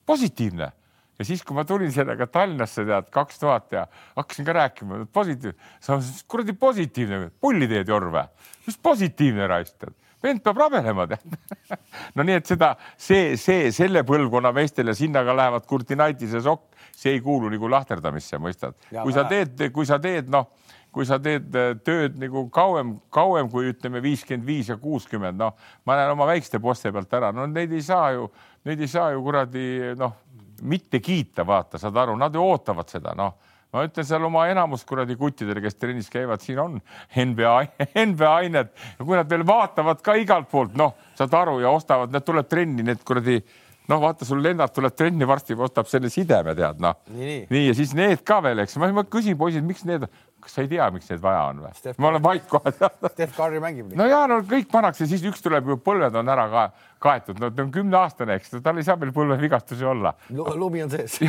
[0.07, 0.71] positiivne
[1.19, 5.57] ja siis, kui ma tulin sellega Tallinnasse tead kaks tuhat ja hakkasin ka rääkima positiivne,
[5.85, 5.99] sa
[6.29, 8.29] kuradi positiivne, pulli teed Jorve,
[8.67, 11.37] mis positiivne raisk tead vend peab rabelema tead
[12.17, 16.73] no nii, et seda, see, see selle põlvkonna meestele, sinna ka lähevad Kurtinaitis ja Sokk,
[16.97, 18.75] see ei kuulu nagu lahterdamisse, mõistad.
[18.97, 20.49] kui sa teed, kui sa teed, noh
[20.95, 25.55] kui sa teed äh, tööd nagu kauem, kauem kui ütleme viiskümmend viis ja kuuskümmend, noh,
[25.87, 28.31] ma näen oma väikeste poste pealt ära, no neid ei saa ju,
[28.69, 29.67] neid ei saa ju kuradi
[29.99, 30.17] noh,
[30.63, 33.37] mitte kiita, vaata, saad aru, nad ju ootavad seda, noh.
[33.69, 36.79] Ma ütlen seal oma enamus kuradi kuttidele, kes trennis käivad, siin on
[37.13, 37.57] NBA,
[38.09, 38.71] NBA ained.
[38.97, 42.49] Ja kui nad veel vaatavad ka igalt poolt, noh, saad aru ja ostavad, need tuleb
[42.49, 43.43] trenni, need kuradi
[43.89, 46.97] noh, vaata sul Lennart tuleb trenni varsti, ostab selle sideme, tead noh.
[47.53, 48.77] nii ja siis need ka veel, eks.
[48.81, 50.09] Ma, ma küsin poisid, miks need,
[50.49, 51.93] kas sa ei tea, miks neid vaja on või?
[52.01, 52.73] ma olen vait kohe.
[53.13, 53.93] Steph Curry mängib.
[53.99, 56.63] no ja no kõik pannakse, siis üks tuleb ju põlved on ära ka
[56.99, 60.41] kaetud, no ta on kümneaastane, eks tal ei saa veel põlvevigastusi olla L.
[60.59, 61.19] lumi on sees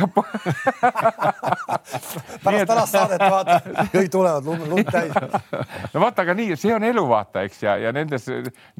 [2.44, 3.60] pärast tänast saadet vaata,
[3.92, 5.12] kõik tulevad lund, lund täis.
[5.92, 8.26] no vaata, aga nii, see on elu, vaata, eks ja, ja nendes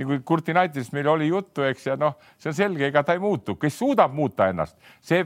[0.01, 3.22] nagu Kurti Naitist meil oli juttu, eks ja noh, see on selge, ega ta ei
[3.22, 5.22] muutu, kes suudab muuta ennast, see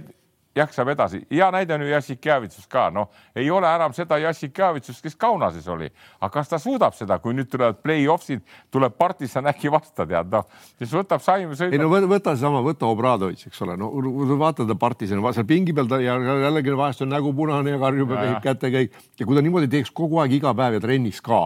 [0.56, 1.22] jaksab edasi.
[1.30, 5.90] hea näide on ju Jassikjavitsus ka, noh, ei ole enam seda Jassikjavitsust, kes Kaunases oli,
[6.20, 10.46] aga kas ta suudab seda, kui nüüd tulevad play-off'id, tuleb partisan äkki vasta, tead, noh,
[10.78, 13.90] siis võtab Saim ei no võta seesama, võta Obradovitš, eks ole, no
[14.38, 18.14] vaata ta partisani, seal pingi peal ta ja jällegi vahest on nägu punane ja karjub
[18.14, 21.44] ja käib kätekäik ja kui ta niimoodi teeks kogu aeg iga päev ja trennis ka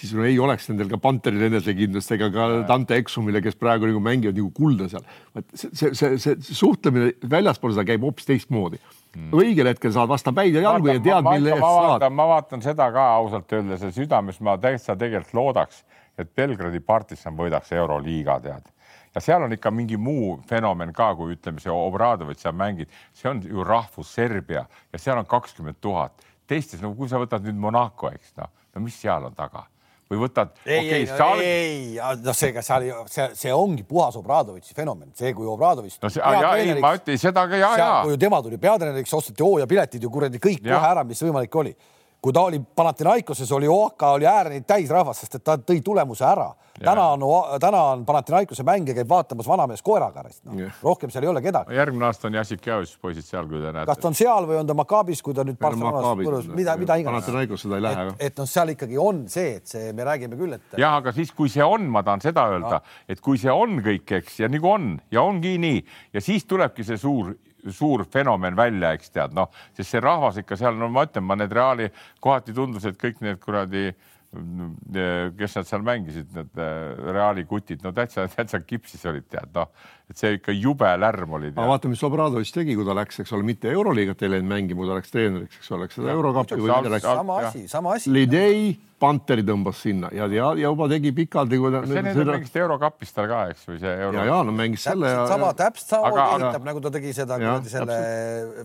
[0.00, 4.00] siis no ei oleks nendel ka Panteril enesekindlust ega ka Dante Exumile, kes praegu nagu
[4.02, 5.04] mängivad nagu kulda seal.
[5.52, 9.30] see, see, see, see suhtlemine väljaspool seda käib hoopis teistmoodi mm..
[9.36, 12.08] õigel hetkel saad vastu päid ja jalgu ja tead, mille eest saad.
[12.16, 15.82] ma vaatan seda ka ausalt öeldes ja südames ma täitsa tegelikult loodaks,
[16.18, 18.70] et Belgradi partisan võidaks Euroliiga, tead
[19.14, 23.30] ja seal on ikka mingi muu fenomen ka, kui ütleme, see Obradovitš seal mängib, see
[23.30, 26.14] on ju rahvus Serbia ja seal on kakskümmend tuhat.
[26.50, 29.66] teistes, no kui sa võtad nüüd Monaco, eks noh, no mis seal on taga
[30.10, 30.52] või võtad?
[30.66, 35.32] ei okay,, ei alg..., ei, noh, seega seal see, see ongi puhas Obradovitši fenomen, see,
[35.36, 36.00] kui Obradovitš.
[36.02, 37.88] no see, ja ei, ma ütlen seda ka ja, ja.
[38.06, 40.76] kui tema tuli peatreeneriks, osteti hooajapiletid ju kuradi kõik ja.
[40.76, 41.74] kohe ära, mis võimalik oli
[42.20, 46.24] kui ta oli Panathinaikoses, oli Oaka oli ääreid täis rahvast, sest et ta tõi tulemuse
[46.28, 46.50] ära.
[46.80, 47.24] täna on,
[47.60, 50.68] täna on Panathinaikose mängija käib vaatamas vanamees koeraga no..
[50.82, 51.74] rohkem seal ei ole kedagi.
[51.74, 53.86] järgmine aasta on Jassik Jaus poisid seal, kui te näete.
[53.86, 57.24] kas ta on seal või on ta Makaabis, kui ta nüüd Barcelonas, mida, mida iganes.
[57.24, 58.06] Panathinaikos seda ei lähe.
[58.08, 60.78] et, et noh, seal ikkagi on see, et see, me räägime küll, et.
[60.80, 64.16] jah, aga siis, kui see on, ma tahan seda öelda, et kui see on kõik,
[64.20, 65.84] eks ja nagu on ja ongi nii
[66.14, 67.32] ja siis tulebki see suur
[67.68, 71.36] suur fenomen välja, eks tead, noh, sest see rahvas ikka seal, no ma ütlen, ma
[71.38, 71.90] need Reali
[72.22, 73.90] kohati tundus, et kõik need kuradi
[74.30, 79.72] kes nad seal mängisid, need äh, Reali kutid, no täitsa, täitsa kipsis olid, tead, noh,
[80.10, 81.54] et see ikka jube lärm oli.
[81.54, 84.82] aga vaata, mis Obradovitš tegi, kui ta läks, eks ole, mitte Euroliigat ei läinud mängima,
[84.82, 87.10] kui ta läks treeneriks, eks ole, eks seda Eurokappi või mida läks.
[87.10, 88.14] sama asi, sama asi.
[88.14, 88.70] Lidei
[89.00, 91.54] Panteri tõmbas sinna ja, ja, ja juba tegi pikalt.
[91.54, 92.34] see nüüd seda...
[92.34, 94.18] mingist eurokapist tal ka, eks või see euro.
[94.18, 95.12] ja, ja no mängis selle.
[95.30, 97.96] sama, täpselt samamoodi ehitab, nagu ta tegi seda ja, selle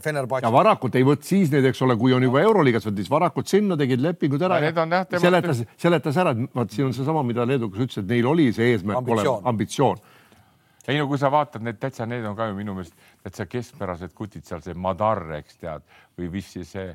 [0.04, 0.44] Fenerbahce.
[0.44, 3.80] ja varakult ei võtnud siis neid, eks ole, kui on juba euroliigas, võttis varakult sinna,
[3.80, 4.60] tegid lepingud ära.
[5.16, 8.74] seletas, seletas ära, et vaat siin on seesama, mida leedukas ütles, et neil oli see
[8.74, 10.04] eesmärk olemas, ambitsioon
[10.88, 14.14] ei no kui sa vaatad need täitsa, need on ka ju minu meelest täitsa keskpärased
[14.14, 15.86] kutid seal, see Madar, eks tead,
[16.18, 16.90] või mis see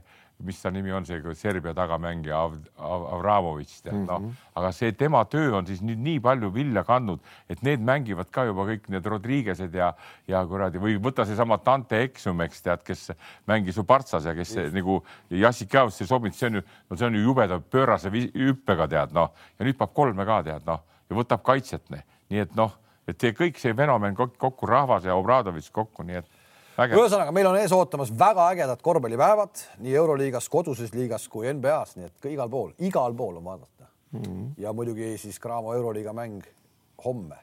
[0.44, 4.08] mis ta nimi on, see Serbia tagamängija Av, Av, Avramovitš tead mm -hmm.
[4.08, 4.36] noh, mhm.
[4.54, 8.44] aga see tema töö on siis nüüd nii palju vilja kandnud, et need mängivad ka
[8.44, 9.92] juba kõik need Rodriguez'ed ja,
[10.28, 13.10] ja kuradi või võta seesama Dante Exum, eks tead, kes
[13.46, 14.72] mängis ju Partsas ja kes yes.
[14.72, 18.88] nagu Jassik Jaos ei sobinud, see on ju, no see on ju jubeda pöörase hüppega
[18.88, 20.80] tead noh, ja nüüd paneb kolme ka tead noh
[21.10, 22.72] ja võtab kaitset, nii et noh,
[23.10, 26.38] et see kõik see fenomen kokku, rahvas ja Obradovitš kokku, nii et
[26.80, 32.08] ühesõnaga, meil on ees ootamas väga ägedad korvpallipäevad nii Euroliigas, koduses liigas kui NBA-s, nii
[32.08, 34.22] et ka igal pool, igal pool on vaadata mm.
[34.22, 34.48] -hmm.
[34.58, 36.42] ja muidugi siis Cramo Euroliiga mäng
[37.04, 37.36] homme.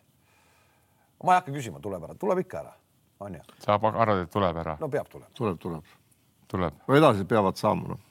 [1.24, 2.74] ma ei hakka küsima, tuleb ära, tuleb ikka ära,
[3.20, 3.42] on ju?
[3.60, 4.78] sa arvad, et tuleb ära?
[4.80, 5.32] no peab tulema.
[5.34, 5.84] tuleb, tuleb.
[6.48, 6.74] tuleb.
[6.88, 8.07] no edasi peavad saama, noh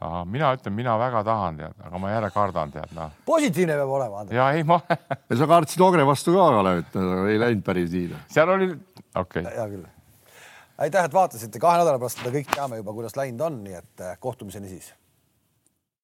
[0.00, 3.10] Aha, mina ütlen, mina väga tahan tead, aga ma jälle kardan tead noh.
[3.28, 4.24] positiivne peab olema.
[4.32, 7.00] ja ei ma ja sa kartsid Ogre vastu ka, Kalev, et
[7.34, 8.22] ei läinud päris nii.
[8.32, 8.70] seal oli,
[9.14, 9.56] okei okay..
[9.58, 9.84] hea küll
[10.80, 14.04] aitäh, et vaatasite, kahe nädala pärast seda kõik teame juba, kuidas läinud on, nii et
[14.06, 14.88] eh, kohtumiseni siis